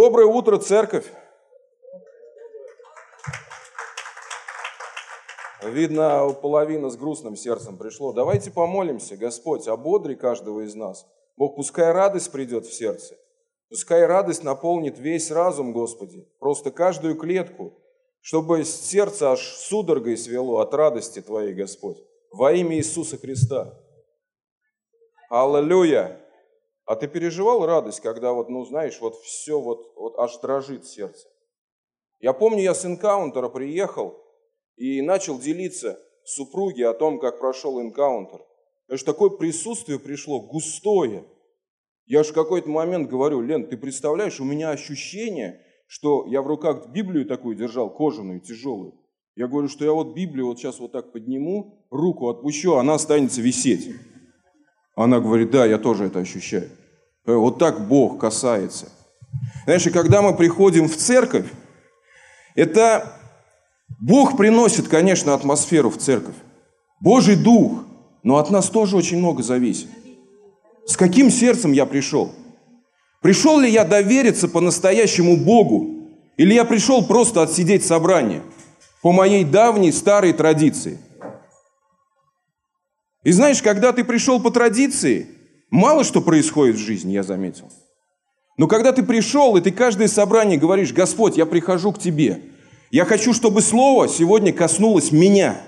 Доброе 0.00 0.28
утро, 0.28 0.58
церковь! 0.58 1.06
Видно, 5.60 6.32
половина 6.40 6.88
с 6.88 6.96
грустным 6.96 7.34
сердцем 7.34 7.76
пришло. 7.76 8.12
Давайте 8.12 8.52
помолимся, 8.52 9.16
Господь, 9.16 9.66
ободри 9.66 10.14
каждого 10.14 10.60
из 10.60 10.76
нас. 10.76 11.04
Бог, 11.36 11.56
пускай 11.56 11.90
радость 11.90 12.30
придет 12.30 12.64
в 12.64 12.72
сердце. 12.72 13.18
Пускай 13.70 14.06
радость 14.06 14.44
наполнит 14.44 15.00
весь 15.00 15.32
разум, 15.32 15.72
Господи, 15.72 16.28
просто 16.38 16.70
каждую 16.70 17.16
клетку, 17.16 17.72
чтобы 18.20 18.62
сердце 18.62 19.32
аж 19.32 19.40
судорогой 19.40 20.16
свело 20.16 20.60
от 20.60 20.74
радости 20.74 21.20
Твоей, 21.20 21.54
Господь. 21.54 21.98
Во 22.30 22.52
имя 22.52 22.76
Иисуса 22.76 23.18
Христа. 23.18 23.76
Аллилуйя! 25.28 26.27
А 26.88 26.96
ты 26.96 27.06
переживал 27.06 27.66
радость, 27.66 28.00
когда 28.00 28.32
вот, 28.32 28.48
ну 28.48 28.64
знаешь, 28.64 28.98
вот 29.02 29.14
все 29.16 29.60
вот, 29.60 29.92
вот 29.94 30.18
аж 30.18 30.38
дрожит 30.38 30.86
сердце? 30.86 31.28
Я 32.18 32.32
помню, 32.32 32.62
я 32.62 32.72
с 32.72 32.86
энкаунтера 32.86 33.50
приехал 33.50 34.14
и 34.76 35.02
начал 35.02 35.38
делиться 35.38 36.00
супруге 36.24 36.88
о 36.88 36.94
том, 36.94 37.20
как 37.20 37.40
прошел 37.40 37.78
энкаунтер. 37.78 38.40
Потому 38.86 38.98
что 38.98 39.12
такое 39.12 39.28
присутствие 39.28 39.98
пришло 39.98 40.40
густое. 40.40 41.26
Я 42.06 42.22
же 42.22 42.30
в 42.30 42.34
какой-то 42.34 42.70
момент 42.70 43.10
говорю, 43.10 43.42
Лен, 43.42 43.66
ты 43.66 43.76
представляешь, 43.76 44.40
у 44.40 44.44
меня 44.44 44.70
ощущение, 44.70 45.60
что 45.88 46.24
я 46.24 46.40
в 46.40 46.46
руках 46.46 46.88
Библию 46.88 47.26
такую 47.26 47.54
держал, 47.54 47.90
кожаную, 47.90 48.40
тяжелую. 48.40 48.94
Я 49.36 49.46
говорю, 49.46 49.68
что 49.68 49.84
я 49.84 49.92
вот 49.92 50.14
Библию 50.14 50.46
вот 50.46 50.58
сейчас 50.58 50.80
вот 50.80 50.92
так 50.92 51.12
подниму, 51.12 51.86
руку 51.90 52.30
отпущу, 52.30 52.76
она 52.76 52.94
останется 52.94 53.42
висеть. 53.42 53.94
Она 54.98 55.20
говорит, 55.20 55.52
да, 55.52 55.64
я 55.64 55.78
тоже 55.78 56.06
это 56.06 56.18
ощущаю. 56.18 56.70
Вот 57.24 57.60
так 57.60 57.86
Бог 57.86 58.18
касается. 58.18 58.88
Знаешь, 59.64 59.86
и 59.86 59.90
когда 59.90 60.22
мы 60.22 60.34
приходим 60.34 60.88
в 60.88 60.96
церковь, 60.96 61.46
это 62.56 63.12
Бог 64.00 64.36
приносит, 64.36 64.88
конечно, 64.88 65.34
атмосферу 65.34 65.90
в 65.90 65.98
церковь. 65.98 66.34
Божий 67.00 67.36
Дух, 67.36 67.84
но 68.24 68.38
от 68.38 68.50
нас 68.50 68.70
тоже 68.70 68.96
очень 68.96 69.18
много 69.18 69.44
зависит. 69.44 69.86
С 70.84 70.96
каким 70.96 71.30
сердцем 71.30 71.70
я 71.70 71.86
пришел? 71.86 72.32
Пришел 73.22 73.60
ли 73.60 73.70
я 73.70 73.84
довериться 73.84 74.48
по-настоящему 74.48 75.36
Богу? 75.36 76.08
Или 76.36 76.54
я 76.54 76.64
пришел 76.64 77.06
просто 77.06 77.42
отсидеть 77.42 77.86
собрание 77.86 78.42
по 79.00 79.12
моей 79.12 79.44
давней 79.44 79.92
старой 79.92 80.32
традиции? 80.32 80.98
И 83.28 83.32
знаешь, 83.32 83.60
когда 83.60 83.92
ты 83.92 84.04
пришел 84.04 84.40
по 84.40 84.50
традиции, 84.50 85.26
мало 85.68 86.02
что 86.02 86.22
происходит 86.22 86.76
в 86.76 86.78
жизни, 86.78 87.12
я 87.12 87.22
заметил. 87.22 87.70
Но 88.56 88.66
когда 88.66 88.90
ты 88.90 89.02
пришел, 89.02 89.54
и 89.54 89.60
ты 89.60 89.70
каждое 89.70 90.08
собрание 90.08 90.58
говоришь, 90.58 90.94
Господь, 90.94 91.36
я 91.36 91.44
прихожу 91.44 91.92
к 91.92 91.98
Тебе. 91.98 92.40
Я 92.90 93.04
хочу, 93.04 93.34
чтобы 93.34 93.60
Слово 93.60 94.08
сегодня 94.08 94.50
коснулось 94.50 95.12
меня. 95.12 95.60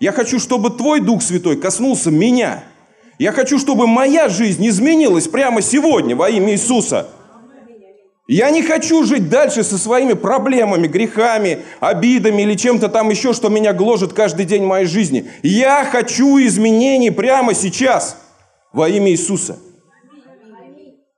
Я 0.00 0.10
хочу, 0.10 0.38
чтобы 0.38 0.70
Твой 0.70 1.00
Дух 1.00 1.20
Святой 1.22 1.60
коснулся 1.60 2.10
меня. 2.10 2.64
Я 3.18 3.32
хочу, 3.32 3.58
чтобы 3.58 3.86
моя 3.86 4.30
жизнь 4.30 4.66
изменилась 4.66 5.28
прямо 5.28 5.60
сегодня 5.60 6.16
во 6.16 6.30
имя 6.30 6.54
Иисуса. 6.54 7.10
Я 8.28 8.50
не 8.50 8.62
хочу 8.62 9.04
жить 9.04 9.28
дальше 9.28 9.62
со 9.62 9.78
своими 9.78 10.14
проблемами, 10.14 10.88
грехами, 10.88 11.60
обидами 11.78 12.42
или 12.42 12.54
чем-то 12.54 12.88
там 12.88 13.08
еще, 13.10 13.32
что 13.32 13.48
меня 13.48 13.72
гложет 13.72 14.12
каждый 14.12 14.46
день 14.46 14.64
моей 14.64 14.86
жизни. 14.86 15.30
Я 15.44 15.84
хочу 15.84 16.38
изменений 16.40 17.12
прямо 17.12 17.54
сейчас 17.54 18.16
во 18.72 18.88
имя 18.88 19.12
Иисуса. 19.12 19.58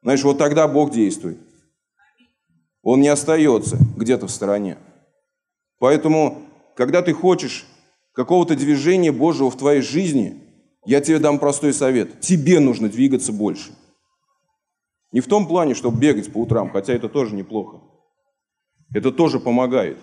Знаешь, 0.03 0.23
вот 0.23 0.37
тогда 0.37 0.69
Бог 0.69 0.91
действует. 0.91 1.39
Он 2.83 3.01
не 3.01 3.09
остается 3.09 3.79
где-то 3.97 4.27
в 4.27 4.31
стороне. 4.31 4.77
Поэтому, 5.79 6.43
когда 6.77 7.01
ты 7.01 7.15
хочешь 7.15 7.67
какого-то 8.13 8.55
движения 8.55 9.13
Божьего 9.13 9.51
в 9.51 9.57
твоей 9.57 9.81
жизни, 9.81 10.43
я 10.85 11.01
тебе 11.01 11.19
дам 11.19 11.39
простой 11.39 11.73
совет. 11.73 12.21
Тебе 12.21 12.61
нужно 12.61 12.91
двигаться 12.91 13.33
больше– 13.33 13.71
не 15.13 15.21
в 15.21 15.27
том 15.27 15.47
плане, 15.47 15.75
чтобы 15.75 15.99
бегать 15.99 16.33
по 16.33 16.39
утрам, 16.39 16.71
хотя 16.71 16.93
это 16.93 17.09
тоже 17.09 17.35
неплохо. 17.35 17.81
Это 18.95 19.13
тоже 19.13 19.41
помогает. 19.41 19.99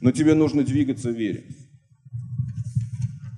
Но 0.00 0.12
тебе 0.12 0.34
нужно 0.34 0.62
двигаться 0.62 1.08
в 1.08 1.14
вере. 1.14 1.44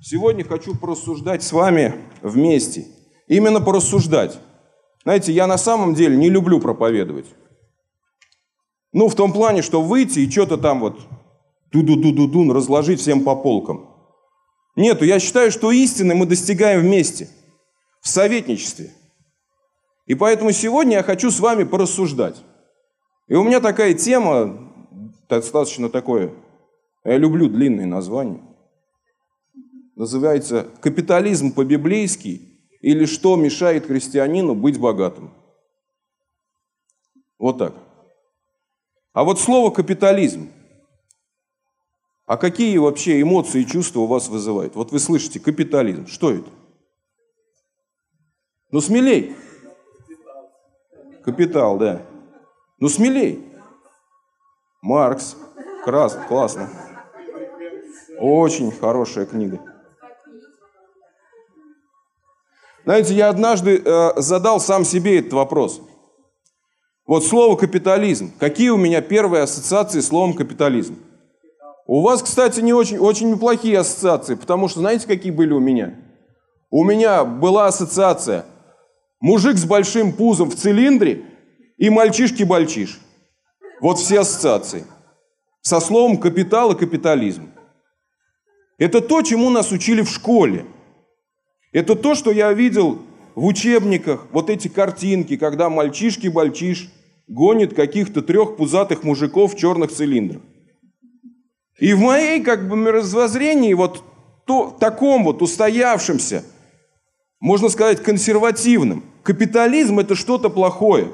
Сегодня 0.01 0.43
хочу 0.43 0.77
порассуждать 0.77 1.43
с 1.43 1.51
вами 1.51 1.95
вместе. 2.21 2.87
Именно 3.27 3.61
порассуждать. 3.61 4.39
Знаете, 5.03 5.33
я 5.33 5.47
на 5.47 5.57
самом 5.57 5.95
деле 5.95 6.15
не 6.15 6.29
люблю 6.29 6.59
проповедовать. 6.59 7.27
Ну, 8.93 9.09
в 9.09 9.15
том 9.15 9.33
плане, 9.33 9.61
что 9.61 9.81
выйти 9.81 10.19
и 10.19 10.29
что-то 10.31 10.57
там 10.57 10.79
вот 10.79 10.99
ду-ду-ду-ду-дун 11.71 12.51
разложить 12.51 12.99
всем 12.99 13.23
по 13.23 13.35
полкам. 13.35 13.89
Нету, 14.75 15.05
я 15.05 15.19
считаю, 15.19 15.51
что 15.51 15.71
истины 15.71 16.15
мы 16.15 16.25
достигаем 16.25 16.81
вместе, 16.81 17.29
в 18.01 18.07
советничестве. 18.07 18.91
И 20.07 20.15
поэтому 20.15 20.51
сегодня 20.53 20.97
я 20.97 21.03
хочу 21.03 21.29
с 21.29 21.39
вами 21.39 21.65
порассуждать. 21.65 22.41
И 23.27 23.35
у 23.35 23.43
меня 23.43 23.59
такая 23.59 23.93
тема, 23.93 24.73
достаточно 25.29 25.89
такое, 25.89 26.33
я 27.03 27.17
люблю 27.17 27.49
длинные 27.49 27.85
названия, 27.85 28.41
называется 29.95 30.67
«Капитализм 30.81 31.51
по-библейски» 31.51 32.41
или 32.79 33.05
«Что 33.05 33.35
мешает 33.35 33.87
христианину 33.87 34.55
быть 34.55 34.79
богатым». 34.79 35.33
Вот 37.37 37.57
так. 37.57 37.75
А 39.11 39.25
вот 39.25 39.41
слово 39.41 39.71
«капитализм», 39.71 40.49
а 42.25 42.37
какие 42.37 42.77
вообще 42.77 43.21
эмоции 43.21 43.61
и 43.61 43.65
чувства 43.65 44.01
у 44.01 44.05
вас 44.05 44.29
вызывает? 44.29 44.75
Вот 44.75 44.91
вы 44.91 44.99
слышите 44.99 45.41
«капитализм», 45.41 46.07
что 46.07 46.31
это? 46.31 46.49
Ну 48.71 48.79
смелей. 48.79 49.35
Капитал, 51.27 51.77
да. 51.77 52.03
Ну, 52.79 52.87
смелей. 52.87 53.51
Маркс. 54.81 55.35
Крас, 55.83 56.17
классно. 56.29 56.69
Очень 58.17 58.71
хорошая 58.71 59.25
книга. 59.25 59.59
Знаете, 62.85 63.13
я 63.13 63.27
однажды 63.27 63.81
э, 63.83 64.13
задал 64.15 64.61
сам 64.61 64.85
себе 64.85 65.19
этот 65.19 65.33
вопрос. 65.33 65.81
Вот 67.05 67.25
слово 67.25 67.57
капитализм. 67.57 68.31
Какие 68.39 68.69
у 68.69 68.77
меня 68.77 69.01
первые 69.01 69.43
ассоциации 69.43 69.99
с 69.99 70.07
словом 70.07 70.33
капитализм? 70.33 70.95
У 71.87 72.03
вас, 72.03 72.23
кстати, 72.23 72.61
не 72.61 72.71
очень, 72.71 72.99
очень 72.99 73.31
неплохие 73.31 73.79
ассоциации, 73.79 74.35
потому 74.35 74.69
что 74.69 74.79
знаете, 74.79 75.05
какие 75.05 75.33
были 75.33 75.51
у 75.51 75.59
меня? 75.59 75.93
У 76.69 76.85
меня 76.85 77.25
была 77.25 77.67
ассоциация– 77.67 78.45
Мужик 79.19 79.57
с 79.57 79.65
большим 79.65 80.13
пузом 80.13 80.51
в 80.51 80.55
цилиндре 80.55 81.25
и 81.77 81.89
мальчишки-бальчиш. 81.89 82.99
Вот 83.81 83.97
все 83.97 84.19
ассоциации. 84.19 84.85
Со 85.61 85.79
словом 85.79 86.17
капитал 86.17 86.71
и 86.71 86.77
капитализм. 86.77 87.49
Это 88.77 89.01
то, 89.01 89.23
чему 89.23 89.49
нас 89.49 89.71
учили 89.71 90.01
в 90.01 90.09
школе. 90.09 90.65
Это 91.71 91.95
то, 91.95 92.13
что 92.13 92.31
я 92.31 92.53
видел 92.53 93.01
в 93.33 93.45
учебниках, 93.45 94.27
вот 94.31 94.49
эти 94.51 94.67
картинки, 94.67 95.35
когда 95.35 95.69
мальчишки-бальчиш 95.69 96.89
гонит 97.27 97.75
каких-то 97.75 98.21
трех 98.21 98.55
пузатых 98.55 99.03
мужиков 99.03 99.55
в 99.55 99.57
черных 99.57 99.91
цилиндрах. 99.91 100.41
И 101.79 101.93
в 101.93 101.99
моей 101.99 102.41
как 102.41 102.67
бы 102.67 102.75
мировоззрении, 102.75 103.73
вот 103.73 104.03
то, 104.45 104.75
таком 104.79 105.23
вот 105.23 105.41
устоявшемся– 105.41 106.43
можно 107.39 107.69
сказать, 107.69 108.01
консервативным. 108.01 109.03
Капитализм– 109.23 109.99
это 109.99 110.15
что-то 110.15 110.49
плохое. 110.49 111.11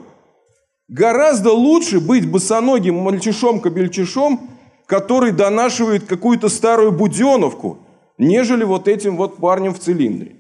Гораздо 0.87 1.51
лучше 1.51 1.99
быть 1.99 2.29
босоногим 2.29 2.97
мальчишом-кабельчишом, 2.97 4.49
который 4.85 5.31
донашивает 5.31 6.05
какую-то 6.05 6.49
старую 6.49 6.91
буденовку, 6.91 7.79
нежели 8.17 8.63
вот 8.63 8.87
этим 8.87 9.17
вот 9.17 9.37
парнем 9.37 9.73
в 9.73 9.79
цилиндре. 9.79 10.35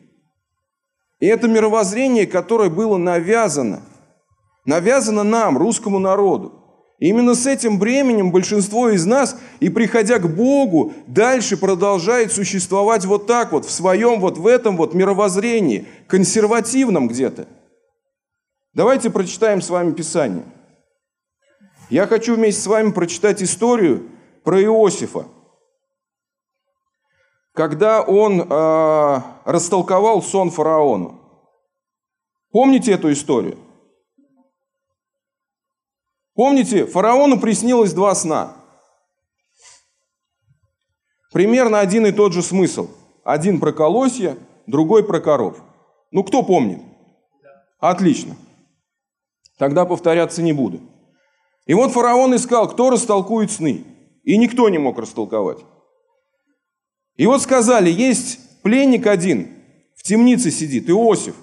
И 1.19 1.25
это 1.25 1.47
мировоззрение, 1.47 2.27
которое 2.27 2.69
было 2.69 2.97
навязано, 2.97 3.81
навязано 4.65 5.23
нам, 5.23 5.57
русскому 5.57 5.99
народу. 5.99 6.62
Именно 7.03 7.35
с 7.35 7.45
этим 7.45 7.79
бременем 7.79 8.31
большинство 8.31 8.87
из 8.87 9.05
нас, 9.05 9.37
и 9.59 9.67
приходя 9.67 10.19
к 10.19 10.33
Богу, 10.33 10.93
дальше 11.05 11.57
продолжает 11.57 12.31
существовать 12.31 13.03
вот 13.03 13.27
так 13.27 13.51
вот, 13.51 13.65
в 13.65 13.71
своем 13.71 14.21
вот 14.21 14.37
в 14.37 14.47
этом 14.47 14.77
вот 14.77 14.93
мировоззрении, 14.93 15.85
консервативном 16.07 17.09
где-то. 17.09 17.45
Давайте 18.73 19.09
прочитаем 19.09 19.61
с 19.61 19.69
вами 19.69 19.91
Писание. 19.91 20.45
Я 21.89 22.07
хочу 22.07 22.35
вместе 22.35 22.61
с 22.61 22.67
вами 22.67 22.91
прочитать 22.91 23.43
историю 23.43 24.07
про 24.45 24.63
Иосифа. 24.63 25.25
Когда 27.53 28.01
он 28.01 28.47
э, 28.49 29.21
растолковал 29.43 30.23
сон 30.23 30.51
фараону. 30.51 31.19
Помните 32.53 32.93
эту 32.93 33.11
историю? 33.11 33.57
Помните, 36.35 36.85
фараону 36.85 37.39
приснилось 37.39 37.93
два 37.93 38.15
сна. 38.15 38.55
Примерно 41.31 41.79
один 41.79 42.05
и 42.05 42.11
тот 42.11 42.33
же 42.33 42.41
смысл. 42.41 42.89
Один 43.23 43.59
про 43.59 43.71
колосья, 43.71 44.37
другой 44.67 45.03
про 45.03 45.19
коров. 45.19 45.61
Ну, 46.11 46.23
кто 46.23 46.43
помнит? 46.43 46.79
Отлично. 47.79 48.35
Тогда 49.57 49.85
повторяться 49.85 50.41
не 50.41 50.53
буду. 50.53 50.79
И 51.65 51.73
вот 51.73 51.91
фараон 51.91 52.35
искал, 52.35 52.67
кто 52.67 52.89
растолкует 52.89 53.51
сны. 53.51 53.83
И 54.23 54.37
никто 54.37 54.69
не 54.69 54.77
мог 54.77 54.97
растолковать. 54.97 55.59
И 57.15 57.25
вот 57.25 57.41
сказали, 57.41 57.89
есть 57.89 58.39
пленник 58.61 59.05
один, 59.05 59.53
в 59.95 60.03
темнице 60.03 60.49
сидит, 60.49 60.89
Иосиф. 60.89 61.35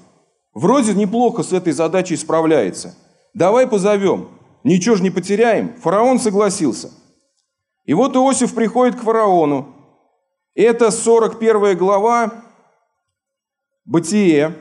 Вроде 0.52 0.94
неплохо 0.94 1.42
с 1.42 1.52
этой 1.52 1.72
задачей 1.72 2.16
справляется. 2.16 2.96
Давай 3.34 3.66
позовем, 3.66 4.28
ничего 4.64 4.96
же 4.96 5.02
не 5.02 5.10
потеряем. 5.10 5.74
Фараон 5.74 6.18
согласился. 6.18 6.90
И 7.84 7.94
вот 7.94 8.14
Иосиф 8.16 8.54
приходит 8.54 8.96
к 8.96 9.02
фараону. 9.02 9.74
Это 10.54 10.90
41 10.90 11.76
глава 11.76 12.44
Бытие 13.84 14.54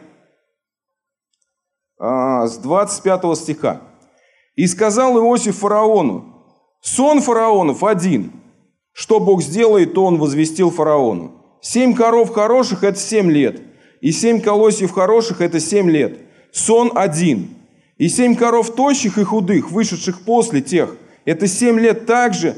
а, 2.00 2.48
с 2.48 2.58
25 2.58 3.38
стиха. 3.38 3.82
«И 4.56 4.66
сказал 4.66 5.18
Иосиф 5.18 5.58
фараону, 5.58 6.46
сон 6.82 7.22
фараонов 7.22 7.84
один, 7.84 8.32
что 8.94 9.20
Бог 9.20 9.42
сделает, 9.42 9.94
то 9.94 10.06
он 10.06 10.18
возвестил 10.18 10.72
фараону. 10.72 11.40
Семь 11.62 11.94
коров 11.94 12.34
хороших– 12.34 12.84
это 12.86 12.98
семь 12.98 13.30
лет, 13.30 13.62
и 14.02 14.12
семь 14.12 14.42
колосьев 14.42 14.92
хороших– 14.92 15.42
это 15.42 15.60
семь 15.60 15.90
лет. 15.90 16.20
Сон 16.52 16.92
один. 16.96 17.59
И 18.00 18.08
семь 18.08 18.34
коров 18.36 18.74
тощих 18.74 19.18
и 19.18 19.24
худых, 19.24 19.72
вышедших 19.72 20.22
после 20.22 20.62
тех– 20.62 20.96
это 21.26 21.48
семь 21.48 21.78
лет 21.78 22.06
также, 22.06 22.56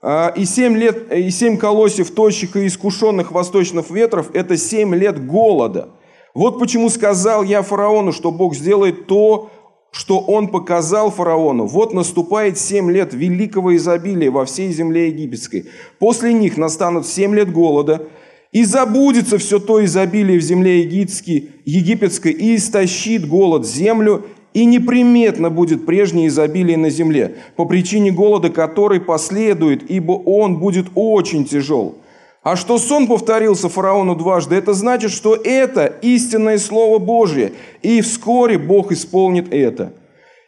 а, 0.00 0.32
и 0.34 0.46
семь, 0.46 0.78
лет, 0.78 1.12
и 1.12 1.30
семь 1.30 1.58
колосьев 1.58 2.10
тощих 2.10 2.56
и 2.56 2.66
искушенных 2.66 3.30
восточных 3.30 3.90
ветров– 3.90 4.30
это 4.32 4.56
семь 4.56 4.94
лет 4.94 5.24
голода. 5.26 5.90
Вот 6.34 6.58
почему 6.58 6.88
сказал 6.88 7.44
я 7.44 7.60
фараону, 7.60 8.12
что 8.12 8.32
Бог 8.32 8.54
сделает 8.54 9.06
то, 9.06 9.50
что 9.90 10.20
он 10.20 10.48
показал 10.48 11.10
фараону. 11.10 11.66
Вот 11.66 11.92
наступает 11.92 12.56
семь 12.56 12.90
лет 12.90 13.12
великого 13.12 13.76
изобилия 13.76 14.30
во 14.30 14.46
всей 14.46 14.72
земле 14.72 15.08
египетской. 15.08 15.66
После 15.98 16.32
них 16.32 16.56
настанут 16.56 17.06
семь 17.06 17.34
лет 17.34 17.52
голода, 17.52 18.08
и 18.52 18.64
забудется 18.64 19.36
все 19.36 19.58
то 19.58 19.84
изобилие 19.84 20.38
в 20.38 20.42
земле 20.42 20.80
египетской, 20.80 21.50
египетской 21.66 22.32
и 22.32 22.56
истощит 22.56 23.28
голод 23.28 23.66
землю, 23.66 24.24
и 24.54 24.64
неприметно 24.64 25.50
будет 25.50 25.86
прежнее 25.86 26.28
изобилие 26.28 26.76
на 26.76 26.90
земле, 26.90 27.36
по 27.56 27.64
причине 27.64 28.10
голода, 28.10 28.50
который 28.50 29.00
последует, 29.00 29.90
ибо 29.90 30.12
он 30.12 30.58
будет 30.58 30.86
очень 30.94 31.44
тяжел. 31.44 31.96
А 32.42 32.56
что 32.56 32.78
сон 32.78 33.06
повторился 33.06 33.68
фараону 33.68 34.14
дважды, 34.14 34.56
это 34.56 34.72
значит, 34.72 35.10
что 35.10 35.34
это 35.34 35.86
истинное 36.02 36.58
Слово 36.58 36.98
Божье, 36.98 37.52
и 37.82 38.00
вскоре 38.00 38.58
Бог 38.58 38.92
исполнит 38.92 39.52
это. 39.52 39.92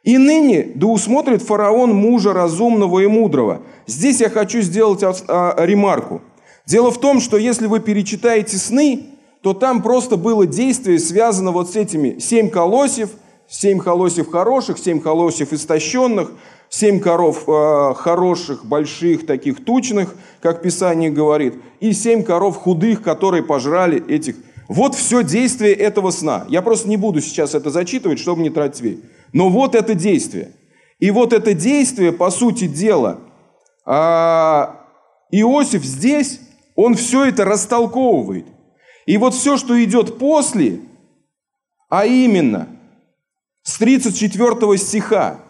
И 0.03 0.17
ныне 0.17 0.69
да 0.75 0.87
усмотрит 0.87 1.43
фараон 1.43 1.95
мужа 1.95 2.33
разумного 2.33 3.01
и 3.01 3.07
мудрого. 3.07 3.63
Здесь 3.87 4.21
я 4.21 4.31
хочу 4.31 4.63
сделать 4.63 5.03
а, 5.03 5.55
ремарку. 5.59 6.23
Дело 6.65 6.91
в 6.91 6.99
том, 6.99 7.21
что 7.21 7.37
если 7.37 7.67
вы 7.67 7.81
перечитаете 7.81 8.57
сны, 8.57 9.03
то 9.43 9.53
там 9.53 9.83
просто 9.83 10.17
было 10.17 10.47
действие, 10.47 10.99
связано 10.99 11.51
вот 11.51 11.71
с 11.71 11.77
этими 11.77 12.19
семь 12.19 12.49
колосьев, 12.49 13.11
семь 13.51 13.81
колосьев 13.81 14.31
хороших, 14.31 14.79
семь 14.79 15.01
колосьев 15.01 15.53
истощенных– 15.53 16.33
семь 16.71 17.01
коров 17.01 17.45
э, 17.49 17.95
хороших, 17.95 18.65
больших, 18.65 19.27
таких 19.27 19.63
тучных, 19.65 20.15
как 20.41 20.63
Писание 20.63 21.11
говорит, 21.11 21.57
и 21.81 21.93
семь 21.93 22.23
коров 22.23 22.57
худых, 22.57 23.03
которые 23.03 23.43
пожрали 23.43 24.03
этих. 24.09 24.37
Вот 24.69 24.95
все 24.95 25.25
действие 25.25 25.75
этого 25.75 26.13
сна. 26.13 26.47
Я 26.49 26.63
просто 26.63 26.89
не 26.89 26.97
буду 26.97 27.21
сейчас 27.21 27.55
это 27.55 27.71
зачитывать, 27.71 28.21
чтобы 28.21 28.43
не 28.43 28.51
тратить 28.51 28.81
время. 28.81 29.01
Но 29.33 29.51
вот 29.51 29.75
это 29.75 29.95
действие. 29.95 30.53
И 31.01 31.11
вот 31.11 31.33
это 31.33 31.55
действие, 31.55 32.13
по 32.13 32.31
сути 32.31 32.69
дела, 32.69 33.19
э, 33.85 34.67
Иосиф 35.33 35.85
здесь, 35.85 36.41
он 36.77 36.95
все 36.95 37.27
это 37.27 37.45
растолковывает. 37.45 38.47
И 39.07 39.17
вот 39.17 39.35
все, 39.35 39.57
что 39.57 39.83
идет 39.83 40.19
после, 40.19 40.81
а 41.89 42.07
именно 42.07 42.69
с 43.71 43.79
34 43.79 44.79
стиха, 44.79 45.41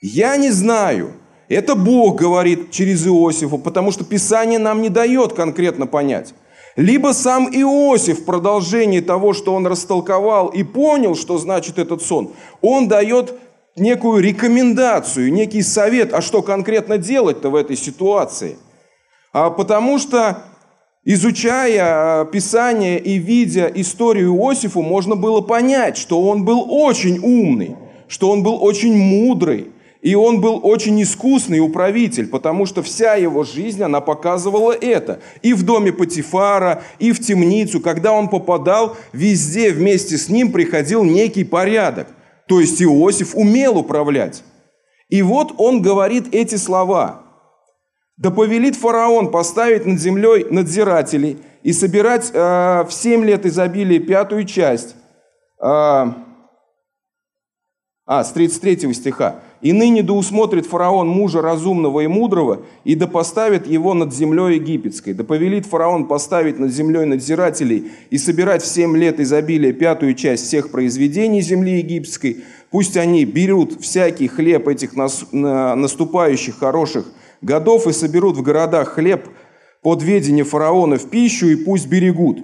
я 0.00 0.36
не 0.36 0.50
знаю. 0.50 1.12
Это 1.48 1.74
Бог 1.74 2.18
говорит 2.18 2.70
через 2.70 3.06
Иосифа, 3.06 3.58
потому 3.58 3.92
что 3.92 4.02
Писание 4.02 4.58
нам 4.58 4.80
не 4.80 4.88
дает 4.88 5.34
конкретно 5.34 5.86
понять. 5.86 6.34
Либо 6.74 7.12
сам 7.12 7.48
Иосиф 7.48 8.20
в 8.20 8.24
продолжении 8.24 9.00
того, 9.00 9.34
что 9.34 9.54
он 9.54 9.66
растолковал 9.66 10.48
и 10.48 10.62
понял, 10.62 11.14
что 11.14 11.36
значит 11.36 11.78
этот 11.78 12.02
сон, 12.02 12.32
он 12.62 12.88
дает 12.88 13.34
некую 13.76 14.22
рекомендацию, 14.22 15.30
некий 15.30 15.62
совет, 15.62 16.14
а 16.14 16.22
что 16.22 16.40
конкретно 16.40 16.96
делать-то 16.96 17.50
в 17.50 17.56
этой 17.56 17.76
ситуации. 17.76 18.56
А 19.34 19.50
потому 19.50 19.98
что, 19.98 20.44
изучая 21.04 21.82
а, 21.82 22.24
Писание 22.24 22.98
и 22.98 23.18
видя 23.18 23.70
историю 23.74 24.34
Иосифа, 24.34 24.80
можно 24.80 25.16
было 25.16 25.40
понять, 25.40 25.96
что 25.96 26.20
он 26.22 26.44
был 26.44 26.66
очень 26.68 27.18
умный, 27.18 27.76
что 28.08 28.30
он 28.30 28.42
был 28.42 28.62
очень 28.62 28.96
мудрый, 28.96 29.68
и 30.04 30.14
он 30.14 30.42
был 30.42 30.60
очень 30.62 31.02
искусный 31.02 31.60
управитель, 31.60 32.26
потому 32.26 32.66
что 32.66 32.82
вся 32.82 33.14
его 33.14 33.42
жизнь, 33.42 33.82
она 33.82 34.02
показывала 34.02 34.72
это. 34.72 35.20
И 35.40 35.54
в 35.54 35.62
доме 35.62 35.94
Патифара, 35.94 36.82
и 36.98 37.10
в 37.10 37.20
темницу, 37.20 37.80
когда 37.80 38.12
он 38.12 38.28
попадал, 38.28 38.98
везде 39.14 39.72
вместе 39.72 40.18
с 40.18 40.28
ним 40.28 40.52
приходил 40.52 41.04
некий 41.04 41.44
порядок. 41.44 42.08
То 42.46 42.60
есть 42.60 42.82
Иосиф 42.82 43.34
умел 43.34 43.78
управлять. 43.78 44.44
И 45.08 45.22
вот 45.22 45.54
он 45.56 45.80
говорит 45.80 46.34
эти 46.34 46.56
слова. 46.56 47.23
«Да 48.16 48.30
повелит 48.30 48.76
фараон 48.76 49.30
поставить 49.30 49.86
над 49.86 49.98
землей 49.98 50.46
надзирателей 50.48 51.38
и 51.62 51.72
собирать 51.72 52.30
э, 52.32 52.84
в 52.84 52.90
семь 52.90 53.24
лет 53.24 53.44
изобилия 53.44 53.98
пятую 53.98 54.44
часть». 54.44 54.94
Э, 55.60 56.06
а, 58.06 58.22
с 58.22 58.32
33 58.32 58.92
стиха. 58.92 59.40
«И 59.62 59.72
ныне 59.72 60.02
да 60.02 60.12
усмотрит 60.12 60.66
фараон 60.66 61.08
мужа 61.08 61.40
разумного 61.40 62.02
и 62.02 62.06
мудрого, 62.06 62.66
и 62.84 62.94
да 62.94 63.06
поставит 63.06 63.66
его 63.66 63.94
над 63.94 64.14
землей 64.14 64.56
египетской. 64.56 65.14
Да 65.14 65.24
повелит 65.24 65.64
фараон 65.64 66.06
поставить 66.06 66.58
над 66.58 66.70
землей 66.70 67.06
надзирателей 67.06 67.90
и 68.10 68.18
собирать 68.18 68.62
в 68.62 68.66
семь 68.66 68.94
лет 68.94 69.20
изобилия 69.20 69.72
пятую 69.72 70.14
часть 70.14 70.44
всех 70.44 70.70
произведений 70.70 71.40
земли 71.40 71.78
египетской. 71.78 72.44
Пусть 72.70 72.98
они 72.98 73.24
берут 73.24 73.80
всякий 73.80 74.28
хлеб 74.28 74.68
этих 74.68 74.94
наступающих 74.94 76.58
хороших 76.58 77.06
годов 77.44 77.86
и 77.86 77.92
соберут 77.92 78.36
в 78.36 78.42
городах 78.42 78.90
хлеб 78.90 79.28
под 79.82 80.02
ведение 80.02 80.44
фараона 80.44 80.96
в 80.96 81.08
пищу, 81.08 81.46
и 81.48 81.56
пусть 81.56 81.86
берегут». 81.86 82.38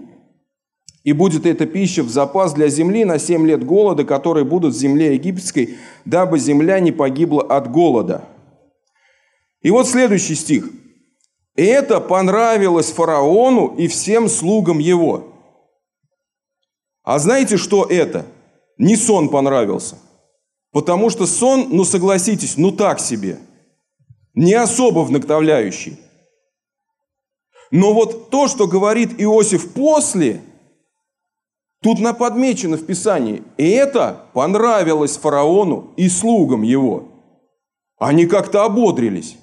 И 1.03 1.13
будет 1.13 1.47
эта 1.47 1.67
пища 1.67 2.03
в 2.03 2.11
запас 2.11 2.53
для 2.53 2.69
земли 2.69 3.05
на 3.05 3.19
семь 3.19 3.47
лет 3.47 3.65
голода, 3.65 4.05
которые 4.05 4.45
будут 4.45 4.75
в 4.75 4.79
земле 4.79 5.15
египетской, 5.15 5.79
дабы 6.05 6.39
земля 6.39 6.79
не 6.79 6.93
погибла 6.93 7.43
от 7.43 7.71
голода. 7.71 8.25
И 9.63 9.71
вот 9.71 9.89
следующий 9.89 10.35
стих. 10.35 10.69
«И 11.57 11.63
это 11.65 12.01
понравилось 12.01 12.93
фараону 12.93 13.75
и 13.77 13.89
всем 13.89 14.29
слугам 14.29 14.79
его». 14.79 15.31
А 17.03 17.19
знаете, 17.19 17.57
что 17.57 17.85
это? 17.85 18.27
Не 18.79 18.95
сон 18.95 19.31
понравился. 19.31 19.97
Потому 20.71 21.11
что 21.11 21.27
сон, 21.27 21.69
ну 21.71 21.85
согласитесь, 21.85 22.57
ну 22.57 22.71
так 22.71 23.01
себе. 23.01 23.39
Не 24.35 24.55
особо 24.55 25.01
вдохновляющий. 25.01 25.99
Но 27.71 27.95
вот 27.95 28.31
то, 28.31 28.49
что 28.49 28.67
говорит 28.67 29.21
Иосиф 29.21 29.73
после– 29.73 30.41
Тут 31.83 31.99
на 31.99 32.13
подмечено 32.13 32.77
в 32.77 32.85
Писании, 32.85 33.43
и 33.57 33.71
это 33.71 34.27
понравилось 34.35 35.17
фараону 35.17 35.95
и 35.97 36.11
слугам 36.11 36.61
его. 36.61 37.09
Они 37.99 38.27
как-то 38.27 38.65
ободрились. 38.65 39.37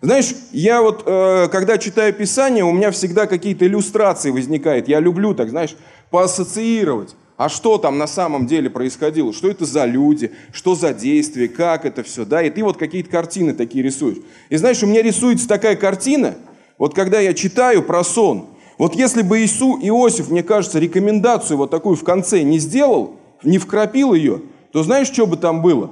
Знаешь, 0.00 0.32
я 0.52 0.80
вот, 0.80 1.02
э, 1.06 1.48
когда 1.50 1.78
читаю 1.78 2.12
Писание, 2.12 2.64
у 2.64 2.72
меня 2.72 2.92
всегда 2.92 3.26
какие-то 3.26 3.66
иллюстрации 3.66 4.30
возникают. 4.30 4.86
Я 4.86 5.00
люблю, 5.00 5.34
так 5.34 5.50
знаешь, 5.50 5.76
поассоциировать. 6.10 7.16
А 7.36 7.48
что 7.48 7.78
там 7.78 7.98
на 7.98 8.06
самом 8.06 8.46
деле 8.46 8.70
происходило? 8.70 9.32
Что 9.32 9.48
это 9.48 9.64
за 9.64 9.84
люди? 9.84 10.32
Что 10.52 10.74
за 10.74 10.92
действия? 10.92 11.48
Как 11.48 11.84
это 11.84 12.02
все? 12.02 12.24
Да? 12.24 12.42
И 12.42 12.50
ты 12.50 12.62
вот 12.62 12.76
какие-то 12.76 13.10
картины 13.10 13.54
такие 13.54 13.82
рисуешь. 13.82 14.18
И 14.48 14.56
знаешь, 14.56 14.82
у 14.82 14.86
меня 14.86 15.02
рисуется 15.02 15.48
такая 15.48 15.76
картина, 15.76 16.36
вот 16.78 16.94
когда 16.94 17.20
я 17.20 17.34
читаю 17.34 17.82
про 17.82 18.04
сон, 18.04 18.48
вот 18.78 18.94
если 18.94 19.22
бы 19.22 19.40
Иисус, 19.40 19.82
Иосиф, 19.82 20.30
мне 20.30 20.42
кажется, 20.42 20.78
рекомендацию 20.78 21.56
вот 21.56 21.70
такую 21.70 21.96
в 21.96 22.04
конце 22.04 22.42
не 22.42 22.58
сделал, 22.58 23.16
не 23.42 23.58
вкрапил 23.58 24.14
ее, 24.14 24.42
то 24.72 24.82
знаешь, 24.82 25.08
что 25.08 25.26
бы 25.26 25.36
там 25.36 25.62
было? 25.62 25.90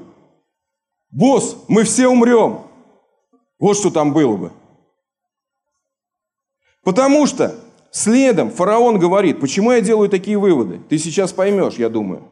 Босс, 1.11 1.57
мы 1.69 1.85
все 1.85 2.09
умрем. 2.09 2.63
Вот 3.59 3.77
что 3.77 3.91
там 3.91 4.13
было 4.13 4.37
бы. 4.37 4.53
Потому 6.83 7.27
что 7.27 7.55
следом 7.91 8.51
фараон 8.51 8.99
говорит, 8.99 9.41
почему 9.41 9.73
я 9.73 9.81
делаю 9.81 10.09
такие 10.09 10.39
выводы? 10.39 10.81
Ты 10.89 10.99
сейчас 10.99 11.33
поймешь, 11.33 11.75
я 11.75 11.89
думаю. 11.89 12.23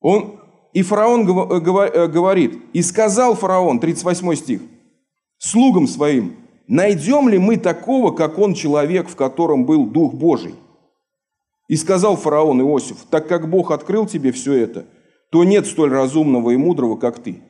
Он, 0.00 0.40
и 0.72 0.82
фараон 0.82 1.22
э, 1.22 1.56
э, 1.56 2.06
говорит, 2.06 2.60
и 2.72 2.82
сказал 2.82 3.34
фараон, 3.34 3.80
38 3.80 4.34
стих, 4.34 4.60
слугам 5.38 5.86
своим, 5.86 6.36
найдем 6.68 7.28
ли 7.28 7.38
мы 7.38 7.56
такого, 7.56 8.14
как 8.14 8.38
он 8.38 8.54
человек, 8.54 9.08
в 9.08 9.16
котором 9.16 9.64
был 9.64 9.86
Дух 9.86 10.14
Божий? 10.14 10.54
И 11.68 11.76
сказал 11.76 12.16
фараон 12.16 12.60
Иосиф, 12.60 12.98
так 13.10 13.26
как 13.26 13.50
Бог 13.50 13.70
открыл 13.70 14.06
тебе 14.06 14.32
все 14.32 14.52
это, 14.52 14.86
то 15.30 15.42
нет 15.44 15.66
столь 15.66 15.90
разумного 15.90 16.50
и 16.50 16.56
мудрого, 16.56 16.96
как 16.96 17.22
ты. 17.22 17.42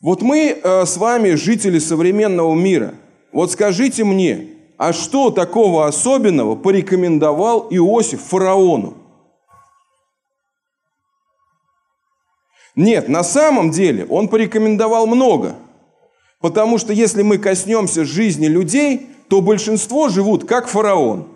Вот 0.00 0.20
мы 0.20 0.58
э, 0.62 0.84
с 0.84 0.96
вами 0.96 1.34
жители 1.34 1.78
современного 1.78 2.54
мира. 2.54 2.94
Вот 3.32 3.50
скажите 3.50 4.04
мне, 4.04 4.48
а 4.76 4.92
что 4.92 5.30
такого 5.30 5.86
особенного 5.86 6.54
порекомендовал 6.54 7.68
Иосиф 7.70 8.20
фараону? 8.22 8.94
Нет, 12.74 13.08
на 13.08 13.22
самом 13.22 13.70
деле 13.70 14.06
он 14.06 14.28
порекомендовал 14.28 15.06
много. 15.06 15.56
Потому 16.40 16.78
что 16.78 16.92
если 16.92 17.22
мы 17.22 17.38
коснемся 17.38 18.04
жизни 18.04 18.46
людей, 18.46 19.08
то 19.28 19.40
большинство 19.40 20.08
живут 20.08 20.46
как 20.46 20.68
фараон. 20.68 21.28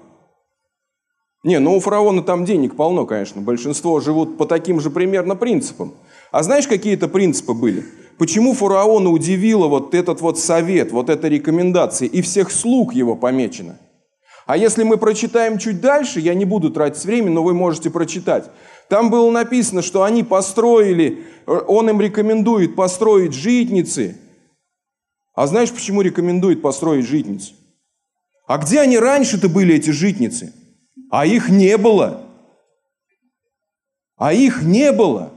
Не, 1.44 1.60
ну 1.60 1.76
у 1.76 1.80
фараона 1.80 2.22
там 2.22 2.44
денег 2.44 2.74
полно, 2.74 3.06
конечно. 3.06 3.40
Большинство 3.40 4.00
живут 4.00 4.36
по 4.36 4.46
таким 4.46 4.80
же 4.80 4.90
примерно 4.90 5.36
принципам. 5.36 5.94
А 6.32 6.42
знаешь, 6.42 6.66
какие 6.66 6.94
это 6.94 7.06
принципы 7.06 7.54
были? 7.54 7.84
Почему 8.18 8.54
фараона 8.54 9.10
удивило 9.10 9.66
вот 9.66 9.94
этот 9.94 10.20
вот 10.20 10.38
совет, 10.38 10.90
вот 10.90 11.10
эта 11.10 11.28
рекомендация, 11.28 12.08
и 12.08 12.22
всех 12.22 12.50
слуг 12.50 12.94
его 12.94 13.14
помечено? 13.14 13.78
А 14.46 14.56
если 14.56 14.84
мы 14.84 14.96
прочитаем 14.96 15.58
чуть 15.58 15.80
дальше, 15.80 16.20
я 16.20 16.32
не 16.34 16.44
буду 16.44 16.70
тратить 16.70 17.04
время, 17.04 17.30
но 17.30 17.42
вы 17.42 17.52
можете 17.52 17.90
прочитать. 17.90 18.48
Там 18.88 19.10
было 19.10 19.30
написано, 19.30 19.82
что 19.82 20.04
они 20.04 20.22
построили, 20.22 21.24
он 21.46 21.90
им 21.90 22.00
рекомендует 22.00 22.76
построить 22.76 23.34
житницы. 23.34 24.16
А 25.34 25.46
знаешь, 25.46 25.72
почему 25.72 26.00
рекомендует 26.00 26.62
построить 26.62 27.06
житницы? 27.06 27.52
А 28.46 28.58
где 28.58 28.80
они 28.80 28.98
раньше-то 28.98 29.48
были, 29.48 29.74
эти 29.74 29.90
житницы? 29.90 30.54
А 31.10 31.26
их 31.26 31.48
не 31.48 31.76
было. 31.76 32.22
А 34.16 34.32
их 34.32 34.62
не 34.62 34.92
было. 34.92 35.32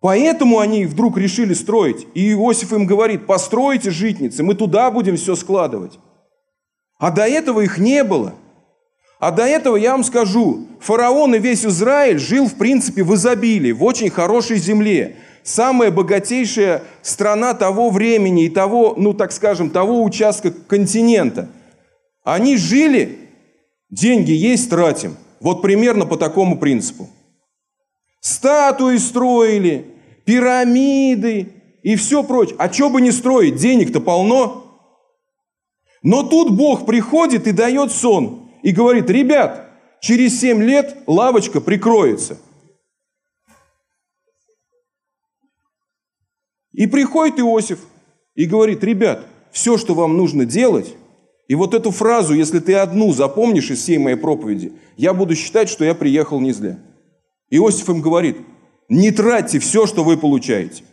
Поэтому 0.00 0.60
они 0.60 0.86
вдруг 0.86 1.18
решили 1.18 1.54
строить. 1.54 2.06
И 2.14 2.32
Иосиф 2.32 2.72
им 2.72 2.86
говорит, 2.86 3.26
постройте 3.26 3.90
житницы, 3.90 4.42
мы 4.42 4.54
туда 4.54 4.90
будем 4.90 5.16
все 5.16 5.34
складывать. 5.34 5.98
А 6.98 7.10
до 7.10 7.26
этого 7.26 7.60
их 7.60 7.78
не 7.78 8.04
было. 8.04 8.34
А 9.18 9.32
до 9.32 9.44
этого 9.44 9.76
я 9.76 9.92
вам 9.92 10.04
скажу, 10.04 10.68
фараон 10.80 11.34
и 11.34 11.38
весь 11.38 11.64
Израиль 11.64 12.18
жил 12.18 12.46
в 12.46 12.54
принципе 12.54 13.02
в 13.02 13.14
изобилии, 13.14 13.72
в 13.72 13.82
очень 13.82 14.10
хорошей 14.10 14.58
земле. 14.58 15.16
Самая 15.42 15.90
богатейшая 15.90 16.82
страна 17.02 17.54
того 17.54 17.90
времени 17.90 18.44
и 18.44 18.48
того, 18.48 18.94
ну 18.96 19.12
так 19.14 19.32
скажем, 19.32 19.70
того 19.70 20.04
участка 20.04 20.52
континента. 20.52 21.48
Они 22.22 22.56
жили 22.56 23.28
Деньги 23.90 24.32
есть, 24.32 24.68
тратим. 24.68 25.16
Вот 25.40 25.62
примерно 25.62 26.04
по 26.04 26.16
такому 26.16 26.58
принципу. 26.58 27.08
Статуи 28.20 28.96
строили, 28.96 29.94
пирамиды 30.24 31.52
и 31.82 31.96
все 31.96 32.22
прочее. 32.22 32.56
А 32.58 32.72
что 32.72 32.90
бы 32.90 33.00
не 33.00 33.12
строить, 33.12 33.56
денег-то 33.56 34.00
полно. 34.00 34.64
Но 36.02 36.22
тут 36.22 36.50
Бог 36.50 36.86
приходит 36.86 37.46
и 37.46 37.52
дает 37.52 37.92
сон. 37.92 38.50
И 38.62 38.72
говорит, 38.72 39.08
ребят, 39.08 39.70
через 40.00 40.40
семь 40.40 40.62
лет 40.62 40.96
лавочка 41.06 41.60
прикроется. 41.60 42.38
И 46.72 46.86
приходит 46.86 47.40
Иосиф 47.40 47.80
и 48.34 48.44
говорит, 48.44 48.84
ребят, 48.84 49.26
все, 49.50 49.78
что 49.78 49.94
вам 49.94 50.16
нужно 50.16 50.44
делать, 50.44 50.94
и 51.48 51.54
вот 51.54 51.74
эту 51.74 51.90
фразу, 51.90 52.34
если 52.34 52.60
ты 52.60 52.74
одну 52.74 53.12
запомнишь 53.12 53.70
из 53.70 53.80
всей 53.80 53.98
моей 53.98 54.16
проповеди, 54.16 54.74
я 54.96 55.14
буду 55.14 55.34
считать, 55.34 55.68
что 55.70 55.84
я 55.84 55.94
приехал 55.94 56.38
не 56.40 56.52
зря. 56.52 56.78
Иосиф 57.50 57.88
им 57.88 58.00
говорит, 58.00 58.38
не 58.88 59.10
тратьте 59.10 59.58
все, 59.58 59.86
что 59.86 60.04
вы 60.04 60.16
получаете. 60.16 60.84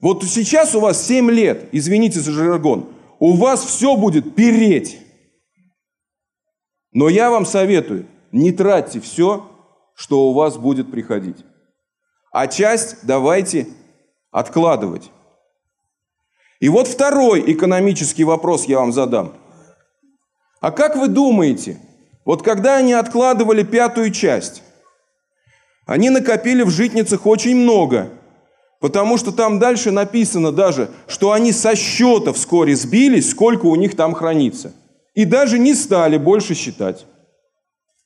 Вот 0.00 0.24
сейчас 0.24 0.74
у 0.74 0.80
вас 0.80 1.04
7 1.06 1.30
лет, 1.30 1.68
извините 1.72 2.20
за 2.20 2.32
жаргон, 2.32 2.92
у 3.18 3.34
вас 3.34 3.64
все 3.64 3.96
будет 3.96 4.34
переть. 4.34 4.98
Но 6.92 7.08
я 7.08 7.30
вам 7.30 7.46
советую, 7.46 8.06
не 8.32 8.52
тратьте 8.52 9.00
все, 9.00 9.50
что 9.94 10.28
у 10.28 10.34
вас 10.34 10.56
будет 10.58 10.90
приходить. 10.90 11.44
А 12.30 12.46
часть 12.46 13.06
давайте 13.06 13.68
откладывать. 14.30 15.10
И 16.60 16.68
вот 16.68 16.86
второй 16.88 17.52
экономический 17.52 18.24
вопрос 18.24 18.64
я 18.66 18.78
вам 18.78 18.92
задам. 18.92 19.34
А 20.60 20.70
как 20.70 20.96
вы 20.96 21.08
думаете, 21.08 21.80
вот 22.26 22.42
когда 22.42 22.76
они 22.76 22.92
откладывали 22.92 23.62
пятую 23.62 24.10
часть, 24.10 24.62
они 25.86 26.10
накопили 26.10 26.62
в 26.62 26.70
житницах 26.70 27.24
очень 27.24 27.54
много, 27.54 28.10
потому 28.80 29.16
что 29.16 29.30
там 29.30 29.60
дальше 29.60 29.92
написано 29.92 30.50
даже, 30.50 30.90
что 31.06 31.30
они 31.30 31.52
со 31.52 31.76
счета 31.76 32.32
вскоре 32.32 32.74
сбились, 32.74 33.30
сколько 33.30 33.66
у 33.66 33.76
них 33.76 33.94
там 33.94 34.12
хранится. 34.12 34.74
И 35.14 35.24
даже 35.24 35.60
не 35.60 35.72
стали 35.72 36.18
больше 36.18 36.54
считать. 36.54 37.06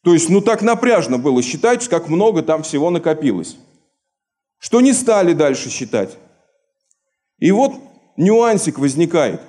То 0.04 0.12
есть, 0.12 0.28
ну 0.28 0.42
так 0.42 0.60
напряжно 0.60 1.16
было 1.16 1.42
считать, 1.42 1.88
как 1.88 2.08
много 2.08 2.42
там 2.42 2.62
всего 2.62 2.90
накопилось. 2.90 3.56
Что 4.58 4.82
не 4.82 4.92
стали 4.92 5.32
дальше 5.32 5.70
считать. 5.70 6.18
И 7.38 7.50
вот 7.52 7.72
нюансик 8.18 8.78
возникает. 8.78 9.40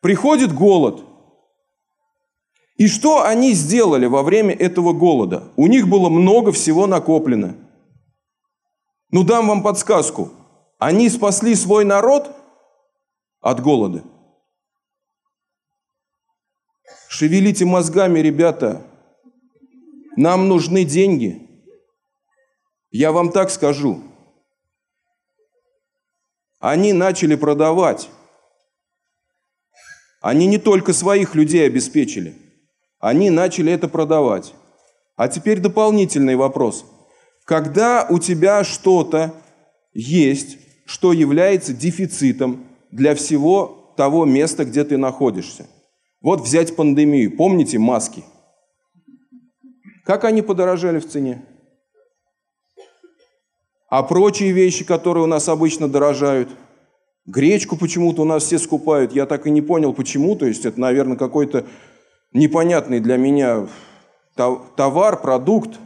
Приходит 0.00 0.54
голод. 0.54 1.04
И 2.82 2.88
что 2.88 3.22
они 3.22 3.52
сделали 3.52 4.06
во 4.06 4.24
время 4.24 4.52
этого 4.52 4.92
голода? 4.92 5.52
У 5.54 5.68
них 5.68 5.86
было 5.86 6.08
много 6.08 6.50
всего 6.50 6.88
накоплено. 6.88 7.54
Ну, 9.12 9.22
дам 9.22 9.46
вам 9.46 9.62
подсказку. 9.62 10.32
Они 10.80 11.08
спасли 11.08 11.54
свой 11.54 11.84
народ 11.84 12.34
от 13.40 13.60
голода. 13.60 14.02
Шевелите 17.06 17.64
мозгами, 17.66 18.18
ребята. 18.18 18.82
Нам 20.16 20.48
нужны 20.48 20.84
деньги. 20.84 21.48
Я 22.90 23.12
вам 23.12 23.30
так 23.30 23.50
скажу. 23.50 24.02
Они 26.58 26.92
начали 26.92 27.36
продавать. 27.36 28.10
Они 30.20 30.48
не 30.48 30.58
только 30.58 30.92
своих 30.92 31.36
людей 31.36 31.64
обеспечили, 31.64 32.41
они 33.02 33.30
начали 33.30 33.72
это 33.72 33.88
продавать. 33.88 34.54
А 35.16 35.28
теперь 35.28 35.58
дополнительный 35.58 36.36
вопрос. 36.36 36.86
Когда 37.44 38.06
у 38.08 38.20
тебя 38.20 38.62
что-то 38.62 39.34
есть, 39.92 40.56
что 40.86 41.12
является 41.12 41.74
дефицитом 41.74 42.64
для 42.92 43.16
всего 43.16 43.92
того 43.96 44.24
места, 44.24 44.64
где 44.64 44.84
ты 44.84 44.96
находишься. 44.96 45.66
Вот 46.22 46.42
взять 46.42 46.76
пандемию. 46.76 47.36
Помните 47.36 47.78
маски? 47.78 48.24
Как 50.06 50.22
они 50.24 50.40
подорожали 50.40 51.00
в 51.00 51.08
цене? 51.08 51.44
А 53.88 54.04
прочие 54.04 54.52
вещи, 54.52 54.84
которые 54.84 55.24
у 55.24 55.26
нас 55.26 55.48
обычно 55.48 55.88
дорожают, 55.88 56.50
гречку 57.26 57.76
почему-то 57.76 58.22
у 58.22 58.24
нас 58.24 58.44
все 58.44 58.58
скупают, 58.60 59.12
я 59.12 59.26
так 59.26 59.46
и 59.46 59.50
не 59.50 59.60
понял, 59.60 59.92
почему, 59.92 60.36
то 60.36 60.46
есть 60.46 60.64
это, 60.64 60.80
наверное, 60.80 61.16
какой-то 61.16 61.66
непонятный 62.32 63.00
для 63.00 63.16
меня 63.16 63.66
товар, 64.34 65.20
продукт. 65.20 65.78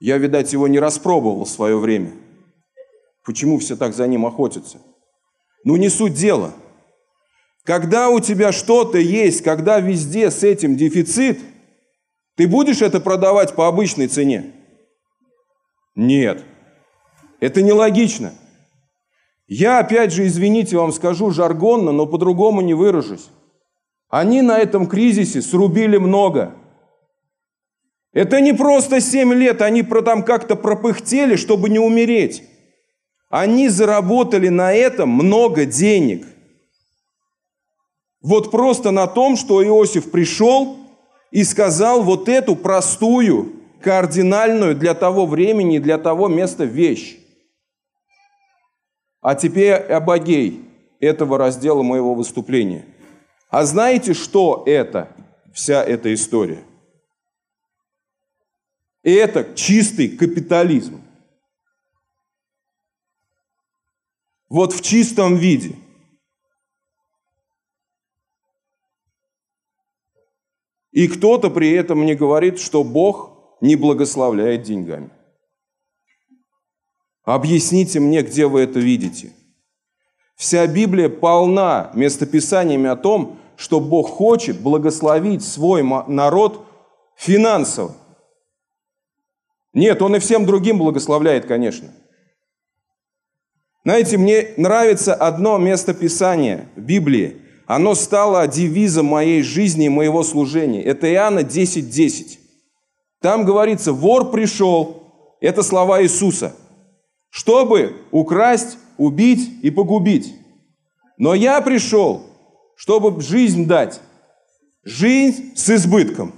Я, 0.00 0.18
видать, 0.18 0.52
его 0.52 0.68
не 0.68 0.78
распробовал 0.78 1.44
в 1.44 1.48
свое 1.48 1.76
время. 1.76 2.12
Почему 3.24 3.58
все 3.58 3.76
так 3.76 3.94
за 3.94 4.06
ним 4.06 4.26
охотятся? 4.26 4.78
Ну, 5.64 5.76
не 5.76 5.88
суть 5.88 6.14
дела. 6.14 6.52
Когда 7.64 8.08
у 8.08 8.20
тебя 8.20 8.52
что-то 8.52 8.98
есть, 8.98 9.42
когда 9.42 9.80
везде 9.80 10.30
с 10.30 10.42
этим 10.42 10.76
дефицит, 10.76 11.40
ты 12.36 12.46
будешь 12.46 12.80
это 12.80 13.00
продавать 13.00 13.54
по 13.54 13.66
обычной 13.66 14.06
цене? 14.06 14.52
Нет. 15.94 16.44
Это 17.40 17.60
нелогично. 17.60 18.32
Я, 19.48 19.80
опять 19.80 20.12
же, 20.12 20.26
извините, 20.26 20.76
вам 20.76 20.92
скажу 20.92 21.30
жаргонно, 21.30 21.90
но 21.90 22.06
по-другому 22.06 22.60
не 22.60 22.74
выражусь. 22.74 23.28
Они 24.08 24.40
на 24.40 24.58
этом 24.58 24.86
кризисе 24.86 25.42
срубили 25.42 25.98
много. 25.98 26.54
Это 28.12 28.40
не 28.40 28.54
просто 28.54 29.00
семь 29.00 29.34
лет, 29.34 29.60
они 29.60 29.82
там 29.82 30.22
как-то 30.22 30.56
пропыхтели, 30.56 31.36
чтобы 31.36 31.68
не 31.68 31.78
умереть. 31.78 32.42
Они 33.28 33.68
заработали 33.68 34.48
на 34.48 34.72
этом 34.72 35.10
много 35.10 35.66
денег. 35.66 36.26
Вот 38.22 38.50
просто 38.50 38.90
на 38.90 39.06
том, 39.06 39.36
что 39.36 39.62
Иосиф 39.62 40.10
пришел 40.10 40.78
и 41.30 41.44
сказал 41.44 42.02
вот 42.02 42.28
эту 42.28 42.56
простую, 42.56 43.52
кардинальную 43.80 44.74
для 44.74 44.94
того 44.94 45.26
времени 45.26 45.76
и 45.76 45.80
для 45.80 45.98
того 45.98 46.28
места 46.28 46.64
вещь. 46.64 47.18
А 49.20 49.34
теперь 49.34 49.74
обогей 49.74 50.62
этого 50.98 51.38
раздела 51.38 51.82
моего 51.82 52.14
выступления. 52.14 52.84
А 53.48 53.64
знаете, 53.64 54.12
что 54.12 54.62
это, 54.66 55.14
вся 55.52 55.82
эта 55.82 56.12
история? 56.12 56.64
Это 59.02 59.54
чистый 59.54 60.08
капитализм. 60.08 61.02
Вот 64.48 64.72
в 64.72 64.82
чистом 64.82 65.36
виде. 65.36 65.76
И 70.90 71.06
кто-то 71.06 71.50
при 71.50 71.70
этом 71.70 72.00
мне 72.00 72.14
говорит, 72.14 72.58
что 72.58 72.82
Бог 72.82 73.58
не 73.60 73.76
благословляет 73.76 74.62
деньгами. 74.62 75.10
Объясните 77.24 78.00
мне, 78.00 78.22
где 78.22 78.46
вы 78.46 78.62
это 78.62 78.78
видите. 78.78 79.32
Вся 80.34 80.66
Библия 80.66 81.08
полна 81.08 81.90
местописаниями 81.94 82.88
о 82.88 82.96
том, 82.96 83.37
что 83.58 83.80
Бог 83.80 84.08
хочет 84.08 84.60
благословить 84.60 85.44
свой 85.44 85.82
народ 85.82 86.64
финансово. 87.16 87.94
Нет, 89.74 90.00
Он 90.00 90.16
и 90.16 90.18
всем 90.18 90.46
другим 90.46 90.78
благословляет, 90.78 91.44
конечно. 91.44 91.88
Знаете, 93.84 94.16
мне 94.16 94.54
нравится 94.56 95.14
одно 95.14 95.58
место 95.58 95.92
Писания 95.92 96.68
в 96.74 96.80
Библии. 96.80 97.42
Оно 97.66 97.94
стало 97.94 98.46
девизом 98.46 99.06
моей 99.06 99.42
жизни 99.42 99.86
и 99.86 99.90
моего 99.90 100.22
служения. 100.22 100.82
Это 100.82 101.12
Иоанна 101.12 101.40
10.10. 101.40 101.82
10. 101.82 102.40
Там 103.20 103.44
говорится, 103.44 103.92
вор 103.92 104.30
пришел, 104.30 105.36
это 105.40 105.62
слова 105.62 106.02
Иисуса– 106.02 106.54
чтобы 107.30 107.96
украсть, 108.10 108.78
убить 108.96 109.62
и 109.62 109.70
погубить. 109.70 110.34
Но 111.16 111.34
я 111.34 111.60
пришел, 111.60 112.22
чтобы 112.78 113.20
жизнь 113.20 113.66
дать. 113.66 114.00
Жизнь 114.84 115.56
с 115.56 115.68
избытком. 115.68 116.32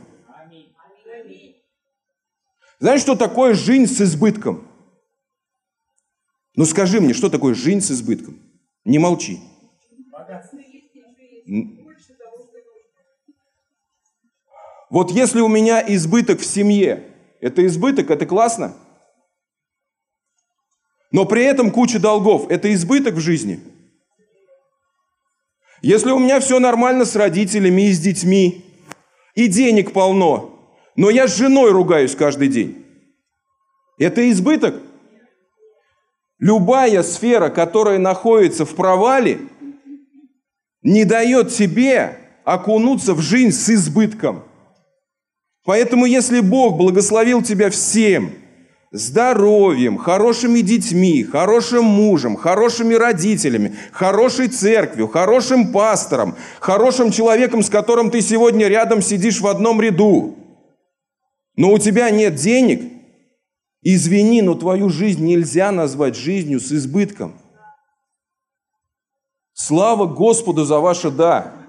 Знаешь, 2.78 3.02
что 3.02 3.14
такое 3.14 3.52
жизнь 3.52 3.86
с 3.86 4.00
избытком? 4.00 4.66
Ну 6.56 6.64
скажи 6.64 6.98
мне, 6.98 7.12
что 7.12 7.28
такое 7.28 7.54
жизнь 7.54 7.82
с 7.82 7.90
избытком? 7.90 8.40
Не 8.86 8.98
молчи. 8.98 9.38
Вот 14.88 15.10
если 15.10 15.40
у 15.40 15.48
меня 15.48 15.84
избыток 15.94 16.40
в 16.40 16.46
семье, 16.46 17.06
это 17.40 17.66
избыток, 17.66 18.10
это 18.10 18.24
классно? 18.24 18.74
но 21.12 21.26
при 21.26 21.42
этом 21.42 21.70
куча 21.70 21.98
долгов. 21.98 22.50
Это 22.50 22.72
избыток 22.72 23.14
в 23.14 23.20
жизни. 23.20 23.60
Если 25.82 26.10
у 26.10 26.18
меня 26.18 26.40
все 26.40 26.58
нормально 26.58 27.04
с 27.04 27.16
родителями 27.16 27.88
и 27.88 27.92
с 27.92 28.00
детьми, 28.00 28.64
и 29.34 29.46
денег 29.48 29.92
полно, 29.92 30.58
но 30.96 31.08
я 31.10 31.26
с 31.26 31.36
женой 31.36 31.72
ругаюсь 31.72 32.14
каждый 32.14 32.48
день, 32.48 32.84
это 33.98 34.28
избыток? 34.30 34.74
Любая 36.38 37.02
сфера, 37.02 37.50
которая 37.50 37.98
находится 37.98 38.64
в 38.64 38.74
провале, 38.74 39.40
не 40.82 41.04
дает 41.04 41.50
тебе 41.50 42.18
окунуться 42.44 43.14
в 43.14 43.20
жизнь 43.20 43.52
с 43.52 43.68
избытком. 43.68 44.44
Поэтому 45.64 46.06
если 46.06 46.40
Бог 46.40 46.78
благословил 46.78 47.42
тебя 47.42 47.70
всем– 47.70 48.32
здоровьем, 48.92 49.98
хорошими 49.98 50.60
детьми, 50.60 51.22
хорошим 51.22 51.84
мужем, 51.84 52.36
хорошими 52.36 52.94
родителями, 52.94 53.76
хорошей 53.92 54.48
церковью, 54.48 55.06
хорошим 55.08 55.72
пастором, 55.72 56.34
хорошим 56.58 57.12
человеком, 57.12 57.62
с 57.62 57.70
которым 57.70 58.10
ты 58.10 58.20
сегодня 58.20 58.66
рядом 58.66 59.00
сидишь 59.00 59.40
в 59.40 59.46
одном 59.46 59.80
ряду, 59.80 60.36
но 61.56 61.72
у 61.72 61.78
тебя 61.78 62.10
нет 62.10 62.34
денег, 62.34 62.92
извини, 63.82 64.42
но 64.42 64.54
твою 64.54 64.88
жизнь 64.88 65.24
нельзя 65.24 65.70
назвать 65.70 66.16
жизнью 66.16 66.58
с 66.58 66.72
избытком. 66.72 67.34
Слава 69.52 70.06
Господу 70.06 70.64
за 70.64 70.80
ваше 70.80 71.10
«да». 71.10 71.59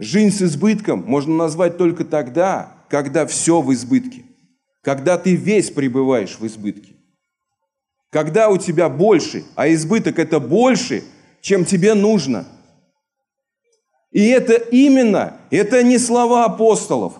Жизнь 0.00 0.34
с 0.34 0.40
избытком 0.40 1.04
можно 1.06 1.34
назвать 1.34 1.76
только 1.76 2.06
тогда, 2.06 2.72
когда 2.88 3.26
все 3.26 3.60
в 3.60 3.70
избытке. 3.74 4.24
Когда 4.80 5.18
ты 5.18 5.34
весь 5.34 5.70
пребываешь 5.70 6.38
в 6.40 6.46
избытке. 6.46 6.94
Когда 8.08 8.48
у 8.48 8.56
тебя 8.56 8.88
больше, 8.88 9.44
а 9.56 9.70
избыток 9.70 10.18
это 10.18 10.40
больше, 10.40 11.04
чем 11.42 11.66
тебе 11.66 11.92
нужно. 11.92 12.46
И 14.10 14.26
это 14.26 14.54
именно, 14.54 15.36
это 15.50 15.82
не 15.82 15.98
слова 15.98 16.46
апостолов. 16.46 17.12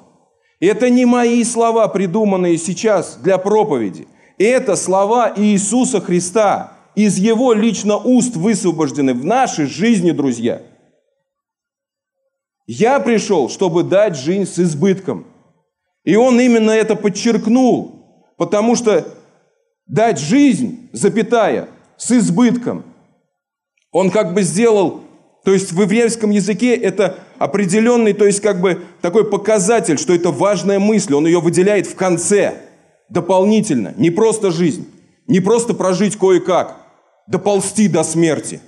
Это 0.59 0.89
не 0.89 1.05
мои 1.05 1.45
слова, 1.45 1.87
придуманные 1.87 2.57
сейчас 2.57 3.17
для 3.17 3.37
проповеди. 3.37 4.09
Это 4.39 4.75
слова 4.75 5.35
Иисуса 5.37 6.01
Христа, 6.01 6.73
из 6.95 7.19
Его 7.19 7.53
лично 7.53 7.99
уст 7.99 8.37
высвобождены 8.37 9.13
в 9.13 9.23
нашей 9.23 9.67
жизни, 9.67 10.13
друзья– 10.13 10.63
я 12.73 13.01
пришел, 13.01 13.49
чтобы 13.49 13.83
дать 13.83 14.17
жизнь 14.17 14.47
с 14.47 14.61
избытком. 14.61 15.27
И 16.05 16.15
он 16.15 16.39
именно 16.41 16.71
это 16.71 16.95
подчеркнул, 16.95 18.31
потому 18.37 18.77
что 18.77 19.05
дать 19.87 20.21
жизнь, 20.21 20.89
запятая, 20.93 21.69
с 21.97 22.13
избытком, 22.13 22.85
он 23.91 24.13
как 24.13 24.35
бы 24.35 24.43
сделал, 24.43 25.01
то 25.45 25.53
есть 25.53 25.73
в 25.73 25.81
еврейском 25.83 26.31
языке 26.31 26.77
это 26.77 27.19
определенный, 27.39 28.13
то 28.13 28.25
есть 28.25 28.41
как 28.41 28.61
бы 28.61 28.81
такой 29.01 29.29
показатель, 29.29 29.99
что 29.99 30.15
это 30.15 30.31
важная 30.31 30.79
мысль, 30.79 31.15
он 31.15 31.27
ее 31.27 31.41
выделяет 31.41 31.89
в 31.89 31.97
конце, 31.97 32.55
дополнительно, 33.09 33.95
не 33.97 34.11
просто 34.11 34.53
жизнь, 34.53 34.89
не 35.27 35.41
просто 35.41 35.75
прожить 35.75 36.17
кое-как, 36.17 36.77
доползти 37.27 37.89
до 37.89 38.05
смерти, 38.05 38.61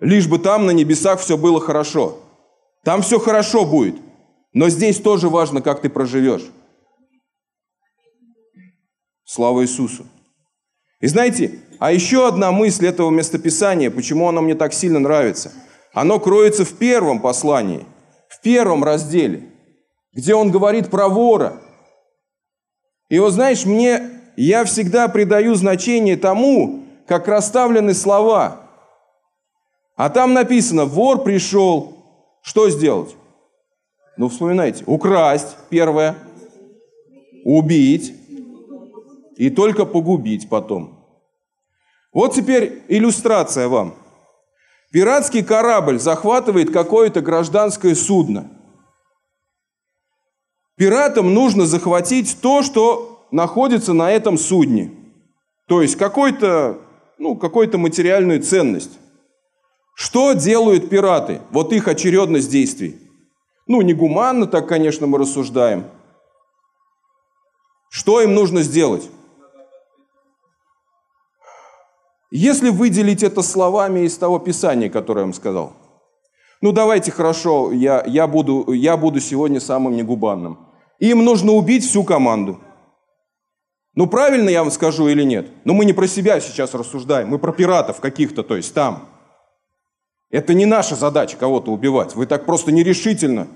лишь 0.00 0.26
бы 0.26 0.40
там 0.40 0.66
на 0.66 0.72
небесах 0.72 1.20
все 1.20 1.36
было 1.36 1.60
хорошо– 1.60 2.18
там 2.84 3.02
все 3.02 3.18
хорошо 3.18 3.64
будет. 3.64 3.96
Но 4.52 4.68
здесь 4.68 5.00
тоже 5.00 5.28
важно, 5.28 5.62
как 5.62 5.80
ты 5.80 5.88
проживешь. 5.88 6.44
Слава 9.24 9.62
Иисусу. 9.62 10.06
И 11.00 11.06
знаете, 11.06 11.58
а 11.78 11.90
еще 11.90 12.28
одна 12.28 12.52
мысль 12.52 12.86
этого 12.86 13.10
местописания, 13.10 13.90
почему 13.90 14.28
оно 14.28 14.42
мне 14.42 14.54
так 14.54 14.72
сильно 14.72 14.98
нравится. 14.98 15.52
Оно 15.92 16.20
кроется 16.20 16.64
в 16.64 16.74
первом 16.74 17.20
послании, 17.20 17.86
в 18.28 18.40
первом 18.40 18.84
разделе, 18.84 19.50
где 20.12 20.34
он 20.34 20.50
говорит 20.50 20.90
про 20.90 21.08
вора. 21.08 21.60
И 23.08 23.18
вот 23.18 23.32
знаешь, 23.32 23.64
мне, 23.64 24.02
я 24.36 24.64
всегда 24.64 25.08
придаю 25.08 25.54
значение 25.54 26.16
тому, 26.16 26.84
как 27.06 27.26
расставлены 27.26 27.94
слова. 27.94 28.60
А 29.96 30.08
там 30.08 30.34
написано, 30.34 30.84
вор 30.84 31.22
пришел, 31.24 31.91
что 32.42 32.68
сделать? 32.68 33.16
Ну, 34.16 34.28
вспоминайте. 34.28 34.84
Украсть, 34.86 35.56
первое. 35.70 36.16
Убить. 37.44 38.14
И 39.36 39.48
только 39.48 39.86
погубить 39.86 40.48
потом. 40.48 40.98
Вот 42.12 42.34
теперь 42.34 42.82
иллюстрация 42.88 43.68
вам. 43.68 43.94
Пиратский 44.92 45.42
корабль 45.42 45.98
захватывает 45.98 46.70
какое-то 46.70 47.22
гражданское 47.22 47.94
судно. 47.94 48.50
Пиратам 50.76 51.32
нужно 51.32 51.64
захватить 51.64 52.38
то, 52.42 52.62
что 52.62 53.26
находится 53.30 53.94
на 53.94 54.10
этом 54.10 54.36
судне. 54.36 54.90
То 55.66 55.80
есть 55.80 55.96
какой-то, 55.96 56.78
ну, 57.18 57.36
какую-то 57.36 57.78
материальную 57.78 58.42
ценность. 58.42 58.98
Что 60.02 60.32
делают 60.32 60.90
пираты? 60.90 61.42
Вот 61.52 61.72
их 61.72 61.86
очередность 61.86 62.50
действий. 62.50 62.98
Ну, 63.68 63.82
негуманно 63.82 64.48
так, 64.48 64.66
конечно, 64.66 65.06
мы 65.06 65.16
рассуждаем. 65.16 65.84
Что 67.88 68.20
им 68.20 68.34
нужно 68.34 68.62
сделать? 68.62 69.08
Если 72.32 72.70
выделить 72.70 73.22
это 73.22 73.42
словами 73.42 74.00
из 74.00 74.18
того 74.18 74.40
писания, 74.40 74.90
которое 74.90 75.20
я 75.20 75.26
вам 75.26 75.34
сказал, 75.34 75.72
Ну 76.60 76.72
давайте 76.72 77.12
хорошо, 77.12 77.70
я, 77.70 78.02
я, 78.04 78.26
буду, 78.26 78.72
я 78.72 78.96
буду 78.96 79.20
сегодня 79.20 79.60
самым 79.60 79.94
негубанным. 79.94 80.58
Им 80.98 81.24
нужно 81.24 81.52
убить 81.52 81.84
всю 81.84 82.02
команду. 82.02 82.58
Ну 83.94 84.08
правильно 84.08 84.48
я 84.48 84.64
вам 84.64 84.72
скажу 84.72 85.06
или 85.06 85.22
нет? 85.22 85.46
Но 85.64 85.74
мы 85.74 85.84
не 85.84 85.92
про 85.92 86.08
себя 86.08 86.40
сейчас 86.40 86.74
рассуждаем, 86.74 87.28
мы 87.28 87.38
про 87.38 87.52
пиратов 87.52 88.00
каких-то, 88.00 88.42
то 88.42 88.56
есть 88.56 88.74
там. 88.74 89.11
Это 90.32 90.54
не 90.54 90.64
наша 90.64 90.96
задача 90.96 91.36
кого-то 91.36 91.70
убивать. 91.70 92.16
Вы 92.16 92.26
так 92.26 92.46
просто 92.46 92.72
нерешительно. 92.72 93.46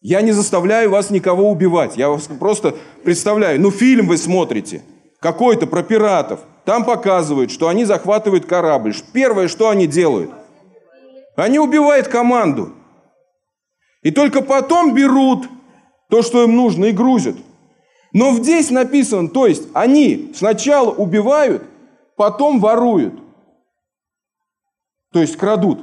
Я 0.00 0.22
не 0.22 0.32
заставляю 0.32 0.90
вас 0.90 1.10
никого 1.10 1.50
убивать. 1.50 1.96
Я 1.96 2.08
вас 2.08 2.22
просто 2.22 2.74
представляю. 3.04 3.60
Ну 3.60 3.70
фильм 3.70 4.08
вы 4.08 4.16
смотрите, 4.16 4.82
какой-то 5.20 5.66
про 5.66 5.82
пиратов. 5.82 6.40
Там 6.64 6.84
показывают, 6.84 7.50
что 7.50 7.68
они 7.68 7.84
захватывают 7.84 8.46
корабль. 8.46 8.94
Первое, 9.12 9.46
что 9.46 9.68
они 9.68 9.86
делают? 9.86 10.30
Они 11.36 11.58
убивают 11.58 12.08
команду. 12.08 12.72
И 14.02 14.10
только 14.10 14.40
потом 14.40 14.94
берут 14.94 15.48
то, 16.08 16.22
что 16.22 16.42
им 16.44 16.56
нужно, 16.56 16.86
и 16.86 16.92
грузят. 16.92 17.36
Но 18.12 18.32
здесь 18.32 18.70
написано, 18.70 19.28
то 19.28 19.46
есть 19.46 19.68
они 19.74 20.32
сначала 20.34 20.90
убивают, 20.90 21.62
потом 22.16 22.58
воруют. 22.58 23.14
То 25.12 25.20
есть 25.20 25.36
крадут, 25.36 25.80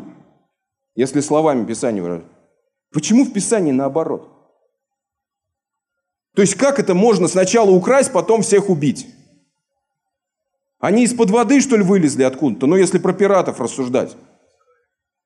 если 0.99 1.21
словами 1.21 1.65
Писания 1.65 2.01
выражать. 2.01 2.25
Почему 2.91 3.23
в 3.23 3.31
Писании 3.31 3.71
наоборот? 3.71 4.27
То 6.35 6.41
есть 6.41 6.55
как 6.55 6.77
это 6.77 6.93
можно 6.93 7.29
сначала 7.29 7.71
украсть, 7.71 8.11
потом 8.11 8.41
всех 8.41 8.69
убить? 8.69 9.07
Они 10.77 11.05
из-под 11.05 11.29
воды, 11.29 11.61
что 11.61 11.77
ли, 11.77 11.83
вылезли 11.83 12.23
откуда-то? 12.23 12.67
Ну, 12.67 12.75
если 12.75 12.97
про 12.97 13.13
пиратов 13.13 13.61
рассуждать. 13.61 14.17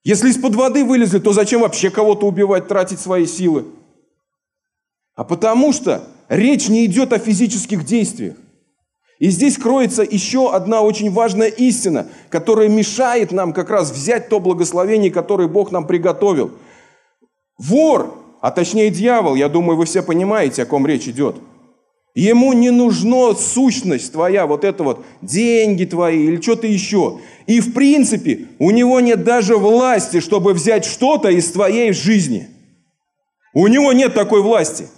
Если 0.04 0.30
из-под 0.30 0.54
воды 0.54 0.86
вылезли, 0.86 1.18
то 1.18 1.34
зачем 1.34 1.62
вообще 1.62 1.90
кого-то 1.90 2.28
убивать, 2.28 2.68
тратить 2.68 3.00
свои 3.00 3.26
силы? 3.26 3.66
А 5.16 5.24
потому 5.24 5.74
что 5.74 6.08
речь 6.30 6.70
не 6.70 6.86
идет 6.86 7.14
о 7.14 7.18
физических 7.18 7.84
действиях. 7.84 8.36
И 9.20 9.30
здесь 9.30 9.58
кроется 9.58 10.04
еще 10.04 10.52
одна 10.54 10.82
очень 10.82 11.12
важная 11.12 11.48
истина, 11.48 12.08
которая 12.30 12.68
мешает 12.68 13.32
нам 13.32 13.54
как 13.54 13.70
раз 13.70 13.92
взять 13.92 14.30
то 14.30 14.40
благословение, 14.40 15.12
которое 15.12 15.48
Бог 15.48 15.72
нам 15.72 15.86
приготовил. 15.86 16.52
Вор, 17.58 18.16
а 18.42 18.52
точнее 18.52 18.90
дьявол, 18.90 19.36
я 19.36 19.50
думаю, 19.50 19.78
вы 19.78 19.86
все 19.86 20.02
понимаете, 20.02 20.64
о 20.64 20.66
ком 20.66 20.88
речь 20.88 21.08
идет. 21.08 21.36
Ему 22.16 22.54
не 22.54 22.70
нужна 22.70 23.34
сущность 23.34 24.12
твоя, 24.12 24.46
вот 24.46 24.64
это 24.64 24.84
вот, 24.84 25.06
деньги 25.22 25.86
твои 25.86 26.26
или 26.26 26.42
что-то 26.42 26.68
еще. 26.68 27.20
И 27.48 27.60
в 27.60 27.74
принципе 27.74 28.48
у 28.60 28.72
него 28.72 29.00
нет 29.00 29.24
даже 29.24 29.58
власти, 29.58 30.20
чтобы 30.20 30.54
взять 30.54 30.86
что-то 30.86 31.30
из 31.30 31.52
твоей 31.52 31.92
жизни. 31.94 32.50
У 33.54 33.68
него 33.68 33.94
нет 33.94 34.14
такой 34.14 34.42
власти– 34.42 34.88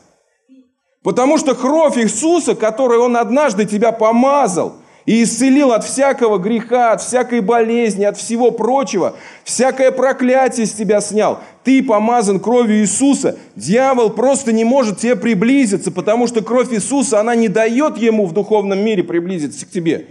Потому 1.06 1.38
что 1.38 1.54
кровь 1.54 2.00
Иисуса, 2.00 2.56
которой 2.56 2.98
Он 2.98 3.16
однажды 3.16 3.66
тебя 3.66 3.92
помазал 3.92 4.78
и 5.06 5.22
исцелил 5.22 5.72
от 5.72 5.84
всякого 5.84 6.40
греха, 6.40 6.94
от 6.94 7.02
всякой 7.04 7.42
болезни, 7.42 8.04
от 8.04 8.18
всего 8.18 8.50
прочего, 8.50 9.14
всякое 9.44 9.92
проклятие 9.92 10.66
с 10.66 10.72
тебя 10.72 11.02
снял. 11.02 11.42
Ты 11.64 11.84
помазан 11.84 12.40
кровью 12.40 12.80
Иисуса. 12.80 13.38
Дьявол 13.56 14.10
просто 14.10 14.52
не 14.52 14.64
может 14.64 14.98
тебе 14.98 15.16
приблизиться, 15.16 15.92
потому 15.92 16.26
что 16.26 16.42
кровь 16.42 16.74
Иисуса, 16.74 17.20
она 17.20 17.36
не 17.36 17.50
дает 17.50 17.98
ему 17.98 18.26
в 18.26 18.34
духовном 18.34 18.80
мире 18.80 19.04
приблизиться 19.04 19.68
к 19.68 19.70
тебе. 19.70 20.08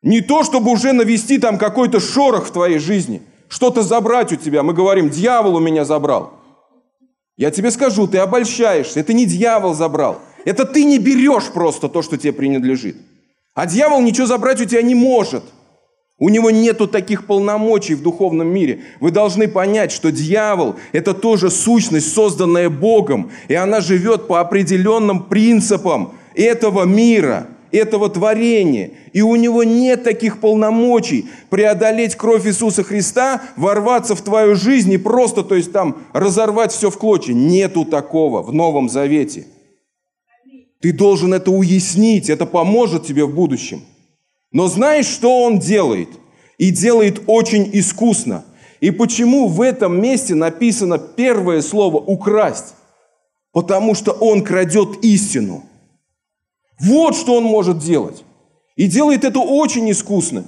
Не 0.00 0.22
то, 0.22 0.42
чтобы 0.42 0.70
уже 0.70 0.94
навести 0.94 1.36
там 1.36 1.58
какой-то 1.58 2.00
шорох 2.00 2.46
в 2.46 2.50
твоей 2.50 2.78
жизни, 2.78 3.20
что-то 3.50 3.82
забрать 3.82 4.32
у 4.32 4.36
тебя. 4.36 4.62
Мы 4.62 4.72
говорим, 4.72 5.10
дьявол 5.10 5.56
у 5.56 5.60
меня 5.60 5.84
забрал. 5.84 6.32
Я 7.36 7.50
тебе 7.50 7.70
скажу, 7.70 8.06
ты 8.06 8.18
обольщаешься. 8.18 9.00
Это 9.00 9.12
не 9.12 9.26
дьявол 9.26 9.74
забрал. 9.74 10.20
Это 10.44 10.64
ты 10.64 10.84
не 10.84 10.98
берешь 10.98 11.50
просто 11.52 11.88
то, 11.88 12.02
что 12.02 12.16
тебе 12.16 12.32
принадлежит. 12.32 12.96
А 13.54 13.66
дьявол 13.66 14.00
ничего 14.00 14.26
забрать 14.26 14.60
у 14.60 14.64
тебя 14.64 14.82
не 14.82 14.94
может. 14.94 15.44
У 16.18 16.30
него 16.30 16.50
нету 16.50 16.88
таких 16.88 17.26
полномочий 17.26 17.94
в 17.94 18.02
духовном 18.02 18.48
мире. 18.48 18.84
Вы 19.00 19.10
должны 19.10 19.48
понять, 19.48 19.92
что 19.92 20.10
дьявол– 20.10 20.76
это 20.92 21.12
тоже 21.12 21.50
сущность, 21.50 22.14
созданная 22.14 22.70
Богом, 22.70 23.30
и 23.48 23.54
она 23.54 23.82
живет 23.82 24.26
по 24.26 24.40
определенным 24.40 25.24
принципам 25.24 26.14
этого 26.34 26.84
мира– 26.84 27.48
этого 27.76 28.08
творения. 28.08 28.90
И 29.12 29.22
у 29.22 29.36
него 29.36 29.64
нет 29.64 30.04
таких 30.04 30.40
полномочий 30.40 31.26
преодолеть 31.50 32.16
кровь 32.16 32.46
Иисуса 32.46 32.82
Христа, 32.82 33.42
ворваться 33.56 34.14
в 34.14 34.22
твою 34.22 34.54
жизнь 34.54 34.92
и 34.92 34.98
просто, 34.98 35.42
то 35.42 35.54
есть 35.54 35.72
там, 35.72 35.98
разорвать 36.12 36.72
все 36.72 36.90
в 36.90 36.98
клочья. 36.98 37.32
Нету 37.32 37.84
такого 37.84 38.42
в 38.42 38.52
Новом 38.52 38.88
Завете. 38.88 39.46
Ты 40.80 40.92
должен 40.92 41.34
это 41.34 41.50
уяснить, 41.50 42.28
это 42.28 42.46
поможет 42.46 43.06
тебе 43.06 43.24
в 43.24 43.34
будущем. 43.34 43.82
Но 44.52 44.68
знаешь, 44.68 45.06
что 45.06 45.42
он 45.42 45.58
делает? 45.58 46.08
И 46.58 46.70
делает 46.70 47.22
очень 47.26 47.68
искусно. 47.72 48.44
И 48.80 48.90
почему 48.90 49.48
в 49.48 49.60
этом 49.60 50.00
месте 50.00 50.34
написано 50.34 50.98
первое 50.98 51.62
слово 51.62 51.96
«украсть»? 51.96 52.74
Потому 53.52 53.94
что 53.94 54.12
он 54.12 54.42
крадет 54.42 55.02
истину– 55.02 55.64
вот 56.78 57.14
что 57.14 57.36
он 57.36 57.44
может 57.44 57.78
делать. 57.78 58.24
И 58.74 58.86
делает 58.88 59.24
это 59.24 59.40
очень 59.40 59.90
искусно. 59.90 60.44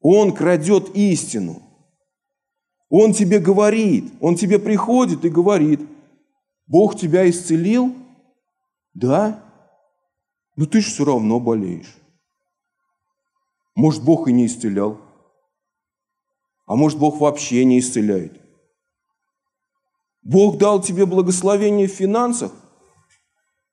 Он 0.00 0.32
крадет 0.32 0.96
истину. 0.96 1.62
Он 2.88 3.12
тебе 3.12 3.38
говорит, 3.38 4.12
он 4.20 4.34
тебе 4.36 4.58
приходит 4.58 5.24
и 5.24 5.28
говорит, 5.28 5.80
Бог 6.66 6.98
тебя 6.98 7.28
исцелил? 7.28 7.94
Да? 8.94 9.44
Но 10.56 10.66
ты 10.66 10.80
же 10.80 10.90
все 10.90 11.04
равно 11.04 11.38
болеешь. 11.38 11.94
Может, 13.76 14.02
Бог 14.02 14.26
и 14.28 14.32
не 14.32 14.46
исцелял. 14.46 14.98
А 16.66 16.74
может, 16.74 16.98
Бог 16.98 17.20
вообще 17.20 17.64
не 17.64 17.78
исцеляет. 17.78 18.40
Бог 20.22 20.58
дал 20.58 20.80
тебе 20.80 21.06
благословение 21.06 21.86
в 21.86 21.92
финансах– 21.92 22.52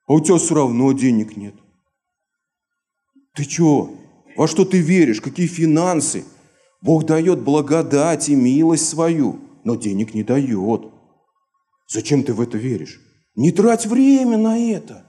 а 0.08 0.14
у 0.14 0.22
тебя 0.22 0.38
все 0.38 0.56
равно 0.56 0.92
денег 0.94 1.36
нет. 1.36 1.54
Ты 3.36 3.44
что? 3.44 3.94
Во 4.36 4.48
что 4.48 4.66
ты 4.66 4.80
веришь? 4.80 5.22
Какие 5.22 5.48
финансы? 5.48 6.24
Бог 6.82 7.06
дает 7.06 7.42
благодать 7.42 8.30
и 8.30 8.36
милость 8.36 8.88
свою, 8.88 9.40
но 9.64 9.76
денег 9.76 10.14
не 10.14 10.24
дает. 10.24 10.92
Зачем 11.88 12.24
ты 12.24 12.34
в 12.34 12.42
это 12.42 12.58
веришь? 12.58 13.02
Не 13.36 13.52
трать 13.52 13.86
время 13.86 14.38
на 14.38 14.58
это. 14.58 15.06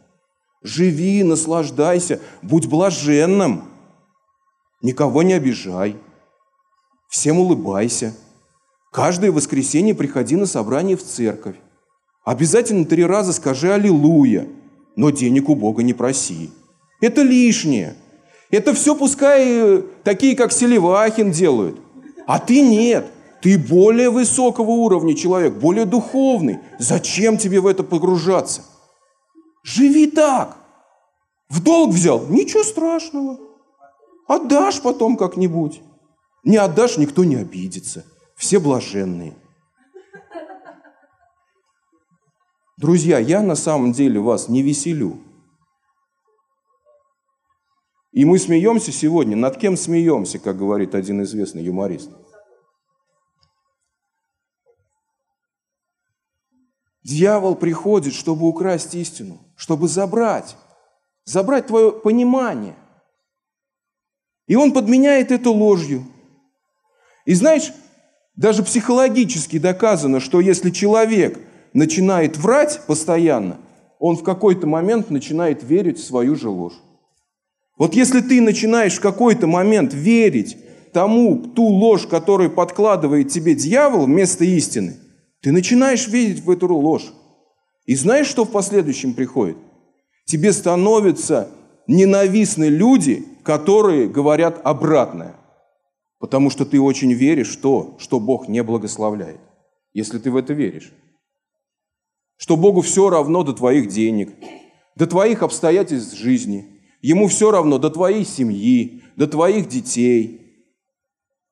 Живи, 0.62 1.22
наслаждайся, 1.22 2.20
будь 2.42 2.66
блаженным. 2.66 3.68
Никого 4.82 5.22
не 5.22 5.34
обижай. 5.34 5.96
Всем 7.08 7.38
улыбайся. 7.38 8.14
Каждое 8.92 9.30
воскресенье 9.30 9.94
приходи 9.94 10.37
на 10.37 10.46
собрание 10.46 10.96
в 10.96 11.04
церковь. 11.04 11.56
Обязательно 12.24 12.84
три 12.84 13.04
раза 13.04 13.32
скажи 13.32 13.72
«Аллилуйя» 13.72 14.48
но 14.98 15.11
денег 15.11 15.48
у 15.48 15.54
Бога 15.54 15.84
не 15.84 15.94
проси. 15.94 16.50
Это 17.00 17.22
лишнее. 17.22 17.96
Это 18.50 18.74
все 18.74 18.96
пускай 18.96 19.44
э, 19.46 19.82
такие, 20.02 20.34
как 20.34 20.50
Селивахин 20.50 21.30
делают. 21.30 21.80
А 22.26 22.40
ты 22.40 22.61
нет. 22.62 23.06
Ты 23.40 23.56
более 23.56 24.11
высокого 24.11 24.72
уровня 24.72 25.14
человек, 25.14 25.54
более 25.54 25.84
духовный. 25.84 26.58
Зачем 26.80 27.38
тебе 27.38 27.61
в 27.61 27.68
это 27.68 27.84
погружаться? 27.84 28.62
Живи 29.62 30.08
так. 30.08 30.56
В 31.48 31.62
долг 31.62 31.90
взял? 31.90 32.26
Ничего 32.26 32.64
страшного. 32.64 33.38
Отдашь 34.26 34.80
потом 34.80 35.16
как-нибудь. 35.16 35.80
Не 36.42 36.56
отдашь, 36.56 36.98
никто 36.98 37.22
не 37.22 37.37
обидится. 37.37 38.04
Все 38.34 38.58
блаженные. 38.58 39.34
Друзья, 42.79 43.19
я 43.19 43.43
на 43.43 43.57
самом 43.57 43.91
деле 43.91 44.21
вас 44.21 44.49
не 44.49 44.62
веселю. 44.62 45.21
И 48.12 48.25
мы 48.25 48.38
смеемся 48.38 48.93
сегодня. 48.93 49.37
Над 49.37 49.57
кем 49.57 49.77
смеемся, 49.77 50.38
как 50.38 50.57
говорит 50.57 50.95
один 50.95 51.21
известный 51.25 51.64
юморист? 51.64 52.09
Дьявол 57.03 57.57
приходит, 57.57 58.14
чтобы 58.14 58.47
украсть 58.47 58.95
истину, 58.95 59.41
чтобы 59.57 59.88
забрать, 59.88 60.57
забрать 61.25 61.67
твое 61.67 61.91
понимание. 61.91 62.77
И 64.47 64.55
он 64.55 64.73
подменяет 64.73 65.33
это 65.33 65.51
ложью. 65.51 66.07
И 67.25 67.35
знаешь, 67.35 67.73
даже 68.37 68.62
психологически 68.62 69.59
доказано, 69.59 70.21
что 70.21 70.41
если 70.41 70.71
человек 70.71 71.47
начинает 71.72 72.37
врать 72.37 72.81
постоянно, 72.87 73.59
он 73.98 74.16
в 74.16 74.22
какой-то 74.22 74.66
момент 74.66 75.11
начинает 75.11 75.62
верить 75.62 75.98
в 75.98 76.04
свою 76.04 76.37
же 76.37 76.48
ложь. 76.48 76.81
Вот 77.76 77.94
если 77.94 78.20
ты 78.20 78.40
начинаешь 78.40 78.96
в 78.96 79.00
какой-то 79.00 79.46
момент 79.46 79.94
верить 79.94 80.57
тому, 80.92 81.37
ту 81.38 81.64
ложь, 81.64 82.07
которую 82.07 82.50
подкладывает 82.50 83.28
тебе 83.28 83.54
дьявол 83.54 84.07
вместо 84.07 84.44
истины, 84.44 84.96
ты 85.40 85.52
начинаешь 85.52 86.09
видеть 86.09 86.44
в 86.44 86.50
эту 86.50 86.74
ложь. 86.74 87.12
И 87.87 87.94
знаешь, 87.94 88.26
что 88.26 88.44
в 88.44 88.50
последующем 88.50 89.14
приходит? 89.14 89.57
Тебе 90.26 90.52
становятся 90.52 91.48
ненавистны 91.87 92.64
люди, 92.64 93.24
которые 93.44 94.09
говорят 94.09 94.61
обратное. 94.64 95.37
Потому 96.18 96.50
что 96.50 96.64
ты 96.64 96.81
очень 96.81 97.12
веришь 97.12 97.57
в 97.57 97.61
то, 97.61 97.96
что 97.98 98.18
Бог 98.18 98.48
не 98.48 98.62
благословляет. 98.62 99.40
Если 99.94 100.18
ты 100.18 100.31
в 100.31 100.37
это 100.37 100.52
веришь. 100.52 100.92
Что 102.38 102.57
Богу 102.57 102.81
все 102.81 103.11
равно 103.11 103.42
до 103.42 103.53
твоих 103.53 103.88
денег, 103.88 104.33
до 104.96 105.07
твоих 105.07 105.42
обстоятельств 105.42 106.16
жизни. 106.16 106.81
Ему 107.03 107.29
все 107.29 107.51
равно 107.51 107.79
до 107.79 107.90
твоей 107.90 108.24
семьи, 108.24 109.03
до 109.16 109.27
твоих 109.27 109.68
детей. 109.68 110.64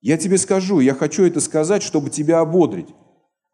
Я 0.01 0.17
тебе 0.17 0.39
скажу, 0.39 0.81
я 0.81 0.95
хочу 0.95 1.25
это 1.25 1.41
сказать, 1.41 1.83
чтобы 1.83 2.11
тебя 2.11 2.41
ободрить. 2.41 2.89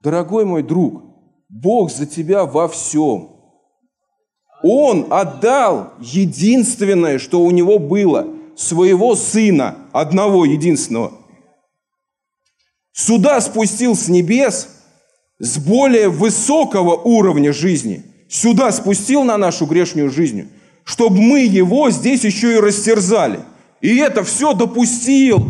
Дорогой 0.00 0.44
мой 0.44 0.62
друг, 0.62 1.02
Бог 1.48 1.90
за 1.90 2.06
тебя 2.06 2.44
во 2.44 2.68
всем. 2.68 3.30
Он 4.62 5.06
отдал 5.10 5.94
единственное, 6.00 7.18
что 7.18 7.42
у 7.42 7.50
него 7.50 7.78
было, 7.78 8.28
своего 8.56 9.16
сына, 9.16 9.76
одного 9.92 10.44
единственного. 10.44 11.12
Сюда 12.92 13.40
спустил 13.40 13.96
с 13.96 14.08
небес 14.08 14.68
с 15.42 15.58
более 15.58 16.08
высокого 16.08 16.94
уровня 16.94 17.52
жизни. 17.52 18.04
Сюда 18.28 18.70
спустил 18.70 19.24
на 19.24 19.36
нашу 19.36 19.66
грешную 19.66 20.08
жизнь, 20.08 20.48
чтобы 20.84 21.20
мы 21.20 21.40
его 21.40 21.90
здесь 21.90 22.22
еще 22.22 22.54
и 22.54 22.60
растерзали. 22.60 23.40
И 23.80 23.96
это 23.98 24.22
все 24.22 24.54
допустил 24.54 25.44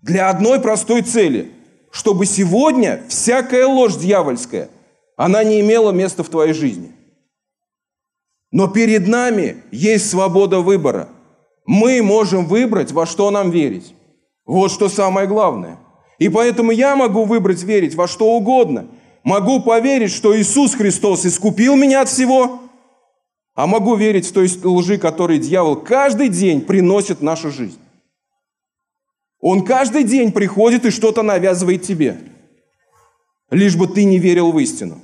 для 0.00 0.30
одной 0.30 0.60
простой 0.60 1.02
цели, 1.02 1.50
чтобы 1.90 2.24
сегодня 2.24 3.02
всякая 3.08 3.66
ложь 3.66 3.96
дьявольская, 3.96 4.70
она 5.18 5.44
не 5.44 5.60
имела 5.60 5.92
места 5.92 6.24
в 6.24 6.30
твоей 6.30 6.54
жизни. 6.54 6.90
Но 8.50 8.66
перед 8.68 9.06
нами 9.06 9.58
есть 9.70 10.08
свобода 10.08 10.60
выбора. 10.60 11.10
Мы 11.66 12.00
можем 12.00 12.46
выбрать, 12.46 12.92
во 12.92 13.04
что 13.04 13.30
нам 13.30 13.50
верить. 13.50 13.92
Вот 14.46 14.70
что 14.70 14.88
самое 14.88 15.26
главное. 15.26 15.76
И 16.18 16.30
поэтому 16.30 16.70
я 16.70 16.96
могу 16.96 17.24
выбрать 17.24 17.62
верить 17.62 17.94
во 17.94 18.08
что 18.08 18.34
угодно. 18.34 18.86
Могу 19.24 19.60
поверить, 19.60 20.12
что 20.12 20.38
Иисус 20.38 20.74
Христос 20.74 21.26
искупил 21.26 21.76
меня 21.76 22.02
от 22.02 22.08
всего, 22.08 22.60
а 23.54 23.66
могу 23.66 23.96
верить 23.96 24.26
в 24.26 24.32
той 24.32 24.48
лжи, 24.62 24.98
которую 24.98 25.40
дьявол 25.40 25.76
каждый 25.76 26.28
день 26.28 26.60
приносит 26.60 27.18
в 27.18 27.24
нашу 27.24 27.50
жизнь. 27.50 27.78
Он 29.40 29.64
каждый 29.64 30.04
день 30.04 30.32
приходит 30.32 30.84
и 30.86 30.90
что-то 30.90 31.22
навязывает 31.22 31.82
тебе, 31.82 32.18
лишь 33.50 33.76
бы 33.76 33.86
ты 33.86 34.04
не 34.04 34.18
верил 34.18 34.52
в 34.52 34.58
истину. 34.58 35.00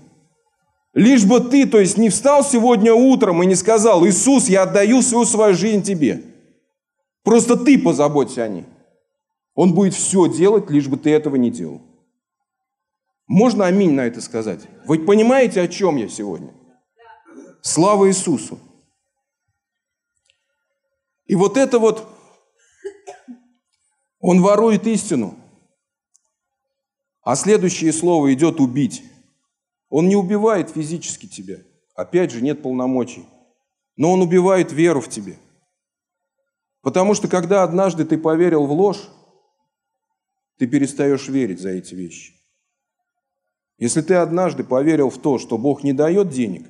Лишь 0.92 1.24
бы 1.24 1.40
ты, 1.40 1.66
то 1.66 1.80
есть 1.80 1.98
не 1.98 2.08
встал 2.08 2.44
сегодня 2.44 2.94
утром 2.94 3.42
и 3.42 3.46
не 3.46 3.56
сказал, 3.56 4.06
Иисус, 4.06 4.48
я 4.48 4.62
отдаю 4.62 5.02
свою 5.02 5.24
свою 5.24 5.54
жизнь 5.54 5.82
тебе. 5.82 6.22
Просто 7.24 7.56
ты 7.56 7.76
позаботься 7.78 8.44
о 8.44 8.48
ней. 8.48 8.64
Он 9.56 9.74
будет 9.74 9.94
все 9.94 10.28
делать, 10.28 10.70
лишь 10.70 10.86
бы 10.86 10.96
ты 10.96 11.10
этого 11.10 11.34
не 11.34 11.50
делал. 11.50 11.80
Можно 13.26 13.66
аминь 13.66 13.92
на 13.92 14.02
это 14.02 14.20
сказать? 14.20 14.68
Вы 14.86 14.98
понимаете, 14.98 15.62
о 15.62 15.68
чем 15.68 15.96
я 15.96 16.08
сегодня? 16.08 16.54
Слава 17.62 18.08
Иисусу! 18.08 18.58
И 21.26 21.34
вот 21.34 21.56
это 21.56 21.78
вот, 21.78 22.06
он 24.20 24.42
ворует 24.42 24.86
истину, 24.86 25.38
а 27.22 27.36
следующее 27.36 27.92
слово 27.92 28.34
идет 28.34 28.60
убить. 28.60 29.02
Он 29.88 30.08
не 30.08 30.16
убивает 30.16 30.70
физически 30.70 31.26
тебя. 31.26 31.58
Опять 31.94 32.30
же, 32.30 32.42
нет 32.42 32.62
полномочий. 32.62 33.26
Но 33.96 34.12
он 34.12 34.20
убивает 34.20 34.72
веру 34.72 35.00
в 35.00 35.08
тебе. 35.08 35.38
Потому 36.82 37.14
что 37.14 37.28
когда 37.28 37.62
однажды 37.62 38.04
ты 38.04 38.18
поверил 38.18 38.66
в 38.66 38.72
ложь, 38.72 39.08
ты 40.58 40.66
перестаешь 40.66 41.28
верить 41.28 41.60
за 41.60 41.70
эти 41.70 41.94
вещи. 41.94 42.34
Если 43.78 44.02
ты 44.02 44.14
однажды 44.14 44.64
поверил 44.64 45.10
в 45.10 45.18
то, 45.18 45.38
что 45.38 45.58
Бог 45.58 45.82
не 45.82 45.92
дает 45.92 46.28
денег, 46.28 46.66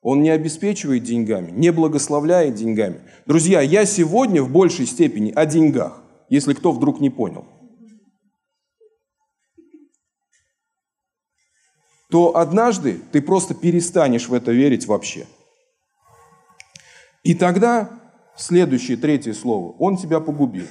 Он 0.00 0.22
не 0.22 0.30
обеспечивает 0.30 1.02
деньгами, 1.02 1.50
не 1.50 1.70
благословляет 1.70 2.54
деньгами. 2.54 3.00
Друзья, 3.26 3.60
я 3.60 3.84
сегодня 3.84 4.42
в 4.42 4.50
большей 4.50 4.86
степени 4.86 5.32
о 5.32 5.44
деньгах, 5.46 6.02
если 6.28 6.54
кто 6.54 6.72
вдруг 6.72 7.00
не 7.00 7.10
понял– 7.10 7.44
то 12.10 12.36
однажды 12.36 13.00
ты 13.12 13.20
просто 13.20 13.54
перестанешь 13.54 14.28
в 14.28 14.34
это 14.34 14.52
верить 14.52 14.86
вообще. 14.86 15.26
И 17.22 17.34
тогда 17.34 17.90
следующее, 18.36 18.96
третье 18.96 19.34
слово, 19.34 19.72
он 19.78 19.96
тебя 19.96 20.20
погубил. 20.20 20.66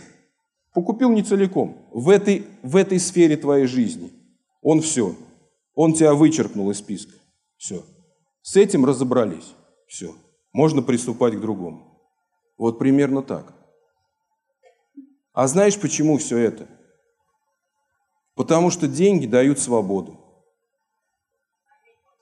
Покупил 0.74 1.12
не 1.12 1.24
целиком. 1.24 1.78
В 1.92 2.10
этой, 2.10 2.46
в 2.64 2.76
этой 2.76 3.00
сфере 3.00 3.38
твоей 3.38 3.68
жизни. 3.68 4.12
Он 4.62 4.82
все. 4.82 5.16
Он 5.78 5.94
тебя 5.94 6.16
вычеркнул 6.16 6.72
из 6.72 6.80
списка. 6.80 7.14
Все. 7.56 7.86
С 8.42 8.56
этим 8.56 8.84
разобрались. 8.84 9.54
Все. 9.88 10.16
Можно 10.52 10.82
приступать 10.82 11.36
к 11.36 11.40
другому. 11.40 12.02
Вот 12.58 12.80
примерно 12.80 13.22
так. 13.22 13.54
А 15.34 15.48
знаешь, 15.48 15.80
почему 15.80 16.18
все 16.18 16.40
это? 16.40 16.68
Потому 18.34 18.72
что 18.72 18.88
деньги 18.88 19.28
дают 19.28 19.60
свободу. 19.60 20.20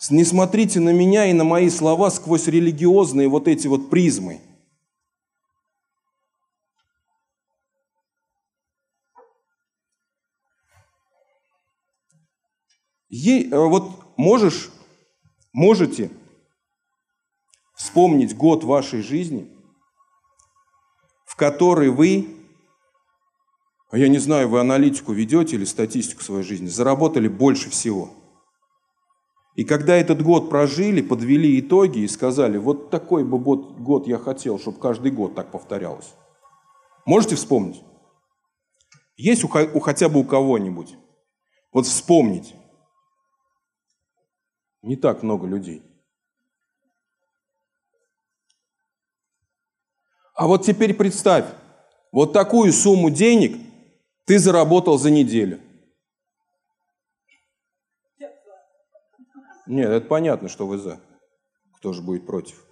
Не 0.10 0.26
смотрите 0.26 0.82
на 0.82 0.91
меня 0.91 1.26
и 1.28 1.32
на 1.32 1.46
мои 1.46 1.70
слова 1.70 2.10
сквозь 2.10 2.48
религиозные 2.48 3.30
вот 3.30 3.48
эти 3.48 3.68
вот 3.68 3.89
призмы. 3.89 4.41
Е, 13.15 13.49
э, 13.49 13.58
вот 13.58 14.17
можешь, 14.17 14.71
можете 15.54 16.12
вспомнить 17.75 18.36
год 18.36 18.63
вашей 18.63 19.01
жизни, 19.01 19.47
в 21.25 21.36
который 21.36 21.89
вы, 21.89 22.28
а 23.91 23.97
я 23.97 24.08
не 24.08 24.19
знаю, 24.19 24.49
вы 24.49 24.60
аналитику 24.60 25.13
ведете 25.13 25.56
или 25.56 25.65
статистику 25.65 26.23
своей 26.23 26.43
жизни, 26.43 26.67
заработали 26.67 27.28
больше 27.28 27.69
всего– 27.69 28.10
и 29.56 29.63
когда 29.63 29.95
этот 29.95 30.21
год 30.21 30.49
прожили, 30.49 31.01
подвели 31.01 31.60
итоги 31.62 31.99
и 31.99 32.08
сказали, 32.10 32.58
вот 32.58 32.89
такой 32.89 33.23
бы 33.23 33.39
год 33.39 34.06
я 34.06 34.17
хотел, 34.17 34.60
чтобы 34.60 34.80
каждый 34.80 35.12
год 35.12 35.34
так 35.34 35.49
повторялось. 35.49 36.13
Можете 37.06 37.36
вспомнить? 37.36 37.82
Есть 39.15 39.45
у, 39.45 39.47
у 39.47 39.80
хотя 39.80 40.10
бы 40.10 40.19
у 40.19 40.23
кого-нибудь? 40.25 40.97
Вот 41.71 41.86
вспомнить. 41.86 42.54
Не 44.86 44.95
так 44.95 45.24
много 45.24 45.48
людей. 45.48 45.82
А 50.36 50.45
вот 50.45 50.63
теперь 50.63 50.93
представь, 50.93 51.52
вот 52.12 52.34
такую 52.34 52.71
сумму 52.71 53.10
денег 53.10 53.58
ты 54.26 54.38
заработал 54.38 55.00
за 55.00 55.10
неделю. 55.10 55.60
Нет, 59.65 59.89
это 59.89 60.06
понятно, 60.06 60.50
что 60.50 60.67
вы 60.67 60.78
за. 60.78 61.02
Кто 61.78 61.91
же 61.91 62.04
будет 62.04 62.28
против? 62.28 62.63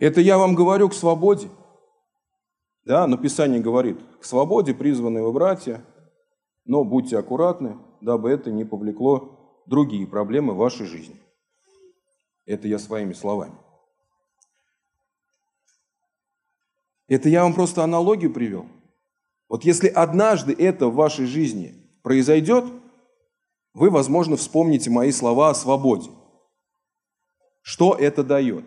Это 0.00 0.20
я 0.20 0.38
вам 0.38 0.56
говорю 0.56 0.88
к 0.88 0.94
свободе. 0.94 1.48
Да, 2.82 3.06
но 3.06 3.16
Писание 3.16 3.60
говорит, 3.60 4.00
к 4.20 4.24
свободе 4.24 4.74
призваны 4.74 5.22
вы, 5.22 5.32
братья, 5.32 5.84
но 6.64 6.82
будьте 6.82 7.16
аккуратны, 7.16 7.78
дабы 8.00 8.30
это 8.30 8.50
не 8.50 8.64
повлекло 8.64 9.62
другие 9.66 10.06
проблемы 10.06 10.54
вашей 10.54 10.86
жизни. 10.86 11.16
Это 12.46 12.68
я 12.68 12.78
своими 12.78 13.12
словами. 13.12 13.54
Это 17.08 17.28
я 17.28 17.42
вам 17.42 17.54
просто 17.54 17.82
аналогию 17.82 18.32
привел. 18.32 18.66
Вот 19.48 19.64
если 19.64 19.88
однажды 19.88 20.52
это 20.52 20.86
в 20.86 20.94
вашей 20.94 21.26
жизни 21.26 21.74
произойдет, 22.02 22.64
вы, 23.74 23.90
возможно, 23.90 24.36
вспомните 24.36 24.90
мои 24.90 25.10
слова 25.12 25.50
о 25.50 25.54
свободе. 25.54 26.10
Что 27.62 27.94
это 27.94 28.22
дает, 28.22 28.64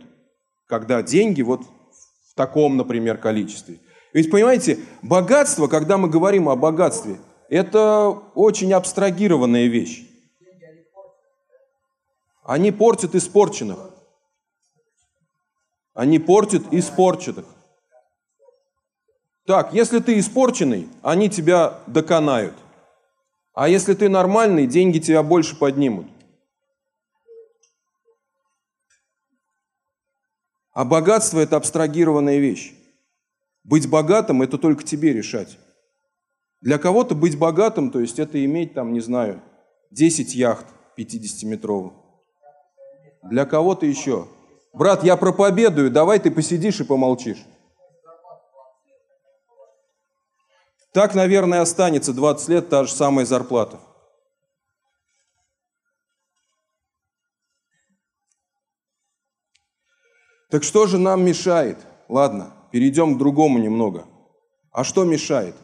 когда 0.65 1.02
деньги 1.02 1.41
вот 1.41 1.62
в 1.62 2.36
таком, 2.36 2.78
например, 2.78 3.17
количестве? 3.17 3.80
Ведь, 4.13 4.30
понимаете, 4.30 4.80
богатство, 5.02 5.67
когда 5.67 5.98
мы 5.98 6.10
говорим 6.10 6.48
о 6.48 6.56
богатстве, 6.56 7.17
это 7.50 8.10
очень 8.36 8.74
абстрагированная 8.74 9.68
вещь. 9.68 10.08
Они 12.44 12.72
портят 12.72 13.16
испорченных. 13.16 13.80
Они 15.94 16.20
портят 16.20 16.74
испорченных. 16.74 17.46
Так, 19.46 19.74
если 19.74 20.00
ты 20.00 20.20
испорченный, 20.20 20.90
они 21.02 21.30
тебя 21.30 21.80
доконают. 21.88 22.56
А 23.54 23.68
если 23.68 23.94
ты 23.94 24.10
нормальный, 24.10 24.66
деньги 24.66 25.00
тебя 25.00 25.22
больше 25.22 25.56
поднимут. 25.56 26.08
А 30.74 30.86
богатство– 30.86 31.40
это 31.42 31.56
абстрагированная 31.56 32.40
вещь. 32.40 32.74
Быть 33.64 33.88
богатым– 33.88 34.42
это 34.44 34.58
только 34.58 34.84
тебе 34.84 35.14
решать. 35.14 35.60
Для 36.63 36.78
кого-то 36.78 37.13
быть 37.13 37.38
богатым, 37.38 37.91
то 37.91 37.99
есть 37.99 38.19
это 38.19 38.43
иметь 38.45 38.73
там, 38.73 38.93
не 38.93 39.02
знаю, 39.02 39.43
10 39.91 40.34
яхт 40.34 40.65
50-метровых. 40.97 41.91
Для 43.23 43.45
кого-то 43.45 43.86
еще. 43.86 44.30
Брат, 44.71 45.04
я 45.04 45.17
проповедую, 45.17 45.91
давай 45.91 46.19
ты 46.19 46.32
посидишь 46.32 46.80
и 46.80 46.86
помолчишь. 46.86 47.45
Так, 50.93 51.15
наверное, 51.15 51.60
останется 51.60 52.13
20 52.13 52.47
лет 52.47 52.69
та 52.69 52.86
же 52.86 52.93
самая 52.93 53.26
зарплата. 53.26 53.82
Так 60.49 60.63
что 60.63 60.88
же 60.88 60.97
нам 60.97 61.26
мешает? 61.26 61.86
Ладно, 62.08 62.54
перейдем 62.71 63.15
к 63.15 63.17
другому 63.17 63.60
немного. 63.60 64.06
А 64.71 64.86
что 64.86 65.04
мешает? 65.04 65.58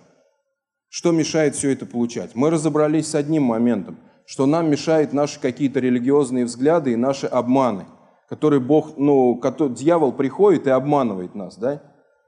Что 0.90 1.12
мешает 1.12 1.56
все 1.56 1.70
это 1.70 1.86
получать? 1.86 2.32
Мы 2.34 2.50
разобрались 2.50 3.08
с 3.08 3.16
одним 3.16 3.44
моментом, 3.44 4.00
что 4.26 4.48
нам 4.48 4.70
мешают 4.70 5.14
наши 5.14 5.40
какие-то 5.40 5.80
религиозные 5.80 6.46
взгляды 6.46 6.94
и 6.94 6.96
наши 6.96 7.28
обманы, 7.28 7.86
которые 8.28 8.60
Бог, 8.60 8.98
ну, 8.98 9.40
дьявол 9.70 10.14
приходит 10.14 10.66
и 10.66 10.72
обманывает 10.72 11.36
нас, 11.36 11.58
да? 11.58 11.82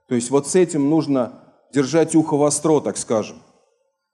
То 0.08 0.16
есть 0.16 0.30
вот 0.30 0.48
с 0.48 0.56
этим 0.56 0.90
нужно 0.90 1.34
держать 1.74 2.16
ухо 2.16 2.38
востро, 2.38 2.82
так 2.82 2.98
скажем. 2.98 3.38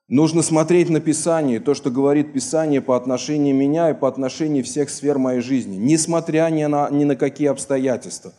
Нужно 0.08 0.42
смотреть 0.42 0.90
на 0.90 1.02
Писание, 1.02 1.60
то, 1.60 1.74
что 1.74 1.92
говорит 1.92 2.32
Писание 2.32 2.80
по 2.80 2.96
отношению 2.96 3.54
меня 3.54 3.90
и 3.90 3.94
по 3.94 4.08
отношению 4.08 4.64
всех 4.64 4.90
сфер 4.90 5.18
моей 5.18 5.42
жизни, 5.42 5.76
несмотря 5.76 6.50
ни 6.50 6.64
на, 6.64 6.90
ни 6.90 7.04
на 7.04 7.18
какие 7.18 7.50
обстоятельства, 7.50 8.32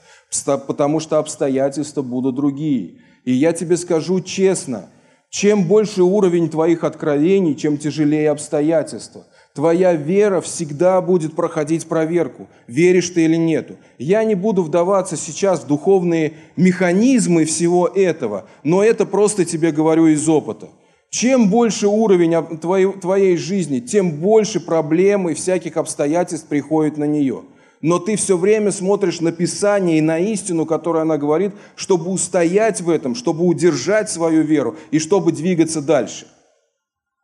потому 0.66 1.00
что 1.00 1.18
обстоятельства 1.18 2.00
будут 2.00 2.36
другие. 2.36 3.02
И 3.24 3.32
я 3.32 3.52
тебе 3.52 3.76
скажу 3.76 4.22
честно, 4.22 4.88
чем 5.30 5.64
больше 5.64 6.02
уровень 6.02 6.48
твоих 6.48 6.84
откровений, 6.84 7.54
чем 7.54 7.78
тяжелее 7.78 8.30
обстоятельства– 8.30 9.26
Твоя 9.58 9.94
вера 9.94 10.40
всегда 10.40 11.00
будет 11.00 11.34
проходить 11.34 11.88
проверку, 11.88 12.46
веришь 12.68 13.10
ты 13.10 13.24
или 13.24 13.34
нету. 13.34 13.74
Я 13.98 14.22
не 14.22 14.36
буду 14.36 14.62
вдаваться 14.62 15.16
сейчас 15.16 15.64
в 15.64 15.66
духовные 15.66 16.34
механизмы 16.56 17.44
всего 17.44 17.88
этого, 17.88 18.44
но 18.62 18.84
это 18.84 19.04
просто 19.04 19.44
тебе 19.44 19.72
говорю 19.72 20.06
из 20.06 20.28
опыта. 20.28 20.68
Чем 21.10 21.50
больше 21.50 21.88
уровень 21.88 22.36
твоей, 22.58 22.92
твоей 22.92 23.36
жизни, 23.36 23.80
тем 23.80 24.12
больше 24.12 24.60
проблем 24.60 25.28
и 25.28 25.34
всяких 25.34 25.76
обстоятельств 25.76 26.46
приходит 26.46 26.96
на 26.96 27.08
нее. 27.08 27.42
Но 27.80 27.98
ты 27.98 28.16
все 28.16 28.36
время 28.36 28.72
смотришь 28.72 29.20
на 29.20 29.32
Писание 29.32 29.98
и 29.98 30.02
на 30.02 30.18
истину, 30.18 30.66
которую 30.66 31.02
она 31.02 31.16
говорит, 31.16 31.52
чтобы 31.76 32.10
устоять 32.10 32.80
в 32.80 32.90
этом, 32.90 33.14
чтобы 33.14 33.44
удержать 33.44 34.10
свою 34.10 34.42
веру 34.42 34.76
и 34.90 34.98
чтобы 34.98 35.32
двигаться 35.32 35.80
дальше. 35.80 36.26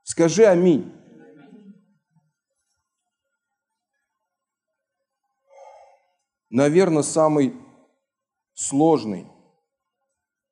Скажи 0.05 0.45
аминь. 0.45 0.93
наверное, 6.55 7.03
самый 7.03 7.53
сложный 8.55 9.27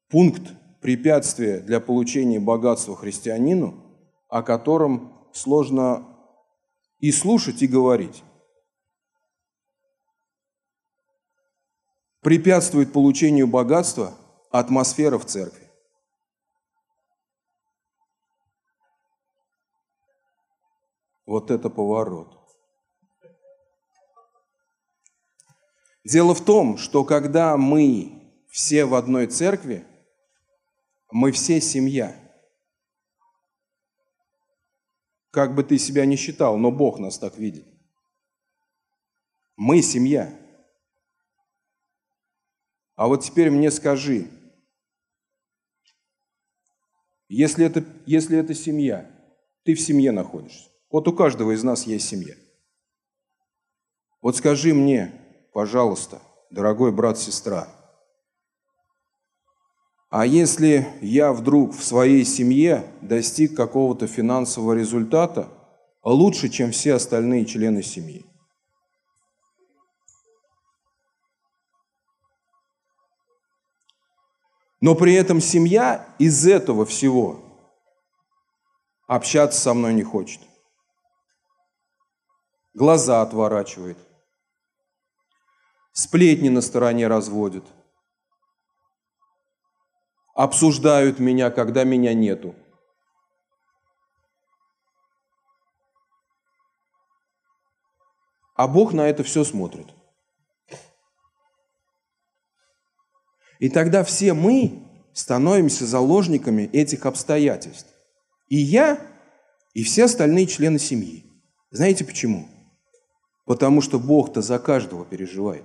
пункт 0.09 0.43
препятствия 0.81 1.61
для 1.61 1.79
получения 1.79 2.41
богатства 2.41 2.97
христианину, 2.97 3.75
о 4.29 4.43
котором 4.43 5.13
сложно 5.33 6.05
и 6.99 7.13
слушать, 7.13 7.63
и 7.63 7.69
говорить. 7.69 8.25
Препятствует 12.23 12.93
получению 12.93 13.49
богатства 13.49 14.17
атмосфера 14.53 15.19
в 15.19 15.27
церкви. 15.27 15.69
Вот 21.27 21.51
это 21.51 21.69
поворот. 21.69 22.39
Дело 26.05 26.35
в 26.35 26.45
том, 26.45 26.79
что 26.79 27.05
когда 27.05 27.57
мы 27.57 28.33
все 28.49 28.85
в 28.85 28.95
одной 28.95 29.27
церкви, 29.27 29.85
мы 31.11 31.33
все 31.33 31.61
семья. 31.61 32.17
Как 35.31 35.55
бы 35.55 35.65
ты 35.65 35.77
себя 35.79 36.07
ни 36.07 36.15
считал, 36.15 36.57
но 36.57 36.71
Бог 36.71 37.01
нас 37.01 37.19
так 37.19 37.37
видит. 37.37 37.67
Мы 39.57 39.83
семья. 39.83 40.42
А 42.97 43.09
вот 43.09 43.23
теперь 43.23 43.51
мне 43.51 43.71
скажи, 43.71 44.29
если 47.29 47.65
это, 47.65 47.85
если 48.07 48.39
это 48.39 48.55
семья, 48.55 49.11
ты 49.65 49.75
в 49.75 49.81
семье 49.81 50.13
находишься. 50.13 50.69
Вот 50.91 51.09
у 51.09 51.13
каждого 51.13 51.53
из 51.53 51.63
нас 51.63 51.87
есть 51.87 52.07
семья. 52.07 52.35
Вот 54.21 54.37
скажи 54.37 54.75
мне, 54.75 55.13
пожалуйста, 55.53 56.21
дорогой 56.51 56.93
брат-сестра, 56.93 57.69
а 60.11 60.27
если 60.27 60.87
я 61.01 61.33
вдруг 61.33 61.75
в 61.75 61.83
своей 61.83 62.27
семье 62.27 62.85
достиг 63.01 63.57
какого-то 63.57 64.07
финансового 64.07 64.75
результата 64.75 65.49
лучше, 66.05 66.51
чем 66.51 66.71
все 66.71 66.93
остальные 66.95 67.47
члены 67.47 67.83
семьи? 67.83 68.27
Но 74.83 74.95
при 74.95 75.15
этом 75.15 75.41
семья 75.41 76.07
из 76.19 76.47
этого 76.47 76.85
всего 76.85 77.41
общаться 79.07 79.59
со 79.59 79.73
мной 79.73 79.95
не 79.95 80.03
хочет. 80.03 80.43
Глаза 82.75 83.23
отворачивает– 83.23 83.97
сплетни 85.93 86.49
на 86.49 86.61
стороне 86.61 87.07
разводят, 87.07 87.65
обсуждают 90.35 91.19
меня, 91.19 91.51
когда 91.51 91.85
меня 91.85 92.15
нету. 92.15 92.55
А 98.55 98.69
Бог 98.69 98.93
на 98.93 99.09
это 99.09 99.23
все 99.23 99.45
смотрит. 99.45 99.87
И 103.63 103.69
тогда 103.69 104.03
все 104.03 104.35
мы 104.35 104.83
становимся 105.13 105.87
заложниками 105.87 106.63
этих 106.73 107.07
обстоятельств. 107.07 107.87
И 108.49 108.57
я, 108.57 108.99
и 109.73 109.85
все 109.85 110.07
остальные 110.07 110.49
члены 110.49 110.81
семьи. 110.81 111.27
Знаете 111.71 112.05
почему? 112.05 112.49
Потому 113.45 113.81
что 113.81 114.01
Бог-то 114.01 114.43
за 114.43 114.59
каждого 114.59 115.05
переживает. 115.05 115.63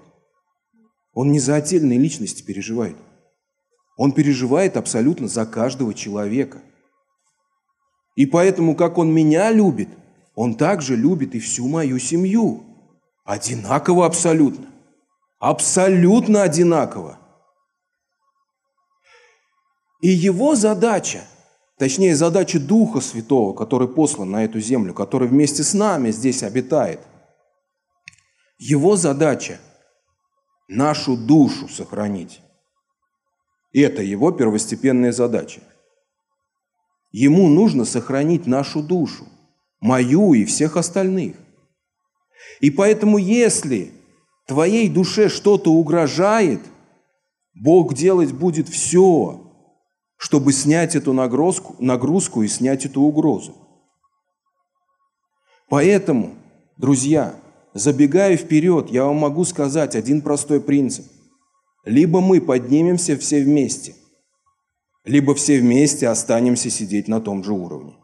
Он 1.13 1.31
не 1.31 1.39
за 1.39 1.55
отдельные 1.55 1.97
личности 1.97 2.43
переживает. 2.43 2.95
Он 3.97 4.11
переживает 4.11 4.77
абсолютно 4.77 5.27
за 5.27 5.47
каждого 5.47 5.95
человека. 5.95 6.61
И 8.15 8.27
поэтому, 8.27 8.75
как 8.75 8.99
он 8.99 9.11
меня 9.11 9.49
любит, 9.49 9.89
он 10.35 10.53
также 10.53 10.95
любит 10.95 11.33
и 11.33 11.39
всю 11.39 11.67
мою 11.67 11.97
семью. 11.97 12.63
Одинаково 13.25 14.05
абсолютно. 14.05 14.67
Абсолютно 15.39 16.43
одинаково. 16.43 17.21
И 20.01 20.09
его 20.09 20.55
задача, 20.55 21.23
точнее 21.77 22.15
задача 22.15 22.59
Духа 22.59 23.01
Святого, 23.01 23.53
который 23.53 23.87
послан 23.87 24.31
на 24.31 24.43
эту 24.43 24.59
землю, 24.59 24.93
который 24.93 25.27
вместе 25.27 25.63
с 25.63 25.73
нами 25.73 26.11
здесь 26.11 26.43
обитает, 26.43 26.99
его 28.59 28.95
задача 28.95 29.59
нашу 30.67 31.15
душу 31.15 31.67
сохранить. 31.67 32.41
Это 33.73 34.01
его 34.01 34.31
первостепенная 34.31 35.11
задача. 35.11 35.61
Ему 37.11 37.47
нужно 37.47 37.85
сохранить 37.85 38.47
нашу 38.47 38.81
душу, 38.81 39.25
мою 39.79 40.33
и 40.33 40.45
всех 40.45 40.77
остальных. 40.77 41.35
И 42.59 42.69
поэтому, 42.71 43.17
если 43.17 43.91
твоей 44.45 44.89
душе 44.89 45.29
что-то 45.29 45.71
угрожает, 45.71 46.61
Бог 47.53 47.93
делать 47.93 48.31
будет 48.33 48.67
все, 48.69 49.46
чтобы 50.17 50.51
снять 50.51 50.95
эту 50.95 51.13
нагрузку, 51.13 51.75
нагрузку 51.79 52.43
и 52.43 52.47
снять 52.47 52.85
эту 52.85 53.01
угрозу. 53.01 53.55
Поэтому, 55.69 56.35
друзья, 56.77 57.35
Забегая 57.77 58.37
вперед, 58.37 58.89
я 58.89 59.05
вам 59.05 59.17
могу 59.17 59.45
сказать 59.45 59.95
один 59.95 60.23
простой 60.23 60.59
принцип. 60.59 61.05
Либо 61.85 62.21
мы 62.21 62.41
поднимемся 62.41 63.15
все 63.15 63.43
вместе, 63.43 63.93
либо 65.05 65.35
все 65.35 65.59
вместе 65.59 66.07
останемся 66.07 66.71
сидеть 66.71 67.07
на 67.07 67.21
том 67.21 67.43
же 67.43 67.53
уровне. 67.53 67.95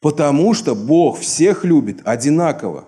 Потому 0.00 0.54
что 0.54 0.74
Бог 0.74 1.18
всех 1.18 1.62
любит 1.62 2.00
одинаково. 2.04 2.86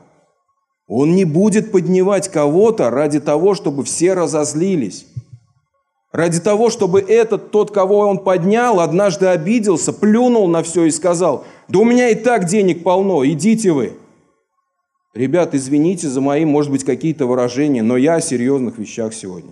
Он 0.86 1.14
не 1.14 1.26
будет 1.26 1.70
поднимать 1.70 2.30
кого-то 2.30 2.88
ради 2.88 3.20
того, 3.20 3.54
чтобы 3.54 3.84
все 3.84 4.14
разозлились. 4.14 5.06
Ради 6.14 6.38
того, 6.38 6.70
чтобы 6.70 7.00
этот, 7.00 7.50
тот, 7.50 7.72
кого 7.72 7.98
он 7.98 8.18
поднял, 8.18 8.78
однажды 8.78 9.26
обиделся, 9.26 9.92
плюнул 9.92 10.46
на 10.46 10.62
все 10.62 10.84
и 10.84 10.90
сказал, 10.92 11.44
да 11.66 11.80
у 11.80 11.84
меня 11.84 12.08
и 12.10 12.14
так 12.14 12.44
денег 12.44 12.84
полно, 12.84 13.26
идите 13.26 13.72
вы. 13.72 13.94
Ребят, 15.12 15.56
извините 15.56 16.06
за 16.06 16.20
мои, 16.20 16.44
может 16.44 16.70
быть, 16.70 16.84
какие-то 16.84 17.26
выражения, 17.26 17.82
но 17.82 17.96
я 17.96 18.14
о 18.14 18.20
серьезных 18.20 18.78
вещах 18.78 19.12
сегодня. 19.12 19.50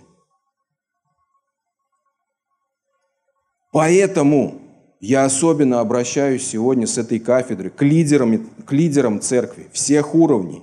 Поэтому 3.73 4.61
я 5.01 5.25
особенно 5.25 5.81
обращаюсь 5.81 6.47
сегодня 6.47 6.87
с 6.87 6.97
этой 6.97 7.19
кафедры 7.19 7.71
к 7.71 7.83
лидерам, 7.83 8.47
к 8.65 8.71
лидерам 8.71 9.21
церкви 9.21 9.67
всех 9.73 10.15
уровней. 10.15 10.63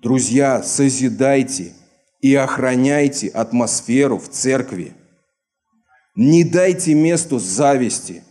Друзья, 0.00 0.62
созидайте 0.62 1.74
и 2.20 2.34
охраняйте 2.34 3.28
атмосферу 3.28 4.18
в 4.18 4.28
церкви. 4.28 4.94
Не 6.14 6.42
дайте 6.44 6.94
месту 6.94 7.38
зависти, 7.38 8.24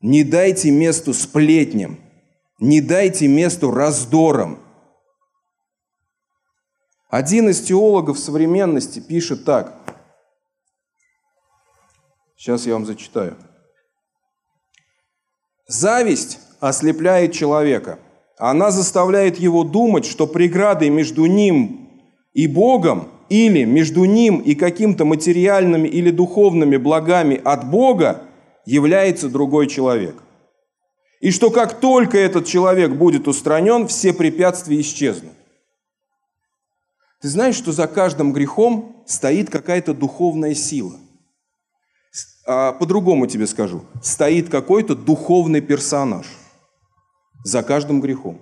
не 0.00 0.24
дайте 0.24 0.70
месту 0.70 1.12
сплетням, 1.12 2.00
не 2.58 2.80
дайте 2.80 3.28
месту 3.28 3.70
раздорам. 3.70 4.58
Один 7.10 7.50
из 7.50 7.60
теологов 7.60 8.18
современности 8.18 9.00
пишет 9.00 9.44
так. 9.44 9.78
Сейчас 12.36 12.66
я 12.66 12.72
вам 12.72 12.86
зачитаю. 12.86 13.36
Зависть 15.66 16.38
ослепляет 16.60 17.32
человека. 17.32 17.98
Она 18.38 18.70
заставляет 18.70 19.38
его 19.38 19.64
думать, 19.64 20.04
что 20.04 20.26
преградой 20.26 20.90
между 20.90 21.26
ним 21.26 21.90
и 22.34 22.46
Богом 22.46 23.10
или 23.28 23.64
между 23.64 24.04
ним 24.04 24.38
и 24.38 24.54
каким-то 24.54 25.04
материальными 25.04 25.88
или 25.88 26.10
духовными 26.10 26.76
благами 26.76 27.40
от 27.44 27.68
Бога 27.68 28.22
является 28.64 29.28
другой 29.28 29.66
человек. 29.66 30.16
И 31.20 31.30
что 31.30 31.50
как 31.50 31.80
только 31.80 32.18
этот 32.18 32.46
человек 32.46 32.92
будет 32.92 33.26
устранен, 33.26 33.86
все 33.86 34.12
препятствия 34.12 34.80
исчезнут. 34.80 35.32
Ты 37.20 37.28
знаешь, 37.28 37.56
что 37.56 37.72
за 37.72 37.86
каждым 37.86 38.32
грехом 38.32 39.02
стоит 39.06 39.50
какая-то 39.50 39.94
духовная 39.94 40.54
сила. 40.54 40.94
А 42.46 42.72
по-другому 42.72 43.26
тебе 43.26 43.46
скажу. 43.46 43.84
Стоит 44.02 44.48
какой-то 44.48 44.94
духовный 44.94 45.60
персонаж 45.60 46.26
за 47.44 47.62
каждым 47.62 48.00
грехом. 48.00 48.40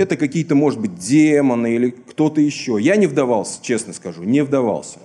Это 0.00 0.16
какие-то, 0.16 0.54
может 0.54 0.80
быть, 0.80 0.94
демоны 0.94 1.74
или 1.74 1.90
кто-то 1.90 2.40
еще. 2.40 2.78
Я 2.80 2.96
не 2.96 3.06
вдавался, 3.06 3.62
честно 3.62 3.92
скажу, 3.92 4.22
не 4.22 4.42
вдавался. 4.42 4.98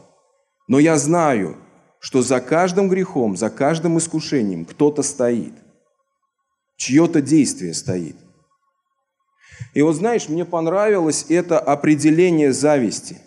Но 0.69 0.79
я 0.79 0.97
знаю, 0.97 1.57
что 1.99 2.21
за 2.21 2.39
каждым 2.39 2.87
грехом, 2.87 3.35
за 3.35 3.49
каждым 3.49 3.97
искушением 3.97 4.63
кто-то 4.63 5.03
стоит. 5.03 5.51
Чье-то 6.77 7.21
действие 7.21 7.73
стоит. 7.73 8.15
И 9.73 9.81
вот 9.81 9.97
знаешь, 9.97 10.29
мне 10.29 10.45
понравилось 10.45 11.25
это 11.27 11.59
определение 11.59 12.53
зависти. 12.53 13.17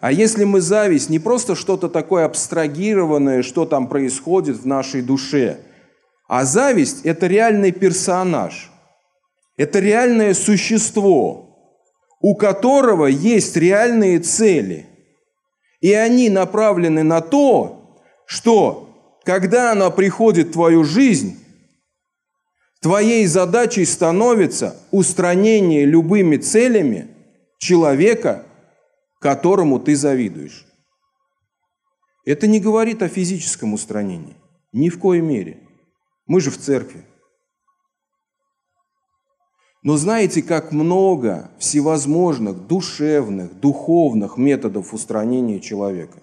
А 0.00 0.10
если 0.10 0.42
мы 0.42 0.60
зависть, 0.60 1.08
не 1.08 1.20
просто 1.20 1.54
что-то 1.54 1.88
такое 1.88 2.24
абстрагированное, 2.24 3.44
что 3.44 3.64
там 3.64 3.86
происходит 3.86 4.56
в 4.56 4.66
нашей 4.66 5.02
душе, 5.02 5.60
а 6.26 6.44
зависть– 6.44 7.02
это 7.04 7.28
реальный 7.28 7.70
персонаж, 7.70 8.69
это 9.60 9.78
реальное 9.78 10.32
существо, 10.32 11.76
у 12.18 12.34
которого 12.34 13.04
есть 13.04 13.58
реальные 13.58 14.20
цели. 14.20 14.86
И 15.82 15.92
они 15.92 16.30
направлены 16.30 17.02
на 17.02 17.20
то, 17.20 18.00
что 18.24 19.18
когда 19.22 19.72
она 19.72 19.90
приходит 19.90 20.48
в 20.48 20.52
твою 20.52 20.82
жизнь, 20.82 21.38
твоей 22.80 23.26
задачей 23.26 23.84
становится 23.84 24.80
устранение 24.92 25.84
любыми 25.84 26.38
целями 26.38 27.08
человека, 27.58 28.46
которому 29.20 29.78
ты 29.78 29.94
завидуешь. 29.94 30.64
Это 32.24 32.46
не 32.46 32.60
говорит 32.60 33.02
о 33.02 33.08
физическом 33.08 33.74
устранении. 33.74 34.38
Ни 34.72 34.88
в 34.88 34.98
коей 34.98 35.20
мере. 35.20 35.58
Мы 36.26 36.40
же 36.40 36.50
в 36.50 36.56
церкви. 36.56 37.04
Но 39.82 39.96
знаете, 39.96 40.42
как 40.42 40.72
много 40.72 41.50
всевозможных 41.58 42.66
душевных, 42.66 43.58
духовных 43.60 44.36
методов 44.36 44.92
устранения 44.92 45.60
человека. 45.60 46.18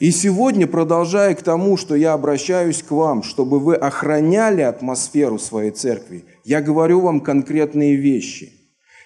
И 0.00 0.10
сегодня, 0.10 0.66
продолжая 0.66 1.34
к 1.34 1.42
тому, 1.42 1.76
что 1.76 1.94
я 1.94 2.14
обращаюсь 2.14 2.82
к 2.82 2.90
вам, 2.90 3.22
чтобы 3.22 3.60
вы 3.60 3.76
охраняли 3.76 4.62
атмосферу 4.62 5.38
своей 5.38 5.70
церкви, 5.70 6.24
я 6.44 6.60
говорю 6.60 7.00
вам 7.00 7.20
конкретные 7.20 7.96
вещи– 7.96 8.52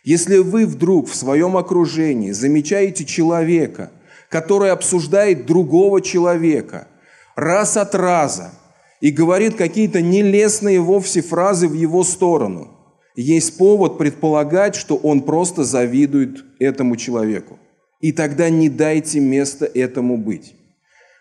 если 0.09 0.39
вы 0.39 0.65
вдруг 0.65 1.07
в 1.07 1.15
своем 1.15 1.59
окружении 1.59 2.31
замечаете 2.31 3.05
человека, 3.05 3.91
который 4.31 4.71
обсуждает 4.71 5.45
другого 5.45 6.01
человека 6.01 6.89
раз 7.37 7.77
от 7.77 7.95
раза 7.95 8.53
и 9.01 9.11
говорит 9.11 9.55
какие-то 9.55 10.03
нелестные 10.03 10.81
вовсе 10.81 11.23
фразы 11.23 11.69
в 11.69 11.75
его 11.75 12.05
сторону, 12.05 12.75
есть 13.17 13.59
повод 13.59 13.99
предполагать, 13.99 14.75
что 14.75 14.97
он 14.97 15.23
просто 15.23 15.65
завидует 15.65 16.45
этому 16.59 16.97
человеку. 16.97 17.59
И 18.01 18.13
тогда 18.13 18.49
не 18.49 18.69
дайте 18.69 19.19
места 19.19 19.67
этому 19.67 20.17
быть. 20.19 20.55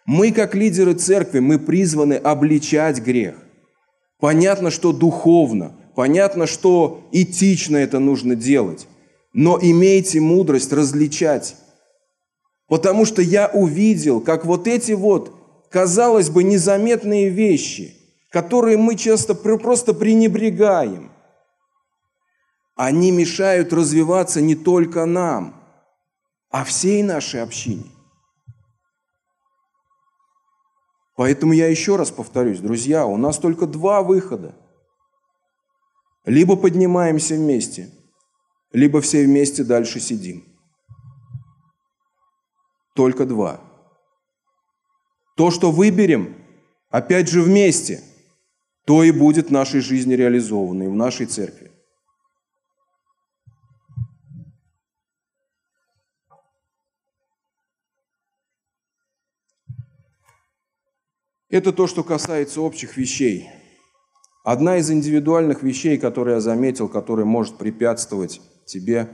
Мы, 0.05 0.31
как 0.31 0.53
лидеры 0.53 0.93
церкви, 0.93 1.39
мы 1.39 1.57
призваны 1.59 2.13
обличать 2.13 3.01
грех. 3.01 3.35
Понятно, 4.19 4.69
что 4.69 4.93
духовно, 4.93 5.75
Понятно, 5.97 6.45
что 6.45 7.09
этично 7.11 7.75
это 7.75 7.97
нужно 7.97 8.35
делать, 8.35 8.87
но 9.33 9.57
имейте 9.59 10.19
мудрость 10.19 10.71
различать. 10.71 11.55
Потому 12.67 13.03
что 13.03 13.23
я 13.23 13.47
увидел, 13.47 14.21
как 14.21 14.45
вот 14.45 14.67
эти 14.67 14.91
вот, 14.91 15.33
казалось 15.69 16.29
бы, 16.29 16.43
незаметные 16.43 17.29
вещи, 17.29 17.95
которые 18.29 18.77
мы 18.77 18.95
часто 18.95 19.35
просто 19.35 19.93
пренебрегаем, 19.93 21.11
они 22.75 23.11
мешают 23.11 23.73
развиваться 23.73 24.41
не 24.41 24.55
только 24.55 25.05
нам, 25.05 25.61
а 26.49 26.63
всей 26.63 27.03
нашей 27.03 27.41
общине. 27.41 27.91
Поэтому 31.15 31.53
я 31.53 31.67
еще 31.67 31.95
раз 31.95 32.11
повторюсь, 32.11 32.59
друзья, 32.59 33.05
у 33.05 33.17
нас 33.17 33.39
только 33.39 33.65
два 33.65 34.03
выхода– 34.03 34.55
либо 36.27 36.57
поднимаемся 36.57 37.35
вместе, 37.35 37.89
либо 38.73 38.99
все 38.99 39.23
вместе 39.23 39.63
дальше 39.63 40.01
сидим. 40.01 40.43
Только 42.93 43.25
два. 43.25 43.61
То, 45.37 45.51
что 45.51 45.71
выберем, 45.71 46.35
опять 46.89 47.29
же 47.29 47.43
вместе, 47.43 48.01
то 48.85 49.03
и 49.03 49.11
будет 49.11 49.49
в 49.49 49.51
нашей 49.51 49.81
жизни 49.81 50.15
реализовано, 50.15 50.83
и 50.83 50.87
в 50.87 50.95
нашей 50.95 51.27
церкви. 51.27 51.71
Это 61.49 61.71
то, 61.71 61.85
что 61.85 62.03
касается 62.03 62.61
общих 62.61 62.97
вещей. 62.97 63.47
Одна 64.43 64.77
из 64.77 64.89
индивидуальных 64.89 65.61
вещей, 65.61 65.99
которые 65.99 66.35
я 66.35 66.41
заметил, 66.41 66.89
которая 66.89 67.27
может 67.27 67.59
препятствовать 67.59 68.41
тебе 68.65 69.07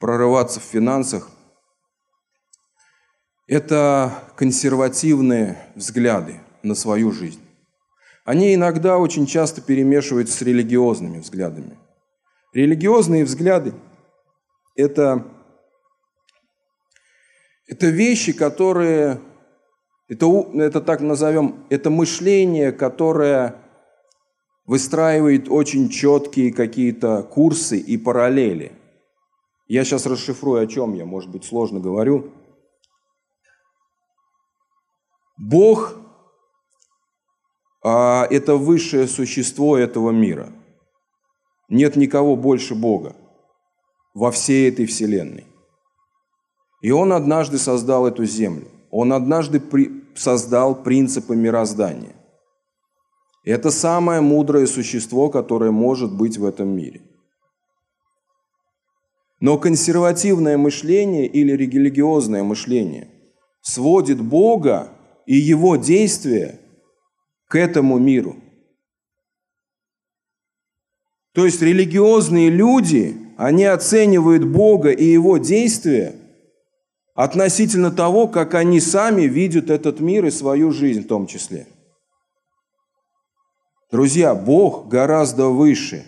прорываться 0.00 0.58
в 0.58 0.64
финансах, 0.64 1.30
это 3.48 4.12
консервативные 4.36 5.58
взгляды 5.74 6.40
на 6.62 6.74
свою 6.74 7.10
жизнь. 7.10 7.40
Они 8.24 8.54
иногда 8.54 8.98
очень 8.98 9.26
часто 9.26 9.62
перемешиваются 9.62 10.36
с 10.36 10.42
религиозными 10.42 11.18
взглядами. 11.18 11.78
Религиозные 12.52 13.24
взгляды– 13.24 13.72
это, 14.76 15.26
это 17.66 17.86
вещи, 17.86 18.34
которые, 18.34 19.20
это, 20.08 20.26
это 20.54 20.82
так 20.82 21.00
назовем, 21.00 21.64
это 21.70 21.88
мышление, 21.88 22.70
которое 22.70 23.56
выстраивает 24.66 25.48
очень 25.48 25.88
четкие 25.88 26.52
какие-то 26.52 27.22
курсы 27.22 27.78
и 27.78 27.96
параллели. 27.96 28.72
Я 29.68 29.84
сейчас 29.84 30.04
расшифрую, 30.04 30.62
о 30.62 30.66
чем 30.66 30.92
я, 30.92 31.06
может 31.06 31.30
быть, 31.30 31.44
сложно 31.44 31.80
говорю. 31.80 32.30
Бог 35.38 35.94
а,– 37.84 38.26
это 38.30 38.56
высшее 38.56 39.06
существо 39.06 39.78
этого 39.78 40.10
мира. 40.10 40.52
Нет 41.68 41.96
никого 41.96 42.34
больше 42.34 42.74
Бога 42.74 43.14
во 44.14 44.32
всей 44.32 44.68
этой 44.68 44.86
вселенной. 44.86 45.46
И 46.82 46.90
Он 46.90 47.12
однажды 47.12 47.58
создал 47.58 48.06
эту 48.06 48.24
землю. 48.24 48.66
Он 48.90 49.12
однажды 49.12 49.60
при... 49.60 50.04
создал 50.16 50.82
принципы 50.82 51.36
мироздания. 51.36 52.16
Это 53.44 53.70
самое 53.70 54.20
мудрое 54.20 54.66
существо, 54.66 55.30
которое 55.30 55.70
может 55.70 56.16
быть 56.16 56.36
в 56.36 56.44
этом 56.44 56.68
мире. 56.68 57.02
Но 59.40 59.56
консервативное 59.56 60.58
мышление 60.58 61.26
или 61.26 61.52
религиозное 61.52 62.42
мышление 62.42 63.08
сводит 63.62 64.20
Бога 64.20 64.97
и 65.28 65.36
его 65.36 65.76
действия 65.76 66.58
к 67.48 67.54
этому 67.54 67.98
миру. 67.98 68.36
То 71.34 71.44
есть 71.44 71.60
религиозные 71.60 72.48
люди, 72.48 73.14
они 73.36 73.64
оценивают 73.64 74.46
Бога 74.46 74.90
и 74.90 75.04
его 75.04 75.36
действия 75.36 76.14
относительно 77.14 77.90
того, 77.90 78.26
как 78.26 78.54
они 78.54 78.80
сами 78.80 79.24
видят 79.24 79.68
этот 79.68 80.00
мир 80.00 80.24
и 80.24 80.30
свою 80.30 80.72
жизнь 80.72 81.02
в 81.02 81.08
том 81.08 81.26
числе. 81.26 81.66
Друзья, 83.92 84.34
Бог 84.34 84.88
гораздо 84.88 85.48
выше, 85.48 86.06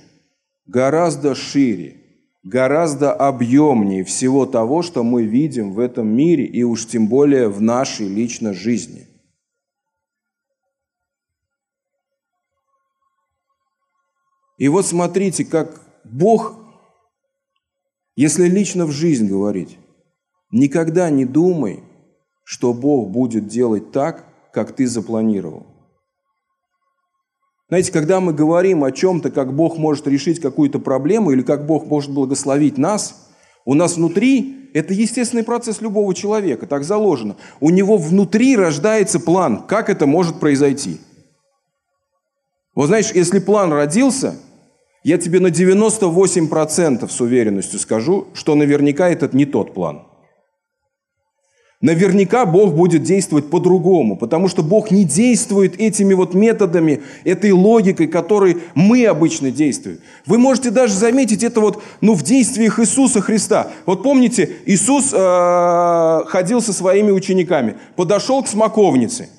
гораздо 0.65 1.35
шире, 1.35 1.99
гораздо 2.43 3.13
объемнее 3.13 4.03
всего 4.05 4.47
того, 4.47 4.81
что 4.81 5.05
мы 5.05 5.25
видим 5.25 5.75
в 5.75 5.79
этом 5.79 6.09
мире 6.09 6.47
и 6.47 6.63
уж 6.63 6.87
тем 6.87 7.07
более 7.07 7.51
в 7.51 7.61
нашей 7.61 8.09
личной 8.09 8.55
жизни. 8.55 9.10
И 14.61 14.69
вот 14.69 14.85
смотрите, 14.85 15.47
как 15.47 15.81
Бог, 16.05 16.55
если 18.15 18.47
лично 18.47 18.85
в 18.85 18.91
жизнь 18.91 19.27
говорить, 19.27 19.79
никогда 20.53 21.09
не 21.09 21.25
думай, 21.25 21.83
что 22.45 22.75
Бог 22.75 23.09
будет 23.09 23.49
делать 23.49 23.91
так, 23.91 24.27
как 24.53 24.77
ты 24.77 24.87
запланировал. 24.87 25.67
Знаете, 27.71 27.91
когда 27.91 28.21
мы 28.21 28.35
говорим 28.35 28.85
о 28.85 28.93
чем-то, 28.93 29.31
как 29.31 29.57
Бог 29.57 29.79
может 29.79 30.07
решить 30.07 30.41
какую-то 30.41 30.79
проблему 30.79 31.31
или 31.31 31.41
как 31.41 31.65
Бог 31.65 31.87
может 31.87 32.11
благословить 32.11 32.77
нас, 32.77 33.31
у 33.65 33.73
нас 33.73 33.97
внутри, 33.97 34.69
это 34.75 34.93
естественный 34.93 35.43
процесс 35.43 35.81
любого 35.81 36.15
человека, 36.15 36.67
так 36.67 36.85
заложено, 36.85 37.37
у 37.61 37.71
него 37.71 37.97
внутри 37.97 38.59
рождается 38.59 39.21
план, 39.21 39.67
как 39.67 39.89
это 39.89 40.05
может 40.05 40.39
произойти. 40.39 41.01
Вот 42.75 42.89
знаешь, 42.89 43.11
если 43.13 43.39
план 43.39 43.73
родился– 43.73 44.37
я 45.03 45.19
тебе 45.19 45.41
на 45.41 45.49
98% 45.49 47.09
с 47.09 47.21
уверенностью 47.21 47.79
скажу, 47.79 48.29
что 48.35 48.55
наверняка 48.55 49.09
этот 49.09 49.33
не 49.33 49.47
тот 49.47 49.75
план. 49.75 50.03
Наверняка 51.81 52.45
Бог 52.45 52.75
будет 52.75 53.05
действовать 53.05 53.49
по-другому, 53.49 54.19
потому 54.19 54.49
что 54.49 54.63
Бог 54.63 54.91
не 54.91 55.05
действует 55.05 55.81
этими 55.81 56.13
вот 56.13 56.35
методами, 56.35 57.01
этой 57.25 57.53
логикой, 57.53 58.07
которой 58.07 58.59
мы 58.75 59.07
обычно 59.07 59.51
действуем. 59.51 60.01
Вы 60.27 60.37
можете 60.37 60.71
даже 60.71 60.93
заметить 60.93 61.43
это 61.43 61.63
вот, 61.63 61.83
ну, 62.03 62.13
в 62.13 62.23
действиях 62.23 62.79
Иисуса 62.79 63.23
Христа. 63.23 63.69
Вот 63.87 64.03
помните, 64.03 64.57
Иисус 64.67 65.15
э, 65.15 66.21
ходил 66.27 66.61
со 66.61 66.75
своими 66.75 67.13
учениками, 67.13 67.77
подошел 67.97 68.43
к 68.43 68.49
смоковнице. 68.49 69.31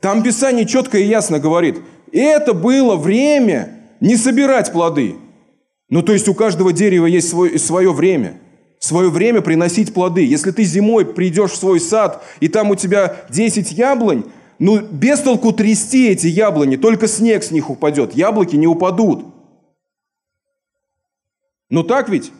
Там 0.00 0.22
Писание 0.22 0.66
четко 0.66 0.98
и 0.98 1.04
ясно 1.04 1.38
говорит– 1.38 1.78
это 2.12 2.54
было 2.54 2.96
время 2.96 3.80
не 4.00 4.16
собирать 4.16 4.72
плоды. 4.72 5.16
Ну, 5.88 6.02
то 6.02 6.12
есть 6.12 6.28
у 6.28 6.34
каждого 6.34 6.72
дерева 6.72 7.06
есть 7.06 7.28
свой, 7.28 7.58
свое 7.58 7.92
время. 7.92 8.40
Свое 8.78 9.10
время 9.10 9.40
приносить 9.40 9.94
плоды. 9.94 10.24
Если 10.24 10.50
ты 10.50 10.64
зимой 10.64 11.04
придешь 11.04 11.52
в 11.52 11.56
свой 11.56 11.80
сад, 11.80 12.22
и 12.40 12.48
там 12.48 12.70
у 12.70 12.76
тебя 12.76 13.16
10 13.30 13.72
яблонь, 13.72 14.24
ну, 14.58 14.80
без 14.80 15.20
толку 15.20 15.52
трясти 15.52 16.08
эти 16.08 16.26
яблони, 16.26 16.76
только 16.76 17.08
снег 17.08 17.42
с 17.42 17.50
них 17.50 17.70
упадет, 17.70 18.14
яблоки 18.14 18.56
не 18.56 18.66
упадут. 18.66 19.24
Ну 21.68 21.82
так 21.82 22.08
ведь? 22.08 22.32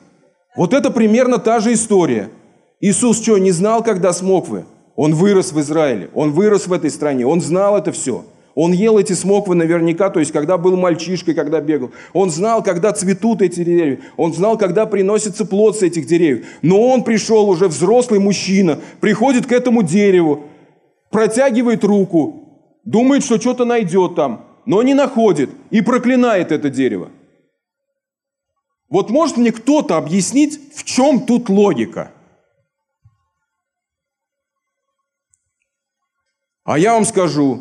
Вот 0.57 0.73
это 0.73 0.91
примерно 0.91 1.39
та 1.39 1.61
же 1.61 1.73
история. 1.73 2.31
Иисус 2.81 3.21
что, 3.21 3.39
не 3.39 3.51
знал, 3.51 3.83
когда 3.83 4.13
смоквы? 4.13 4.65
Он 4.97 5.15
вырос 5.15 5.53
в 5.53 5.61
Израиле, 5.61 6.11
он 6.15 6.33
вырос 6.33 6.67
в 6.67 6.73
этой 6.73 6.91
стране, 6.91 7.27
он 7.27 7.41
знал 7.41 7.77
это 7.77 7.93
все– 7.93 8.25
он 8.57 8.73
ел 8.73 8.99
эти 8.99 9.13
смоквы 9.13 9.55
наверняка, 9.55 10.09
то 10.09 10.19
есть 10.19 10.33
когда 10.33 10.57
был 10.57 10.79
мальчишкой, 10.79 11.35
когда 11.35 11.61
бегал. 11.61 11.91
Он 12.15 12.31
знал, 12.31 12.63
когда 12.63 12.91
цветут 12.93 13.43
эти 13.43 13.63
деревья. 13.63 14.01
Он 14.17 14.33
знал, 14.33 14.57
когда 14.57 14.87
приносится 14.87 15.45
плод 15.45 15.77
с 15.77 15.83
этих 15.83 16.07
деревьев. 16.07 16.47
Но 16.63 16.89
он 16.89 17.05
пришел 17.05 17.51
уже 17.51 17.69
взрослый 17.69 18.19
мужчина, 18.19 18.81
приходит 19.01 19.47
к 19.47 19.53
этому 19.53 19.83
дереву, 19.83 20.45
протягивает 21.11 21.85
руку, 21.85 22.79
думает, 22.83 23.25
что 23.25 23.39
что-то 23.39 23.67
найдет 23.67 24.15
там, 24.15 24.47
но 24.65 24.83
не 24.83 24.95
находит 24.95 25.51
и 25.71 25.83
проклинает 25.83 26.51
это 26.51 26.71
дерево. 26.71 27.11
Вот 28.89 29.11
может 29.11 29.37
мне 29.37 29.53
кто-то 29.53 29.99
объяснить, 29.99 30.59
в 30.75 30.83
чем 30.85 31.21
тут 31.21 31.51
логика? 31.51 32.11
А 36.67 36.81
я 36.81 36.95
вам 36.95 37.05
скажу, 37.05 37.61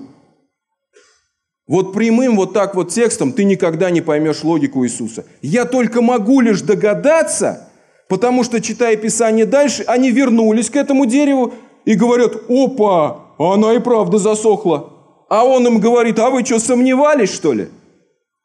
вот 1.68 1.94
прямым 1.94 2.36
вот 2.36 2.54
так 2.54 2.74
вот 2.74 2.90
текстом 2.90 3.34
ты 3.34 3.44
никогда 3.44 3.92
не 3.92 4.02
поймешь 4.02 4.44
логику 4.44 4.84
Иисуса. 4.84 5.26
Я 5.44 5.66
только 5.66 6.02
могу 6.02 6.42
лишь 6.42 6.62
догадаться, 6.62 7.70
потому 8.10 8.44
что, 8.44 8.60
читая 8.60 8.96
Писание 8.98 9.46
дальше, 9.46 9.84
они 9.88 10.10
вернулись 10.10 10.72
к 10.72 10.76
этому 10.76 11.06
дереву 11.06 11.54
и 11.86 11.94
говорят, 11.94 12.50
опа, 12.50 13.28
она 13.38 13.74
и 13.76 13.80
правда 13.80 14.18
засохла. 14.18 14.92
А 15.30 15.46
он 15.46 15.68
им 15.68 15.80
говорит, 15.80 16.18
а 16.18 16.32
вы 16.32 16.44
что, 16.44 16.60
сомневались, 16.60 17.32
что 17.32 17.54
ли? 17.54 17.70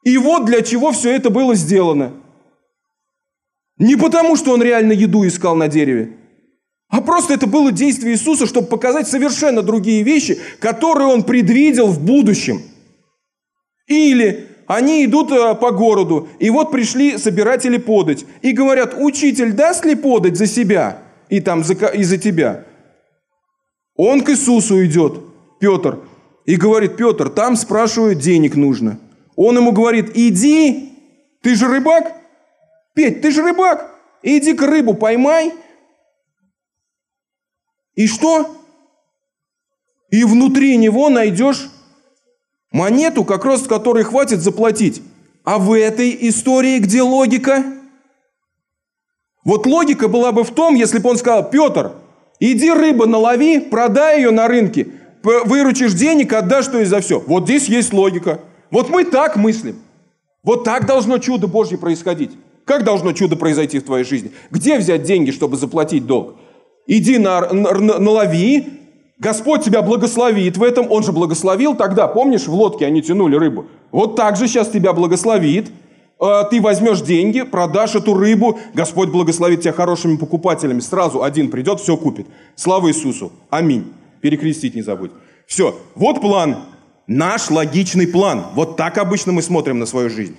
И 0.03 0.17
вот 0.19 0.45
для 0.45 0.61
чего 0.61 0.91
все 0.91 1.15
это 1.15 1.31
было 1.31 1.55
сделано. 1.55 2.13
Не 3.79 3.95
потому, 3.95 4.35
что 4.35 4.53
он 4.53 4.61
реально 4.61 4.91
еду 4.91 5.25
искал 5.25 5.55
на 5.55 5.67
дереве, 5.67 6.17
а 6.91 7.01
просто 7.01 7.33
это 7.33 7.47
было 7.47 7.71
действие 7.71 8.13
Иисуса, 8.13 8.45
чтобы 8.45 8.67
показать 8.67 9.07
совершенно 9.07 9.63
другие 9.63 10.03
вещи, 10.03 10.39
которые 10.59 11.07
он 11.07 11.23
предвидел 11.23 11.87
в 11.87 11.99
будущем– 11.99 12.61
или 13.91 14.47
они 14.67 15.03
идут 15.05 15.31
э, 15.31 15.55
по 15.55 15.71
городу, 15.71 16.29
и 16.39 16.49
вот 16.49 16.71
пришли 16.71 17.17
собиратели 17.17 17.77
подать, 17.77 18.25
и 18.41 18.53
говорят, 18.53 18.95
учитель 18.97 19.51
даст 19.51 19.85
ли 19.85 19.95
подать 19.95 20.37
за 20.37 20.45
себя 20.45 20.99
и 21.29 21.41
там 21.41 21.63
за, 21.63 21.73
и 21.73 22.03
за 22.03 22.17
тебя? 22.17 22.63
Он 23.95 24.21
к 24.21 24.29
Иисусу 24.29 24.83
идет, 24.85 25.19
Петр, 25.59 25.99
и 26.45 26.55
говорит, 26.55 26.95
Петр, 26.95 27.29
там 27.29 27.55
спрашивают, 27.55 28.19
денег 28.19 28.55
нужно. 28.55 28.97
Он 29.35 29.57
ему 29.57 29.73
говорит, 29.73 30.11
иди, 30.15 30.93
ты 31.41 31.55
же 31.55 31.67
рыбак? 31.67 32.13
Петь, 32.95 33.21
ты 33.21 33.31
же 33.31 33.41
рыбак, 33.43 33.93
иди 34.23 34.53
к 34.53 34.61
рыбу 34.61 34.93
поймай. 34.93 35.53
И 37.95 38.07
что? 38.07 38.57
И 40.09 40.23
внутри 40.23 40.77
него 40.77 41.09
найдешь 41.09 41.69
Монету, 42.71 43.25
как 43.25 43.43
раз 43.45 43.63
которой 43.63 44.03
хватит 44.03 44.41
заплатить. 44.41 45.01
А 45.43 45.57
в 45.57 45.73
этой 45.73 46.17
истории 46.29 46.79
где 46.79 47.01
логика? 47.01 47.63
Вот 49.43 49.65
логика 49.65 50.07
была 50.07 50.31
бы 50.31 50.43
в 50.43 50.51
том, 50.51 50.75
если 50.75 50.99
бы 50.99 51.09
он 51.09 51.17
сказал, 51.17 51.49
Петр, 51.49 51.93
иди 52.39 52.71
рыба 52.71 53.07
налови, 53.07 53.59
продай 53.59 54.17
ее 54.17 54.31
на 54.31 54.47
рынке, 54.47 54.87
выручишь 55.23 55.93
денег, 55.93 56.33
отдашь 56.33 56.65
что 56.65 56.79
и 56.79 56.85
за 56.85 57.01
все. 57.01 57.19
Вот 57.19 57.45
здесь 57.45 57.67
есть 57.67 57.91
логика. 57.91 58.39
Вот 58.69 58.89
мы 58.89 59.03
так 59.03 59.35
мыслим. 59.35 59.79
Вот 60.43 60.63
так 60.63 60.85
должно 60.85 61.17
чудо 61.17 61.47
Божье 61.47 61.77
происходить. 61.77 62.31
Как 62.65 62.83
должно 62.83 63.11
чудо 63.13 63.35
произойти 63.35 63.79
в 63.79 63.83
твоей 63.83 64.05
жизни? 64.05 64.31
Где 64.49 64.77
взять 64.77 65.03
деньги, 65.03 65.31
чтобы 65.31 65.57
заплатить 65.57 66.05
долг? 66.05 66.35
Иди 66.93 67.19
на, 67.19 67.53
на, 67.53 67.99
налови, 67.99 68.67
Господь 69.17 69.63
тебя 69.63 69.81
благословит 69.81 70.57
в 70.57 70.63
этом. 70.63 70.91
Он 70.91 71.03
же 71.03 71.13
благословил 71.13 71.73
тогда, 71.73 72.05
помнишь, 72.09 72.47
в 72.47 72.53
лодке 72.53 72.85
они 72.85 73.01
тянули 73.01 73.37
рыбу. 73.37 73.67
Вот 73.93 74.17
так 74.17 74.35
же 74.35 74.45
сейчас 74.49 74.67
тебя 74.67 74.91
благословит. 74.91 75.71
А, 76.19 76.43
ты 76.43 76.59
возьмешь 76.59 76.99
деньги, 76.99 77.43
продашь 77.43 77.95
эту 77.95 78.13
рыбу, 78.13 78.59
Господь 78.73 79.07
благословит 79.07 79.61
тебя 79.61 79.71
хорошими 79.71 80.17
покупателями. 80.17 80.81
Сразу 80.81 81.23
один 81.23 81.49
придет, 81.49 81.79
все 81.79 81.95
купит. 81.95 82.27
Слава 82.55 82.89
Иисусу. 82.89 83.31
Аминь. 83.49 83.93
Перекрестить 84.19 84.75
не 84.75 84.81
забудь. 84.81 85.11
Все. 85.47 85.79
Вот 85.95 86.19
план. 86.19 86.57
Наш 87.07 87.49
логичный 87.49 88.05
план. 88.05 88.47
Вот 88.53 88.75
так 88.75 88.97
обычно 88.97 89.31
мы 89.31 89.41
смотрим 89.41 89.79
на 89.79 89.85
свою 89.85 90.09
жизнь. 90.09 90.35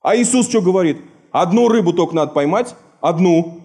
А 0.00 0.16
Иисус 0.16 0.48
что 0.48 0.62
говорит? 0.62 0.98
Одну 1.32 1.66
рыбу 1.66 1.92
только 1.92 2.14
надо 2.14 2.30
поймать, 2.30 2.76
одну. 3.00 3.59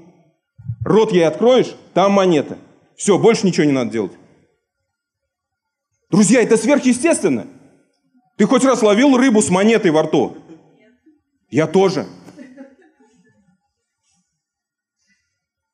Рот 0.85 1.11
ей 1.11 1.25
откроешь, 1.27 1.75
там 1.95 2.11
монета. 2.11 2.59
Все, 2.95 3.17
больше 3.17 3.47
ничего 3.47 3.65
не 3.65 3.71
надо 3.71 3.91
делать. 3.91 4.11
Друзья, 6.11 6.43
это 6.43 6.57
сверхъестественно. 6.57 7.47
Ты 8.37 8.45
хоть 8.45 8.63
раз 8.63 8.83
ловил 8.83 9.17
рыбу 9.17 9.41
с 9.41 9.49
монетой 9.49 9.89
во 9.89 10.03
рту? 10.03 10.37
Я 11.49 11.65
тоже. 11.65 12.05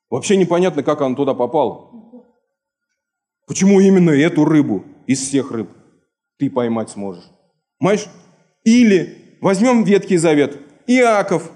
Вообще 0.08 0.38
непонятно, 0.38 0.82
как 0.82 1.02
она 1.02 1.14
туда 1.14 1.34
попала. 1.34 1.90
Почему 3.46 3.80
именно 3.80 4.10
эту 4.10 4.46
рыбу 4.46 4.84
из 5.06 5.20
всех 5.20 5.50
рыб 5.50 5.68
ты 6.38 6.48
поймать 6.48 6.88
сможешь? 6.88 7.24
Понимаешь? 7.78 8.06
Или 8.64 9.36
возьмем 9.42 9.84
Ветхий 9.84 10.16
Завет. 10.16 10.58
Иаков 10.86 11.52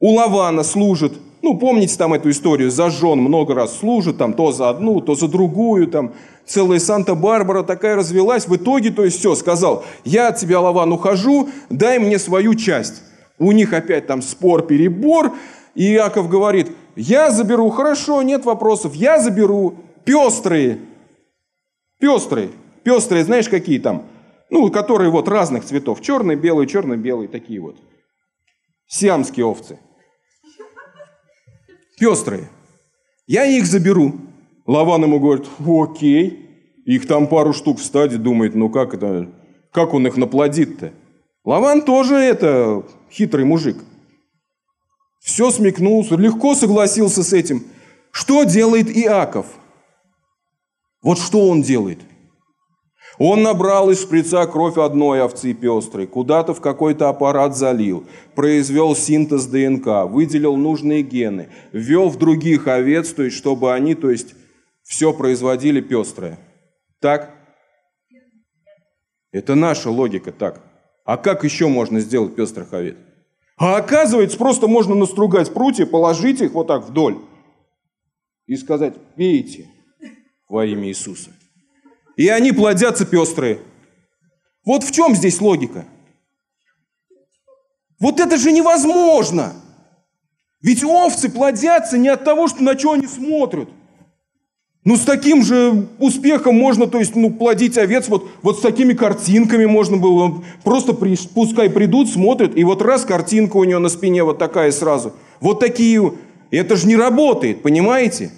у 0.00 0.12
Лавана 0.12 0.62
служит. 0.62 1.14
Ну, 1.44 1.58
помните 1.58 1.98
там 1.98 2.14
эту 2.14 2.30
историю, 2.30 2.70
зажжен 2.70 3.18
много 3.18 3.54
раз 3.54 3.78
служит, 3.78 4.16
там 4.16 4.32
то 4.32 4.50
за 4.50 4.70
одну, 4.70 5.02
то 5.02 5.14
за 5.14 5.28
другую, 5.28 5.86
там 5.88 6.14
целая 6.46 6.78
Санта-Барбара 6.78 7.62
такая 7.62 7.96
развелась. 7.96 8.48
В 8.48 8.56
итоге, 8.56 8.90
то 8.90 9.04
есть 9.04 9.18
все, 9.18 9.34
сказал, 9.34 9.84
я 10.06 10.28
от 10.28 10.38
тебя, 10.38 10.60
Лаван, 10.60 10.90
ухожу, 10.94 11.50
дай 11.68 11.98
мне 11.98 12.18
свою 12.18 12.54
часть. 12.54 13.02
У 13.38 13.52
них 13.52 13.74
опять 13.74 14.06
там 14.06 14.22
спор, 14.22 14.62
перебор. 14.62 15.34
И 15.74 15.92
Иаков 15.92 16.30
говорит, 16.30 16.72
я 16.96 17.30
заберу, 17.30 17.68
хорошо, 17.68 18.22
нет 18.22 18.46
вопросов, 18.46 18.94
я 18.94 19.18
заберу 19.18 19.74
пестрые. 20.06 20.78
Пестрые. 22.00 22.52
Пестрые, 22.84 23.22
знаешь, 23.22 23.50
какие 23.50 23.80
там? 23.80 24.04
Ну, 24.48 24.70
которые 24.70 25.10
вот 25.10 25.28
разных 25.28 25.66
цветов. 25.66 26.00
Черный, 26.00 26.36
белый, 26.36 26.66
черный-белый, 26.66 27.28
такие 27.28 27.60
вот. 27.60 27.76
Сиамские 28.86 29.44
овцы. 29.44 29.78
Пестрые. 31.98 32.48
Я 33.26 33.44
их 33.44 33.66
заберу. 33.66 34.14
Лаван 34.66 35.02
ему 35.02 35.20
говорит, 35.20 35.46
окей. 35.66 36.40
Их 36.84 37.06
там 37.06 37.28
пару 37.28 37.52
штук 37.52 37.78
в 37.78 37.84
стаде, 37.84 38.16
думает, 38.16 38.54
ну 38.54 38.68
как 38.68 38.92
это, 38.92 39.30
как 39.72 39.94
он 39.94 40.06
их 40.06 40.16
наплодит-то? 40.16 40.92
Лаван 41.44 41.82
тоже 41.82 42.16
это 42.16 42.84
хитрый 43.10 43.44
мужик. 43.44 43.78
Все 45.20 45.50
смекнулся, 45.50 46.16
легко 46.16 46.54
согласился 46.54 47.22
с 47.22 47.32
этим. 47.32 47.64
Что 48.10 48.44
делает 48.44 48.94
Иаков? 48.94 49.46
Вот 51.02 51.18
что 51.18 51.48
он 51.48 51.62
делает? 51.62 52.00
Он 53.18 53.42
набрал 53.42 53.90
из 53.90 54.02
шприца 54.02 54.44
кровь 54.46 54.76
одной 54.76 55.22
овцы 55.22 55.52
пестрой, 55.54 56.06
куда-то 56.06 56.52
в 56.52 56.60
какой-то 56.60 57.08
аппарат 57.08 57.56
залил, 57.56 58.04
произвел 58.34 58.96
синтез 58.96 59.46
ДНК, 59.46 60.10
выделил 60.10 60.56
нужные 60.56 61.02
гены, 61.02 61.48
ввел 61.72 62.08
в 62.08 62.18
других 62.18 62.66
овец, 62.66 63.12
то 63.12 63.22
есть 63.22 63.36
чтобы 63.36 63.72
они, 63.72 63.94
то 63.94 64.10
есть 64.10 64.34
все 64.82 65.12
производили 65.12 65.80
пестрое. 65.80 66.38
Так? 67.00 67.30
Это 69.30 69.54
наша 69.54 69.90
логика 69.90 70.32
так. 70.32 70.62
А 71.04 71.16
как 71.16 71.44
еще 71.44 71.68
можно 71.68 72.00
сделать 72.00 72.34
пестрых 72.34 72.72
овец? 72.72 72.96
А 73.56 73.76
оказывается, 73.76 74.36
просто 74.36 74.66
можно 74.66 74.94
настругать 74.94 75.52
прутья, 75.52 75.86
положить 75.86 76.40
их 76.40 76.52
вот 76.52 76.66
так 76.66 76.84
вдоль 76.84 77.18
и 78.46 78.56
сказать, 78.56 78.94
пейте 79.16 79.68
во 80.48 80.66
имя 80.66 80.88
Иисуса. 80.88 81.30
И 82.16 82.28
они 82.28 82.52
плодятся 82.52 83.04
пестрые. 83.04 83.60
Вот 84.64 84.84
в 84.84 84.92
чем 84.92 85.14
здесь 85.14 85.40
логика? 85.40 85.84
Вот 87.98 88.20
это 88.20 88.36
же 88.36 88.52
невозможно! 88.52 89.54
Ведь 90.60 90.82
овцы 90.82 91.28
плодятся 91.28 91.98
не 91.98 92.08
от 92.08 92.24
того, 92.24 92.48
что 92.48 92.62
на 92.62 92.78
что 92.78 92.92
они 92.92 93.06
смотрят– 93.06 93.68
ну, 94.84 94.98
с 94.98 95.00
таким 95.00 95.42
же 95.42 95.86
успехом 95.98 96.56
можно, 96.56 96.86
то 96.86 96.98
есть, 96.98 97.16
ну, 97.16 97.30
плодить 97.30 97.78
овец, 97.78 98.08
вот, 98.08 98.28
вот 98.42 98.58
с 98.58 98.60
такими 98.60 98.92
картинками 98.92 99.64
можно 99.64 99.96
было. 99.96 100.44
Просто 100.62 100.92
при, 100.92 101.16
пускай 101.34 101.70
придут, 101.70 102.10
смотрят, 102.10 102.54
и 102.54 102.64
вот 102.64 102.82
раз 102.82 103.06
картинка 103.06 103.56
у 103.56 103.64
нее 103.64 103.78
на 103.78 103.88
спине 103.88 104.24
вот 104.24 104.38
такая 104.38 104.70
сразу. 104.72 105.14
Вот 105.40 105.58
такие. 105.58 106.12
Это 106.50 106.76
же 106.76 106.86
не 106.86 106.96
работает, 106.96 107.62
понимаете? 107.62 108.30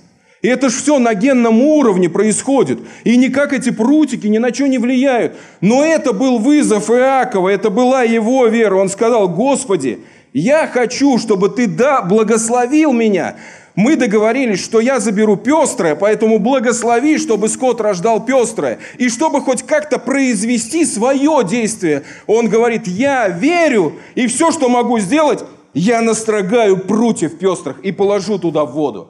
И 0.46 0.48
это 0.48 0.68
же 0.68 0.76
все 0.76 1.00
на 1.00 1.12
генном 1.14 1.60
уровне 1.60 2.08
происходит. 2.08 2.78
И 3.02 3.16
никак 3.16 3.52
эти 3.52 3.70
прутики 3.70 4.28
ни 4.28 4.38
на 4.38 4.54
что 4.54 4.68
не 4.68 4.78
влияют. 4.78 5.34
Но 5.60 5.84
это 5.84 6.12
был 6.12 6.38
вызов 6.38 6.88
Иакова, 6.88 7.48
это 7.48 7.68
была 7.68 8.04
его 8.04 8.46
вера. 8.46 8.76
Он 8.76 8.88
сказал, 8.88 9.28
Господи, 9.28 9.98
я 10.32 10.68
хочу, 10.68 11.18
чтобы 11.18 11.48
ты 11.48 11.66
да, 11.66 12.00
благословил 12.00 12.92
меня, 12.92 13.34
мы 13.74 13.96
договорились, 13.96 14.62
что 14.62 14.78
я 14.78 15.00
заберу 15.00 15.36
пестрое, 15.36 15.96
поэтому 15.96 16.38
благослови, 16.38 17.18
чтобы 17.18 17.48
скот 17.48 17.80
рождал 17.80 18.24
пестрое. 18.24 18.78
И 18.98 19.08
чтобы 19.08 19.40
хоть 19.40 19.64
как-то 19.64 19.98
произвести 19.98 20.84
свое 20.84 21.42
действие. 21.42 22.04
Он 22.28 22.48
говорит, 22.48 22.86
я 22.86 23.26
верю, 23.26 23.94
и 24.14 24.28
все, 24.28 24.52
что 24.52 24.68
могу 24.68 25.00
сделать, 25.00 25.42
я 25.74 26.02
настрогаю 26.02 26.76
прутьев 26.76 27.36
пестрых 27.36 27.80
и 27.80 27.90
положу 27.90 28.38
туда 28.38 28.64
в 28.64 28.74
воду. 28.74 29.08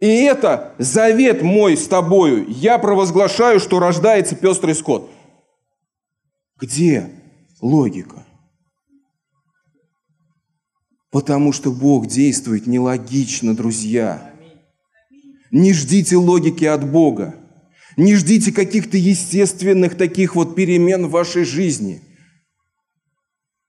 И 0.00 0.06
это 0.06 0.74
завет 0.78 1.42
мой 1.42 1.76
с 1.76 1.88
тобою. 1.88 2.46
Я 2.48 2.78
провозглашаю, 2.78 3.60
что 3.60 3.78
рождается 3.78 4.36
пестрый 4.36 4.74
скот. 4.74 5.10
Где 6.60 7.10
логика? 7.60 8.26
Потому 11.10 11.52
что 11.52 11.72
Бог 11.72 12.06
действует 12.06 12.66
нелогично, 12.66 13.56
друзья. 13.56 14.32
Не 15.50 15.72
ждите 15.72 16.16
логики 16.16 16.64
от 16.64 16.90
Бога. 16.90 17.34
Не 17.96 18.16
ждите 18.16 18.52
каких-то 18.52 18.98
естественных 18.98 19.96
таких 19.96 20.34
вот 20.34 20.54
перемен 20.54 21.06
в 21.06 21.10
вашей 21.10 21.44
жизни. 21.44 22.02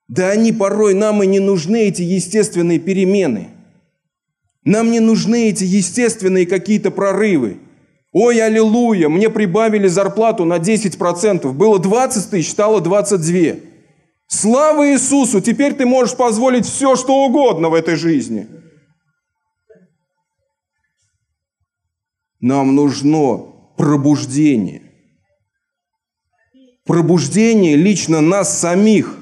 Да 0.09 0.29
они 0.29 0.51
порой 0.51 0.93
нам 0.93 1.23
и 1.23 1.27
не 1.27 1.39
нужны, 1.39 1.87
эти 1.87 2.01
естественные 2.01 2.79
перемены. 2.79 3.49
Нам 4.67 4.91
не 4.91 4.99
нужны 4.99 5.47
эти 5.47 5.63
естественные 5.63 6.45
какие-то 6.45 6.91
прорывы. 6.91 7.57
Ой, 8.11 8.41
аллилуйя, 8.41 9.07
мне 9.07 9.29
прибавили 9.29 9.87
зарплату 9.87 10.43
на 10.43 10.57
10%. 10.57 11.53
Было 11.53 11.79
20 11.79 12.29
тысяч, 12.29 12.51
стало 12.51 12.81
22. 12.81 13.61
Слава 14.27 14.91
Иисусу! 14.91 15.39
Теперь 15.39 15.73
ты 15.73 15.85
можешь 15.85 16.17
позволить 16.17 16.65
все, 16.65 16.97
что 16.97 17.23
угодно 17.23 17.69
в 17.69 17.75
этой 17.75 17.95
жизни. 17.95 18.45
Нам 22.41 22.75
нужно 22.75 23.45
пробуждение. 23.77 24.81
Пробуждение 26.83 27.77
лично 27.77 28.19
нас 28.19 28.59
самих. 28.59 29.17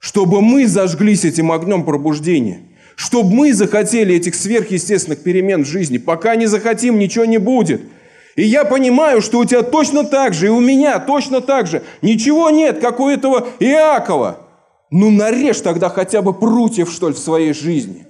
Чтобы 0.00 0.40
мы 0.40 0.66
зажглись 0.66 1.24
этим 1.24 1.52
огнем 1.52 1.84
пробуждения. 1.84 2.67
Чтобы 2.98 3.32
мы 3.32 3.54
захотели 3.54 4.16
этих 4.16 4.34
сверхъестественных 4.34 5.22
перемен 5.22 5.64
в 5.64 5.68
жизни. 5.68 5.98
Пока 5.98 6.34
не 6.36 6.46
захотим, 6.46 6.98
ничего 6.98 7.24
не 7.24 7.38
будет– 7.38 7.80
и 8.38 8.44
я 8.44 8.64
понимаю, 8.64 9.20
что 9.20 9.40
у 9.40 9.44
тебя 9.44 9.64
точно 9.64 10.04
так 10.04 10.32
же, 10.32 10.46
и 10.46 10.48
у 10.48 10.60
меня 10.60 11.00
точно 11.00 11.40
так 11.40 11.66
же. 11.66 11.82
Ничего 12.02 12.50
нет, 12.50 12.78
как 12.78 13.00
у 13.00 13.08
этого 13.08 13.48
Иакова. 13.58 14.46
Ну 14.92 15.10
нарежь 15.10 15.60
тогда 15.60 15.88
хотя 15.88 16.22
бы 16.22 16.32
прутьев, 16.32 16.88
что 16.88 17.08
ли, 17.08 17.14
в 17.14 17.18
своей 17.18 17.52
жизни. 17.52 18.06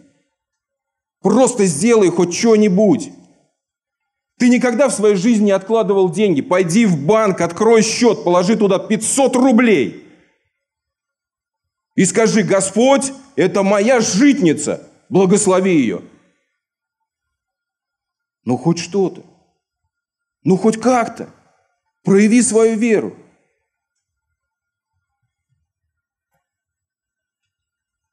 Просто 1.22 1.64
сделай 1.64 2.10
хоть 2.10 2.34
что-нибудь. 2.34 3.10
Ты 4.38 4.50
никогда 4.50 4.90
в 4.90 4.92
своей 4.92 5.16
жизни 5.16 5.46
не 5.46 5.52
откладывал 5.52 6.10
деньги. 6.10 6.42
Пойди 6.42 6.84
в 6.84 7.06
банк, 7.06 7.40
открой 7.40 7.80
счет, 7.80 8.22
положи 8.22 8.54
туда 8.54 8.78
500 8.78 9.34
рублей. 9.34 10.04
И 11.96 12.04
скажи, 12.04 12.42
Господь, 12.42 13.14
это 13.38 13.62
моя 13.62 14.00
житница, 14.00 14.90
благослови 15.08 15.70
ее. 15.70 16.02
Ну 18.44 18.56
хоть 18.56 18.80
что-то. 18.80 19.22
Ну, 20.42 20.56
хоть 20.56 20.80
как-то. 20.80 21.30
Прояви 22.02 22.42
свою 22.42 22.76
веру. 22.76 23.14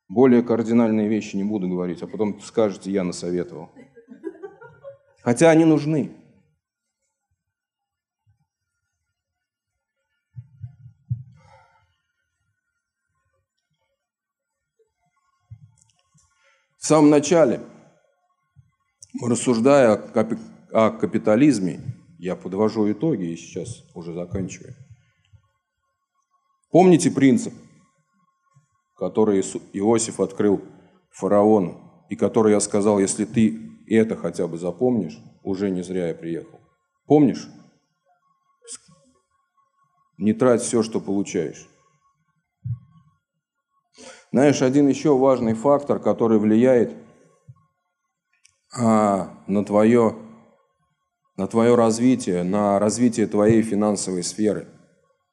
Более 0.08 0.44
кардинальные 0.44 1.08
вещи 1.08 1.36
не 1.36 1.44
буду 1.44 1.68
говорить, 1.68 2.04
а 2.04 2.08
потом 2.08 2.40
скажете, 2.42 2.92
я 2.92 3.04
насоветовал. 3.04 3.72
Хотя 5.24 5.50
они 5.50 5.66
нужны. 5.66 6.12
В 16.86 16.88
самом 16.88 17.10
начале, 17.10 17.62
рассуждая 19.20 19.94
о 20.72 20.92
капитализме, 20.92 21.80
я 22.20 22.36
подвожу 22.36 22.92
итоги 22.92 23.32
и 23.32 23.36
сейчас 23.38 23.84
уже 23.96 24.14
заканчиваю. 24.14 24.76
Помните 26.70 27.10
принцип, 27.10 27.56
который 28.96 29.42
Иосиф 29.74 30.20
открыл 30.20 30.62
фараону, 31.10 32.06
и 32.12 32.16
который 32.16 32.54
я 32.54 32.60
сказал, 32.60 33.00
если 33.00 33.26
ты 33.26 33.60
это 33.88 34.16
хотя 34.16 34.46
бы 34.46 34.60
запомнишь, 34.60 35.18
уже 35.42 35.72
не 35.72 35.82
зря 35.82 36.10
я 36.10 36.14
приехал. 36.14 36.60
Помнишь? 37.08 37.48
Не 40.20 40.34
трать 40.34 40.62
все, 40.62 40.84
что 40.84 41.02
получаешь. 41.02 41.68
Знаешь, 44.36 44.62
один 44.62 44.90
еще 44.90 45.18
важный 45.18 45.54
фактор, 45.54 45.98
который 45.98 46.40
влияет 46.40 46.94
а, 48.78 49.42
на, 49.48 49.64
твое, 49.64 50.14
на 51.38 51.48
твое 51.48 51.74
развитие, 51.76 52.44
на 52.44 52.78
развитие 52.78 53.28
твоей 53.28 53.62
финансовой 53.62 54.24
сферы, 54.24 54.68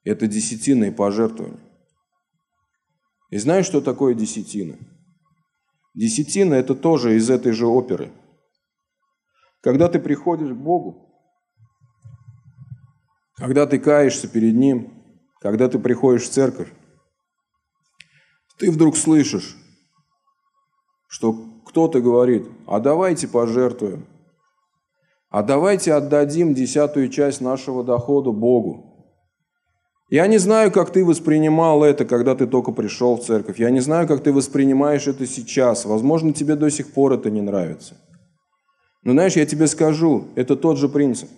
это 0.05 0.28
десятина 0.28 0.84
и 0.84 0.92
пожертвования. 0.92 1.59
И 3.30 3.38
знаешь, 3.38 3.66
что 3.66 3.80
такое 3.80 4.14
десятина? 4.14 4.78
Десятина– 5.94 6.55
это 6.62 6.76
тоже 6.76 7.16
из 7.16 7.28
этой 7.28 7.50
же 7.50 7.66
оперы. 7.66 8.12
Когда 9.62 9.88
ты 9.88 9.98
приходишь 9.98 10.50
к 10.50 10.57
Богу, 10.57 11.12
когда 13.34 13.66
ты 13.66 13.80
каешься 13.80 14.28
перед 14.28 14.55
Ним, 14.55 14.94
когда 15.40 15.68
ты 15.68 15.80
приходишь 15.80 16.28
в 16.28 16.30
церковь, 16.30 16.72
ты 18.59 18.70
вдруг 18.70 18.96
слышишь, 18.96 19.57
что 21.09 21.36
кто-то 21.66 22.00
говорит, 22.00 22.48
а 22.66 22.80
давайте 22.80 23.28
пожертвуем, 23.28 24.07
а 25.30 25.42
давайте 25.42 25.94
отдадим 25.94 26.55
десятую 26.55 27.09
часть 27.09 27.40
нашего 27.40 27.82
дохода 27.82 28.30
Богу. 28.30 28.92
Я 30.11 30.26
не 30.26 30.36
знаю, 30.36 30.70
как 30.70 30.90
ты 30.90 31.07
воспринимал 31.07 31.82
это, 31.82 32.05
когда 32.05 32.34
ты 32.34 32.46
только 32.46 32.70
пришел 32.72 33.16
в 33.16 33.24
церковь. 33.24 33.59
Я 33.59 33.70
не 33.70 33.80
знаю, 33.80 34.07
как 34.07 34.22
ты 34.22 34.30
воспринимаешь 34.30 35.07
это 35.07 35.26
сейчас. 35.26 35.86
Возможно, 35.86 36.34
тебе 36.34 36.55
до 36.55 36.70
сих 36.70 36.92
пор 36.92 37.14
это 37.14 37.30
не 37.30 37.40
нравится. 37.40 37.96
Но 39.03 39.12
знаешь, 39.12 39.36
я 39.36 39.46
тебе 39.46 39.66
скажу, 39.66 40.28
это 40.34 40.55
тот 40.55 40.76
же 40.76 40.90
принцип. 40.90 41.30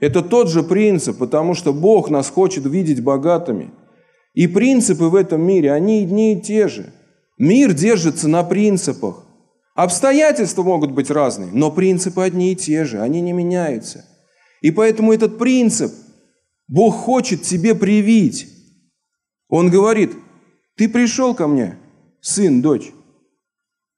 Это 0.00 0.20
тот 0.22 0.50
же 0.50 0.62
принцип, 0.62 1.16
потому 1.16 1.54
что 1.54 1.72
Бог 1.72 2.10
нас 2.10 2.28
хочет 2.28 2.66
видеть 2.66 3.02
богатыми. 3.02 3.70
И 4.34 4.46
принципы 4.46 5.04
в 5.04 5.14
этом 5.14 5.42
мире, 5.42 5.72
они 5.72 6.02
одни 6.02 6.34
и 6.34 6.40
те 6.40 6.68
же. 6.68 6.92
Мир 7.38 7.72
держится 7.72 8.28
на 8.28 8.42
принципах. 8.42 9.26
Обстоятельства 9.74 10.62
могут 10.62 10.92
быть 10.92 11.10
разные, 11.10 11.50
но 11.52 11.70
принципы 11.70 12.22
одни 12.22 12.52
и 12.52 12.56
те 12.56 12.84
же, 12.84 13.00
они 13.00 13.20
не 13.20 13.32
меняются. 13.32 14.04
И 14.60 14.70
поэтому 14.70 15.12
этот 15.12 15.38
принцип 15.38 15.92
Бог 16.68 16.94
хочет 16.94 17.42
тебе 17.42 17.74
привить. 17.74 18.46
Он 19.48 19.70
говорит, 19.70 20.12
ты 20.76 20.88
пришел 20.88 21.34
ко 21.34 21.46
мне, 21.46 21.78
сын, 22.20 22.62
дочь. 22.62 22.92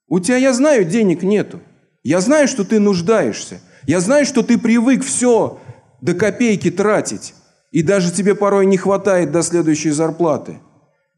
У 0.08 0.20
тебя, 0.20 0.36
я 0.36 0.52
знаю, 0.52 0.84
денег 0.84 1.22
нету. 1.22 1.60
Я 2.02 2.20
знаю, 2.20 2.48
что 2.48 2.64
ты 2.64 2.80
нуждаешься. 2.80 3.60
Я 3.86 4.00
знаю, 4.00 4.24
что 4.24 4.42
ты 4.42 4.58
привык 4.58 5.04
все 5.04 5.60
до 6.00 6.14
копейки 6.14 6.70
тратить, 6.70 7.34
и 7.72 7.82
даже 7.82 8.12
тебе 8.12 8.34
порой 8.34 8.66
не 8.66 8.76
хватает 8.76 9.32
до 9.32 9.42
следующей 9.42 9.90
зарплаты. 9.90 10.60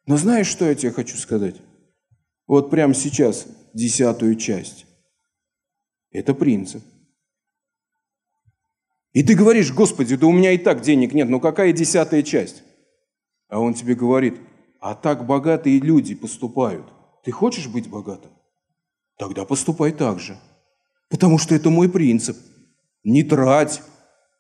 Но 0.06 0.16
знаешь, 0.16 0.46
что 0.46 0.64
я 0.64 0.74
тебе 0.74 0.92
хочу 0.92 1.16
сказать? 1.16 1.56
Вот 2.46 2.70
прямо 2.70 2.94
сейчас 2.94 3.46
десятую 3.74 4.36
часть. 4.36 4.86
Это 6.12 6.32
принцип. 6.32 6.82
И 9.12 9.22
ты 9.24 9.34
говоришь, 9.34 9.72
Господи, 9.72 10.16
да 10.16 10.26
у 10.26 10.32
меня 10.32 10.52
и 10.52 10.58
так 10.58 10.80
денег 10.80 11.12
нет, 11.12 11.28
но 11.28 11.40
какая 11.40 11.72
десятая 11.72 12.22
часть? 12.22 12.62
А 13.48 13.58
он 13.58 13.74
тебе 13.74 13.94
говорит, 13.94 14.38
а 14.80 14.94
так 14.94 15.26
богатые 15.26 15.80
люди 15.80 16.14
поступают. 16.14 16.86
Ты 17.24 17.32
хочешь 17.32 17.66
быть 17.66 17.88
богатым? 17.88 18.30
Тогда 19.18 19.44
поступай 19.44 19.92
так 19.92 20.20
же. 20.20 20.38
Потому 21.08 21.38
что 21.38 21.54
это 21.54 21.70
мой 21.70 21.88
принцип. 21.88 22.36
Не 23.02 23.22
трать, 23.22 23.82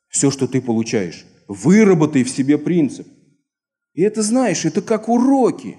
все, 0.08 0.30
что 0.30 0.46
ты 0.46 0.60
получаешь. 0.60 1.24
Выработай 1.46 2.24
в 2.24 2.30
себе 2.30 2.58
принцип. 2.58 3.06
И 3.92 4.02
это 4.02 4.22
знаешь, 4.22 4.64
это 4.64 4.82
как 4.82 5.08
уроки. 5.08 5.76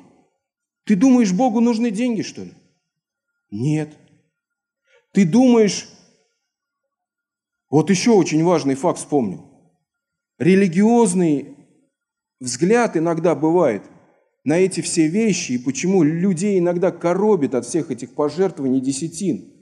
Ты 0.85 0.95
думаешь, 0.95 1.33
Богу 1.33 1.59
нужны 1.59 1.91
деньги, 1.91 2.21
что 2.21 2.43
ли? 2.43 2.53
Нет. 3.51 3.97
Ты 5.11 5.25
думаешь, 5.25 5.89
вот 7.69 7.89
еще 7.89 8.11
очень 8.11 8.43
важный 8.43 8.75
факт 8.75 8.99
вспомнил. 8.99 9.49
Религиозный 10.37 11.55
взгляд 12.39 12.97
иногда 12.97 13.33
бывает 13.35 13.83
на 14.43 14.59
эти 14.59 14.81
все 14.81 15.07
вещи, 15.07 15.53
и 15.53 15.57
почему 15.57 16.03
людей 16.03 16.59
иногда 16.59 16.91
коробит 16.91 17.55
от 17.55 17.65
всех 17.65 17.89
этих 17.91 18.13
пожертвований 18.13 18.81
десятин– 18.81 19.51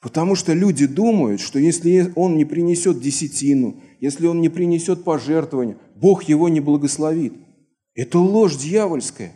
Потому 0.00 0.34
что 0.34 0.54
люди 0.54 0.86
думают, 0.86 1.40
что 1.40 1.58
если 1.58 2.12
он 2.16 2.36
не 2.36 2.46
принесет 2.46 3.00
десятину, 3.00 3.82
если 4.00 4.26
он 4.26 4.40
не 4.40 4.48
принесет 4.48 5.04
пожертвования, 5.04 5.76
Бог 5.94 6.22
его 6.24 6.48
не 6.48 6.60
благословит. 6.60 7.34
Это 7.94 8.18
ложь 8.18 8.56
дьявольская. 8.56 9.34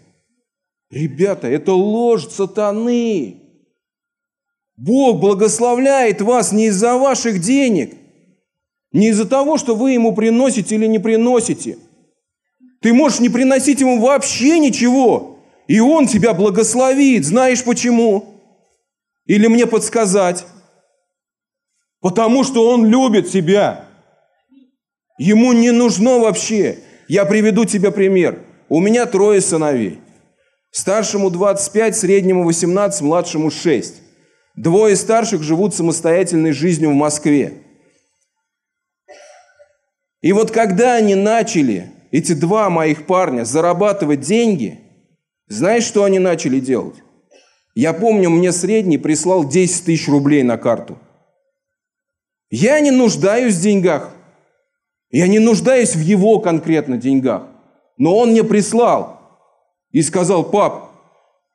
Ребята, 0.91 1.49
это 1.49 1.75
ложь 1.75 2.29
сатаны. 2.29 3.43
Бог 4.77 5.21
благословляет 5.21 6.23
вас 6.23 6.51
не 6.51 6.67
из-за 6.67 6.97
ваших 6.97 7.41
денег, 7.41 7.95
не 8.91 9.09
из-за 9.09 9.27
того, 9.27 9.59
что 9.59 9.77
вы 9.77 9.93
ему 9.93 10.15
приносите 10.15 10.77
или 10.77 10.87
не 10.87 10.99
приносите. 10.99 11.79
Ты 12.81 12.95
можешь 12.95 13.21
не 13.21 13.29
приносить 13.29 13.81
ему 13.81 14.01
вообще 14.01 14.59
ничего, 14.59 15.41
и 15.69 15.79
он 15.79 16.07
тебя 16.07 16.33
благословит. 16.33 17.25
Знаешь 17.27 17.62
почему? 17.62 18.41
Или 19.27 19.47
мне 19.47 19.67
подсказать? 19.67 20.47
Потому 22.05 22.45
что 22.45 22.69
он 22.69 22.85
любит 22.85 23.31
тебя. 23.31 23.87
Ему 25.17 25.55
не 25.55 25.71
нужно 25.71 26.19
вообще. 26.19 26.81
Я 27.09 27.25
приведу 27.25 27.65
тебе 27.65 27.91
пример. 27.91 28.41
У 28.69 28.79
меня 28.79 29.07
трое 29.07 29.41
сыновей. 29.41 30.01
Старшему 30.71 31.31
25, 31.31 31.97
среднему 31.97 32.45
18, 32.45 33.01
младшему 33.01 33.51
6. 33.51 34.03
Двое 34.55 34.97
старших 34.97 35.43
живут 35.43 35.75
самостоятельной 35.75 36.53
жизнью 36.53 36.91
в 36.91 36.95
Москве. 36.95 37.55
И 40.21 40.35
вот 40.35 40.51
когда 40.51 40.97
они 40.97 41.15
начали, 41.15 41.91
эти 42.11 42.35
два 42.35 42.69
моих 42.69 43.07
парня, 43.07 43.45
зарабатывать 43.45 44.21
деньги, 44.21 44.79
знаешь, 45.49 45.85
что 45.85 46.05
они 46.05 46.19
начали 46.19 46.61
делать? 46.61 46.97
Я 47.75 47.95
помню, 47.95 48.29
мне 48.29 48.53
средний 48.53 48.99
прислал 48.99 49.49
10 49.49 49.87
тысяч 49.87 50.07
рублей 50.07 50.43
на 50.43 50.59
карту. 50.59 50.99
Я 52.51 52.80
не 52.80 52.90
нуждаюсь 52.90 53.55
в 53.55 53.61
деньгах. 53.62 54.11
Я 55.11 55.28
не 55.28 55.38
нуждаюсь 55.38 55.95
в 55.95 56.01
его 56.01 56.40
конкретно 56.40 56.97
деньгах. 56.97 57.45
Но 57.99 58.16
он 58.16 58.30
мне 58.30 58.42
прислал 58.42 59.20
и 59.92 60.03
сказал, 60.03 60.45
пап, 60.45 60.90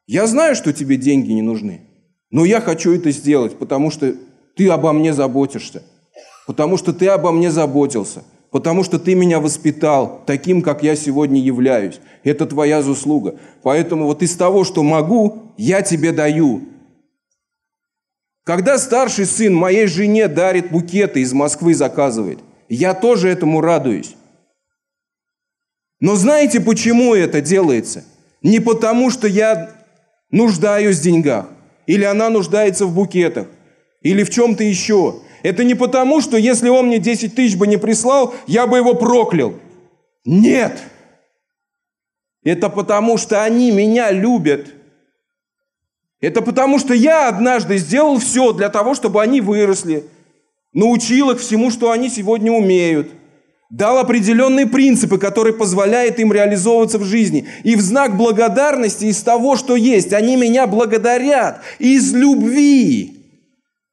я 0.07 0.25
знаю, 0.27 0.55
что 0.55 0.71
тебе 0.73 0.97
деньги 0.97 1.31
не 1.31 1.41
нужны, 1.41 1.81
но 2.31 2.45
я 2.45 2.61
хочу 2.61 2.95
это 2.95 3.11
сделать, 3.11 3.57
потому 3.57 3.91
что 3.91 4.15
ты 4.55 4.69
обо 4.69 4.93
мне 4.93 5.13
заботишься, 5.13 5.83
потому 6.47 6.77
что 6.77 6.93
ты 6.93 7.07
обо 7.07 7.31
мне 7.31 7.51
заботился, 7.51 8.23
потому 8.49 8.83
что 8.83 8.97
ты 8.97 9.13
меня 9.13 9.39
воспитал 9.39 10.21
таким, 10.25 10.61
как 10.61 10.81
я 10.83 10.95
сегодня 10.95 11.39
являюсь. 11.39 11.99
Это 12.23 12.45
твоя 12.45 12.81
заслуга. 12.81 13.35
Поэтому 13.61 14.05
вот 14.05 14.23
из 14.23 14.35
того, 14.35 14.63
что 14.63 14.83
могу, 14.83 15.53
я 15.57 15.81
тебе 15.81 16.11
даю. 16.11 16.61
Когда 18.49 18.79
старший 18.79 19.27
сын 19.27 19.53
моей 19.53 19.85
жене 19.85 20.27
дарит 20.27 20.71
букеты 20.71 21.19
из 21.19 21.33
Москвы 21.33 21.75
заказывает, 21.75 22.39
я 22.67 22.95
тоже 22.95 23.29
этому 23.29 23.61
радуюсь. 23.61 24.15
Но 25.99 26.15
знаете, 26.15 26.59
почему 26.59 27.13
это 27.13 27.41
делается? 27.41 28.05
Не 28.41 28.59
потому, 28.59 29.11
что 29.11 29.27
я 29.27 29.69
нуждаюсь 30.31 30.97
в 30.97 31.03
деньгах, 31.03 31.45
или 31.85 32.03
она 32.03 32.31
нуждается 32.31 32.87
в 32.87 32.95
букетах, 32.95 33.45
или 34.01 34.23
в 34.23 34.31
чем-то 34.31 34.63
еще. 34.63 35.19
Это 35.43 35.63
не 35.63 35.75
потому, 35.75 36.19
что 36.19 36.35
если 36.35 36.69
он 36.69 36.87
мне 36.87 36.97
10 36.97 37.35
тысяч 37.35 37.55
бы 37.55 37.67
не 37.67 37.77
прислал, 37.77 38.33
я 38.47 38.65
бы 38.65 38.77
его 38.77 38.95
проклял. 38.95 39.53
Нет. 40.25 40.75
Это 42.43 42.69
потому, 42.69 43.19
что 43.19 43.43
они 43.43 43.69
меня 43.69 44.09
любят– 44.09 44.73
это 46.21 46.41
потому, 46.41 46.79
что 46.79 46.93
я 46.93 47.29
однажды 47.29 47.77
сделал 47.77 48.19
все 48.19 48.51
для 48.51 48.69
того, 48.69 48.93
чтобы 48.93 49.21
они 49.21 49.39
выросли, 49.39 50.05
научил 50.73 51.31
их 51.31 51.39
всему, 51.39 51.71
что 51.71 51.91
они 51.91 52.09
сегодня 52.09 52.51
умеют, 52.51 53.09
дал 53.69 53.99
определенные 53.99 54.65
принципы, 54.65 55.17
которые 55.17 55.53
позволяют 55.53 56.19
им 56.19 56.33
реализовываться 56.33 56.97
в 56.97 57.05
жизни. 57.05 57.47
И 57.63 57.75
в 57.75 57.81
знак 57.81 58.17
благодарности 58.17 59.05
из 59.05 59.21
того, 59.21 59.55
что 59.55 59.75
есть, 59.75 60.11
они 60.11 60.35
меня 60.35 60.67
благодарят 60.67 61.61
из 61.77 62.13
любви. 62.13 63.15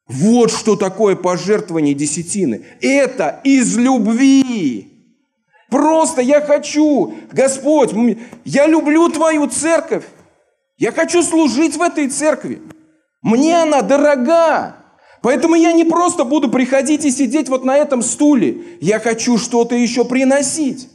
Вот 0.08 0.50
что 0.50 0.76
такое 0.76 1.16
пожертвование 1.16 1.94
десятины. 1.94 2.62
Это 2.80 3.40
из 3.44 3.76
любви. 3.76 4.92
Просто 5.68 6.22
я 6.22 6.40
хочу, 6.40 7.14
Господь, 7.32 7.90
я 8.44 8.66
люблю 8.66 9.08
Твою 9.08 9.48
церковь. 9.48 10.04
Я 10.78 10.92
хочу 10.92 11.22
служить 11.22 11.76
в 11.76 11.82
этой 11.82 12.08
церкви. 12.08 12.60
Мне 13.22 13.62
она 13.62 13.82
дорога. 13.82 14.76
Поэтому 15.22 15.54
я 15.54 15.72
не 15.72 15.84
просто 15.84 16.24
буду 16.24 16.50
приходить 16.50 17.04
и 17.04 17.10
сидеть 17.10 17.48
вот 17.48 17.64
на 17.64 17.76
этом 17.76 18.02
стуле. 18.02 18.58
Я 18.80 19.00
хочу 19.00 19.38
что-то 19.38 19.74
еще 19.74 20.04
приносить. 20.04 20.88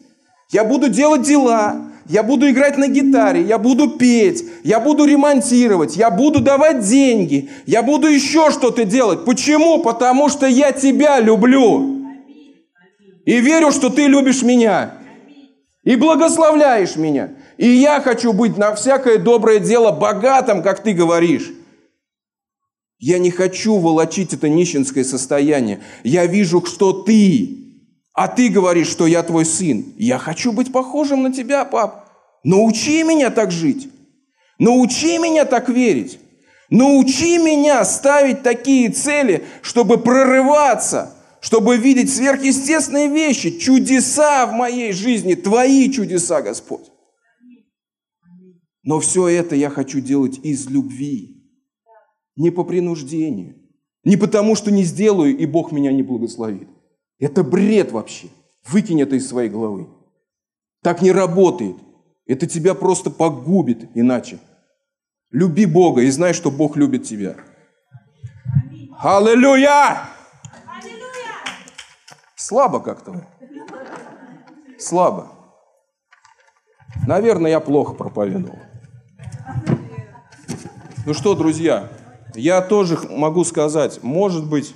Я 0.51 0.63
буду 0.63 0.89
делать 0.89 1.23
дела, 1.23 1.91
я 2.07 2.23
буду 2.23 2.49
играть 2.49 2.77
на 2.77 2.87
гитаре, 2.87 3.41
я 3.41 3.57
буду 3.57 3.89
петь, 3.91 4.43
я 4.63 4.79
буду 4.79 5.05
ремонтировать, 5.05 5.95
я 5.95 6.11
буду 6.11 6.41
давать 6.41 6.81
деньги, 6.81 7.49
я 7.65 7.81
буду 7.81 8.07
еще 8.07 8.51
что-то 8.51 8.83
делать. 8.83 9.25
Почему? 9.25 9.81
Потому 9.81 10.29
что 10.29 10.45
я 10.45 10.71
тебя 10.73 11.19
люблю. 11.19 12.05
И 13.25 13.39
верю, 13.39 13.71
что 13.71 13.89
ты 13.89 14.07
любишь 14.07 14.43
меня. 14.43 14.97
И 15.83 15.95
благословляешь 15.95 16.95
меня. 16.95 17.31
И 17.61 17.67
я 17.67 18.01
хочу 18.01 18.33
быть 18.33 18.57
на 18.57 18.73
всякое 18.73 19.19
доброе 19.19 19.59
дело 19.59 19.91
богатым, 19.91 20.63
как 20.63 20.81
ты 20.81 20.93
говоришь. 20.93 21.51
Я 22.97 23.19
не 23.19 23.29
хочу 23.29 23.77
волочить 23.77 24.33
это 24.33 24.49
нищенское 24.49 25.03
состояние. 25.03 25.79
Я 26.03 26.25
вижу, 26.25 26.65
что 26.65 26.91
ты. 26.91 27.59
А 28.13 28.27
ты 28.27 28.49
говоришь, 28.49 28.87
что 28.87 29.05
я 29.05 29.21
твой 29.21 29.45
сын. 29.45 29.93
Я 29.95 30.17
хочу 30.17 30.53
быть 30.53 30.71
похожим 30.71 31.21
на 31.21 31.31
тебя, 31.31 31.63
пап. 31.63 32.09
Научи 32.43 33.03
меня 33.03 33.29
так 33.29 33.51
жить. 33.51 33.89
Научи 34.57 35.19
меня 35.19 35.45
так 35.45 35.69
верить. 35.69 36.17
Научи 36.71 37.37
меня 37.37 37.85
ставить 37.85 38.41
такие 38.41 38.89
цели, 38.89 39.45
чтобы 39.61 39.99
прорываться, 39.99 41.13
чтобы 41.41 41.77
видеть 41.77 42.11
сверхъестественные 42.11 43.09
вещи, 43.09 43.59
чудеса 43.59 44.47
в 44.47 44.53
моей 44.53 44.93
жизни, 44.93 45.35
Твои 45.35 45.91
чудеса, 45.91 46.41
Господь. 46.41 46.90
Но 48.83 48.99
все 48.99 49.27
это 49.27 49.55
я 49.55 49.69
хочу 49.69 49.99
делать 49.99 50.39
из 50.43 50.67
любви, 50.67 51.43
не 52.35 52.49
по 52.49 52.63
принуждению, 52.63 53.55
не 54.03 54.17
потому, 54.17 54.55
что 54.55 54.71
не 54.71 54.83
сделаю, 54.83 55.37
и 55.37 55.45
Бог 55.45 55.71
меня 55.71 55.91
не 55.91 56.01
благословит. 56.01 56.67
Это 57.19 57.43
бред 57.43 57.91
вообще. 57.91 58.29
Выкинь 58.67 59.01
это 59.01 59.15
из 59.15 59.27
своей 59.27 59.49
головы. 59.49 59.87
Так 60.81 61.01
не 61.01 61.11
работает. 61.11 61.77
Это 62.25 62.47
тебя 62.47 62.73
просто 62.73 63.11
погубит 63.11 63.89
иначе. 63.93 64.39
Люби 65.29 65.65
Бога 65.65 66.01
и 66.01 66.09
знай, 66.09 66.33
что 66.33 66.49
Бог 66.49 66.75
любит 66.75 67.03
тебя. 67.03 67.35
Аллилуйя! 68.99 70.09
Слабо 72.35 72.79
как-то. 72.79 73.27
Слабо. 74.79 75.31
Наверное, 77.05 77.51
я 77.51 77.59
плохо 77.59 77.93
проповедовал. 77.93 78.57
Ну 81.05 81.13
что, 81.13 81.35
друзья, 81.35 81.91
я 82.35 82.61
тоже 82.61 82.97
могу 83.09 83.43
сказать, 83.43 84.03
может 84.03 84.47
быть, 84.47 84.75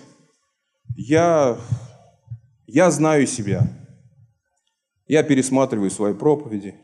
я, 0.95 1.57
я 2.67 2.89
знаю 2.91 3.27
себя. 3.27 3.63
Я 5.07 5.21
пересматриваю 5.23 5.91
свои 5.91 6.13
проповеди. 6.13 6.75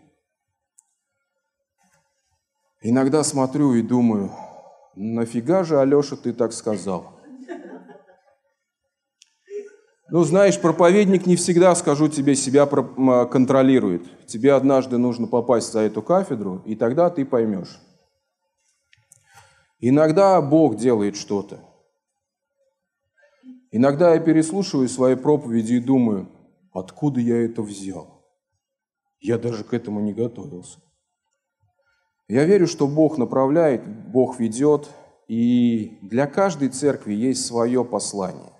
Иногда 2.81 3.23
смотрю 3.23 3.73
и 3.73 3.81
думаю, 3.81 4.31
нафига 4.95 5.63
же, 5.63 5.79
Алеша, 5.79 6.15
ты 6.15 6.33
так 6.33 6.53
сказал? 6.53 7.20
Ну, 10.11 10.25
знаешь, 10.25 10.59
проповедник 10.59 11.25
не 11.25 11.37
всегда, 11.37 11.73
скажу 11.73 12.09
тебе, 12.09 12.35
себя 12.35 12.65
контролирует. 12.65 14.27
Тебе 14.27 14.51
однажды 14.51 14.97
нужно 14.97 15.25
попасть 15.25 15.71
за 15.71 15.79
эту 15.79 16.01
кафедру, 16.01 16.61
и 16.65 16.75
тогда 16.75 17.09
ты 17.09 17.23
поймешь. 17.23 17.79
Иногда 19.79 20.41
Бог 20.41 20.75
делает 20.75 21.15
что-то. 21.15 21.61
Иногда 23.71 24.13
я 24.13 24.19
переслушиваю 24.19 24.89
свои 24.89 25.15
проповеди 25.15 25.75
и 25.75 25.79
думаю, 25.79 26.27
откуда 26.73 27.21
я 27.21 27.45
это 27.45 27.61
взял? 27.61 28.25
Я 29.21 29.37
даже 29.37 29.63
к 29.63 29.73
этому 29.73 30.01
не 30.01 30.13
готовился. 30.13 30.79
Я 32.27 32.43
верю, 32.43 32.67
что 32.67 32.85
Бог 32.85 33.17
направляет, 33.17 33.87
Бог 34.09 34.41
ведет, 34.41 34.89
и 35.29 35.99
для 36.01 36.27
каждой 36.27 36.67
церкви 36.67 37.13
есть 37.13 37.45
свое 37.45 37.85
послание. 37.85 38.51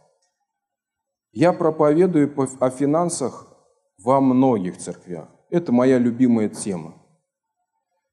Я 1.32 1.53
проповедую 1.53 2.34
о 2.59 2.69
финансах 2.69 3.47
во 3.97 4.19
многих 4.19 4.77
церквях. 4.77 5.29
Это 5.49 5.71
моя 5.71 5.97
любимая 5.97 6.49
тема. 6.49 6.95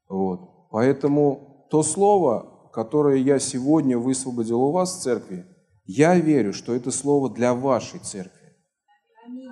Вот. 0.09 0.69
Поэтому 0.71 1.67
то 1.71 1.83
слово, 1.83 2.71
которое 2.73 3.17
я 3.17 3.39
сегодня 3.39 3.99
высвободил 3.99 4.63
у 4.63 4.73
вас 4.73 4.97
в 4.97 5.03
церкви, 5.03 5.47
я 5.85 6.17
верю, 6.17 6.53
что 6.53 6.75
это 6.75 6.91
слово 6.91 7.29
для 7.31 7.55
вашей 7.55 7.99
церкви. 7.99 8.57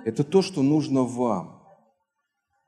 Это 0.05 0.23
то, 0.23 0.41
что 0.41 0.61
нужно 0.61 1.03
вам. 1.03 1.61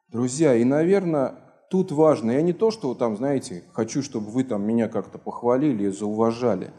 Друзья, 0.10 0.56
и, 0.56 0.66
наверное, 0.66 1.36
тут 1.70 1.92
важно, 1.92 2.32
я 2.32 2.42
не 2.42 2.54
то, 2.54 2.72
что 2.72 2.94
там, 2.94 3.16
знаете, 3.16 3.64
хочу, 3.74 4.02
чтобы 4.02 4.32
вы 4.32 4.44
там 4.44 4.64
меня 4.64 4.90
как-то 4.90 5.18
похвалили 5.18 5.86
и 5.86 5.92
зауважали, 5.92 6.72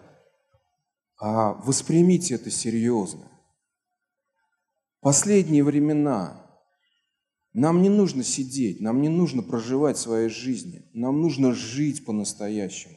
а 1.18 1.54
воспримите 1.64 2.34
это 2.34 2.50
серьезно 2.50 3.30
последние 5.00 5.64
времена 5.64 6.46
нам 7.52 7.82
не 7.82 7.88
нужно 7.88 8.22
сидеть, 8.22 8.80
нам 8.80 9.00
не 9.00 9.08
нужно 9.08 9.42
проживать 9.42 9.98
своей 9.98 10.28
жизни, 10.28 10.88
нам 10.92 11.20
нужно 11.20 11.52
жить 11.52 12.04
по-настоящему. 12.04 12.96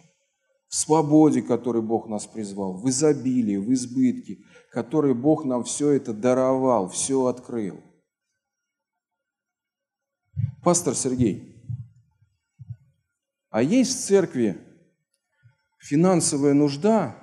В 0.68 0.76
свободе, 0.76 1.41
которой 1.41 1.82
Бог 1.82 2.08
нас 2.08 2.26
призвал, 2.26 2.78
в 2.78 2.88
изобилии, 2.89 3.58
в 3.58 3.72
избытке, 3.74 4.39
который 4.72 5.14
Бог 5.14 5.45
нам 5.45 5.64
все 5.64 5.91
это 5.91 6.14
даровал, 6.14 6.89
все 6.89 7.26
открыл. 7.26 7.80
Пастор 10.64 10.95
Сергей, 10.95 11.64
а 13.49 13.62
есть 13.62 13.95
в 13.95 14.06
церкви 14.06 14.58
финансовая 15.80 16.54
нужда? 16.54 17.16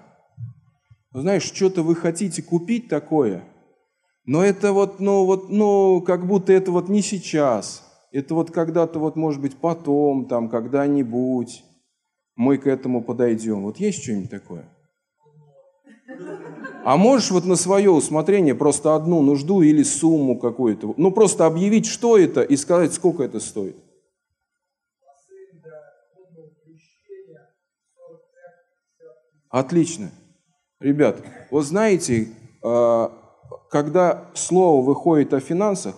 Знаешь, 1.12 1.42
что-то 1.42 1.82
вы 1.82 1.96
хотите 1.96 2.42
купить 2.42 2.88
такое– 2.88 3.44
но 4.24 4.44
это 4.44 4.72
вот, 4.72 5.00
ну 5.00 5.24
вот, 5.24 5.50
ну, 5.50 6.00
как 6.02 6.26
будто 6.26 6.52
это 6.52 6.70
вот 6.70 6.88
не 6.88 7.02
сейчас. 7.02 7.86
Это 8.12 8.34
вот 8.34 8.50
когда-то 8.50 8.98
вот, 8.98 9.16
может 9.16 9.40
быть, 9.40 9.56
потом, 9.56 10.26
там, 10.26 10.48
когда-нибудь 10.48 11.64
мы 12.36 12.58
к 12.58 12.66
этому 12.66 13.02
подойдем. 13.02 13.62
Вот 13.62 13.78
есть 13.78 14.02
что-нибудь 14.02 14.30
такое? 14.30 14.68
А 16.84 16.96
можешь 16.96 17.30
вот 17.30 17.44
на 17.44 17.56
свое 17.56 17.90
усмотрение 17.90 18.54
просто 18.54 18.94
одну 18.94 19.20
нужду 19.20 19.60
или 19.62 19.82
сумму 19.82 20.38
какую-то, 20.38 20.94
ну 20.96 21.10
просто 21.10 21.46
объявить, 21.46 21.86
что 21.86 22.16
это, 22.16 22.42
и 22.42 22.56
сказать, 22.56 22.94
сколько 22.94 23.22
это 23.22 23.38
стоит? 23.38 23.76
Отлично. 29.50 30.10
Ребят, 30.78 31.22
вот 31.50 31.64
знаете, 31.64 32.28
а, 32.62 33.12
когда 33.70 34.28
слово 34.34 34.84
выходит 34.84 35.32
о 35.32 35.40
финансах, 35.40 35.94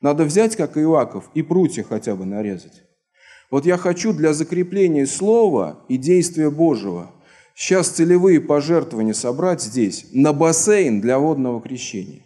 надо 0.00 0.24
взять, 0.24 0.54
как 0.54 0.78
Иаков, 0.78 1.28
и 1.34 1.42
прутья 1.42 1.82
хотя 1.82 2.14
бы 2.14 2.24
нарезать. 2.24 2.84
Вот 3.50 3.66
я 3.66 3.76
хочу 3.76 4.12
для 4.12 4.32
закрепления 4.32 5.06
слова 5.06 5.80
и 5.88 5.96
действия 5.96 6.50
Божьего 6.50 7.10
сейчас 7.54 7.88
целевые 7.88 8.40
пожертвования 8.40 9.14
собрать 9.14 9.60
здесь, 9.60 10.06
на 10.12 10.32
бассейн 10.32 11.00
для 11.00 11.18
водного 11.18 11.60
крещения. 11.60 12.22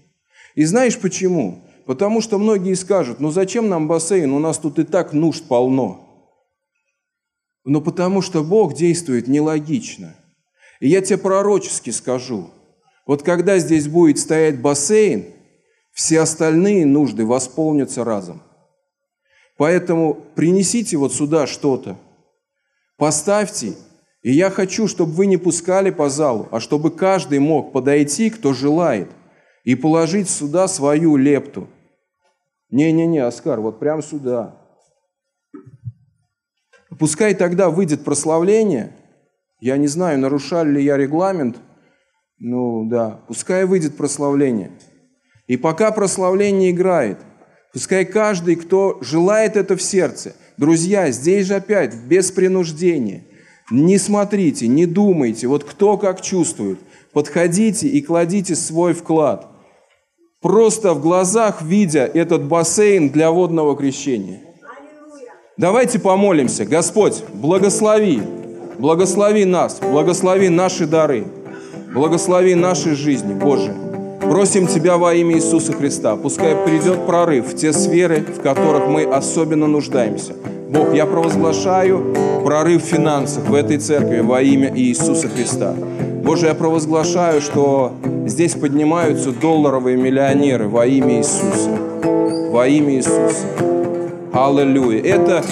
И 0.55 0.65
знаешь 0.65 0.99
почему? 0.99 1.65
Потому 1.87 2.21
что 2.21 2.39
многие 2.39 2.75
скажут, 2.75 3.21
ну 3.21 3.31
зачем 3.31 3.71
нам 3.71 3.89
бассейн, 3.89 4.31
у 4.33 4.39
нас 4.39 4.59
тут 4.59 4.79
и 4.79 4.85
так 4.85 5.15
нужд 5.15 5.49
полно. 5.49 6.29
Но 7.65 7.81
потому 7.81 8.21
что 8.21 8.43
Бог 8.43 8.75
действует 8.75 9.29
нелогично. 9.29 10.15
И 10.81 10.89
я 10.89 11.01
тебе 11.01 11.17
пророчески 11.17 11.89
скажу– 11.89 12.51
вот 13.07 13.23
когда 13.23 13.59
здесь 13.59 13.89
будет 13.89 14.19
стоять 14.19 14.61
бассейн, 14.61 15.27
все 15.93 16.21
остальные 16.21 16.87
нужды 16.87 17.27
восполнятся 17.27 18.05
разом. 18.05 18.43
Поэтому 19.57 20.15
принесите 20.35 20.97
вот 20.97 21.13
сюда 21.13 21.47
что-то, 21.47 21.99
поставьте, 22.97 23.75
и 24.23 24.33
я 24.33 24.51
хочу, 24.51 24.87
чтобы 24.87 25.13
вы 25.13 25.27
не 25.27 25.37
пускали 25.37 25.91
по 25.91 26.09
залу, 26.09 26.49
а 26.51 26.61
чтобы 26.61 26.91
каждый 26.91 27.41
мог 27.41 27.73
подойти, 27.73 28.31
кто 28.31 28.53
желает, 28.53 29.11
и 29.65 29.75
положить 29.75 30.31
сюда 30.31 30.69
свою 30.69 31.17
лепту. 31.17 31.69
Не-не-не, 32.71 33.19
Оскар, 33.19 33.61
вот 33.61 33.79
прямо 33.79 34.03
сюда. 34.03 34.57
Пускай 36.99 37.35
тогда 37.35 37.69
выйдет 37.69 38.05
прославление. 38.05 38.93
Я 39.61 39.77
не 39.77 39.89
знаю, 39.89 40.19
нарушали 40.19 40.71
ли 40.71 40.85
я 40.85 40.97
регламент– 40.97 41.59
ну 42.45 42.85
да, 42.87 43.21
пускай 43.29 43.65
выйдет 43.67 43.97
прославление. 43.97 44.73
И 45.47 45.57
пока 45.57 45.93
прославление 45.93 46.73
играет, 46.73 47.19
пускай 47.73 48.05
каждый, 48.05 48.57
кто 48.57 48.99
желает 49.01 49.57
это 49.57 49.77
в 49.77 49.83
сердце, 49.83 50.35
друзья, 50.57 51.13
здесь 51.13 51.47
же 51.47 51.55
опять, 51.55 51.95
без 51.95 52.33
принуждения, 52.33 53.23
не 53.71 53.97
смотрите, 53.97 54.67
не 54.67 54.87
думайте, 54.87 55.47
вот 55.47 55.63
кто 55.63 55.97
как 55.97 56.21
чувствует, 56.21 56.81
подходите 57.13 57.87
и 57.87 58.03
кладите 58.03 58.57
свой 58.57 58.93
вклад. 58.93 59.49
просто 60.41 60.95
в 60.95 61.01
глазах 61.01 61.63
видя 61.63 62.11
этот 62.13 62.43
бассейн 62.43 63.11
для 63.11 63.31
водного 63.31 63.77
крещения. 63.77 64.41
Давайте 65.57 66.01
помолимся. 66.01 66.65
Господь, 66.65 67.23
благослови, 67.33 68.21
благослови 68.81 69.45
нас, 69.45 69.79
благослови 69.79 70.49
наши 70.49 70.87
дары, 70.87 71.25
благослови 71.95 72.55
наши 72.55 72.95
жизни, 72.95 73.35
Боже. 73.35 73.75
Просим 74.21 74.67
Тебя 74.67 74.97
во 74.97 75.15
имя 75.15 75.37
Иисуса 75.37 75.73
Христа, 75.73 76.17
пускай 76.17 76.57
придет 76.57 77.07
прорыв 77.07 77.53
в 77.53 77.57
те 77.57 77.73
сферы, 77.73 78.21
в 78.21 78.41
которых 78.41 78.87
мы 78.87 79.03
особенно 79.03 79.67
нуждаемся. 79.67 80.33
Бог, 80.71 80.95
я 80.95 81.07
провозглашаю 81.07 82.15
прорыв 82.45 82.83
в 82.83 82.87
финансах 82.87 83.45
в 83.45 83.55
этой 83.55 83.79
церкви 83.79 84.21
во 84.21 84.41
имя 84.41 84.73
Иисуса 84.75 85.29
Христа. 85.29 85.75
Боже, 86.25 86.47
я 86.47 86.55
провозглашаю, 86.55 87.41
что 87.41 87.93
здесь 88.27 88.55
поднимаются 88.55 89.33
долларовые 89.33 89.97
миллионеры 89.97 90.69
во 90.69 90.87
имя 90.87 91.19
Иисуса. 91.19 91.71
Во 92.53 92.67
имя 92.67 92.95
Иисуса. 92.95 93.47
Аллилуйя. 94.33 95.03
Это, 95.03 95.45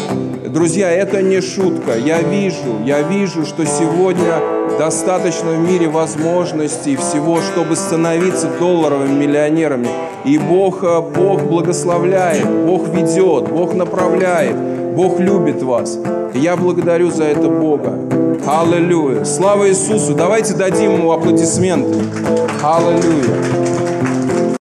друзья, 0.48 0.90
это 0.90 1.20
не 1.20 1.40
шутка. 1.42 1.98
Я 1.98 2.22
вижу, 2.22 2.82
я 2.86 3.02
вижу, 3.02 3.44
что 3.44 3.66
сегодня 3.66 4.59
достаточно 4.78 5.50
в 5.50 5.58
мире 5.58 5.88
возможностей 5.88 6.96
всего, 6.96 7.40
чтобы 7.40 7.76
становиться 7.76 8.48
долларовыми 8.58 9.12
миллионерами. 9.12 9.88
И 10.24 10.38
Бог, 10.38 10.82
Бог 10.82 11.42
благословляет, 11.42 12.48
Бог 12.66 12.88
ведет, 12.88 13.50
Бог 13.50 13.74
направляет, 13.74 14.56
Бог 14.94 15.18
любит 15.20 15.62
вас. 15.62 15.98
Я 16.34 16.56
благодарю 16.56 17.10
за 17.10 17.24
это 17.24 17.48
Бога. 17.48 17.98
Аллилуйя. 18.46 19.24
Слава 19.24 19.68
Иисусу. 19.68 20.14
Давайте 20.14 20.54
дадим 20.54 20.94
ему 20.94 21.12
аплодисменты. 21.12 21.98
Аллилуйя. 22.62 23.99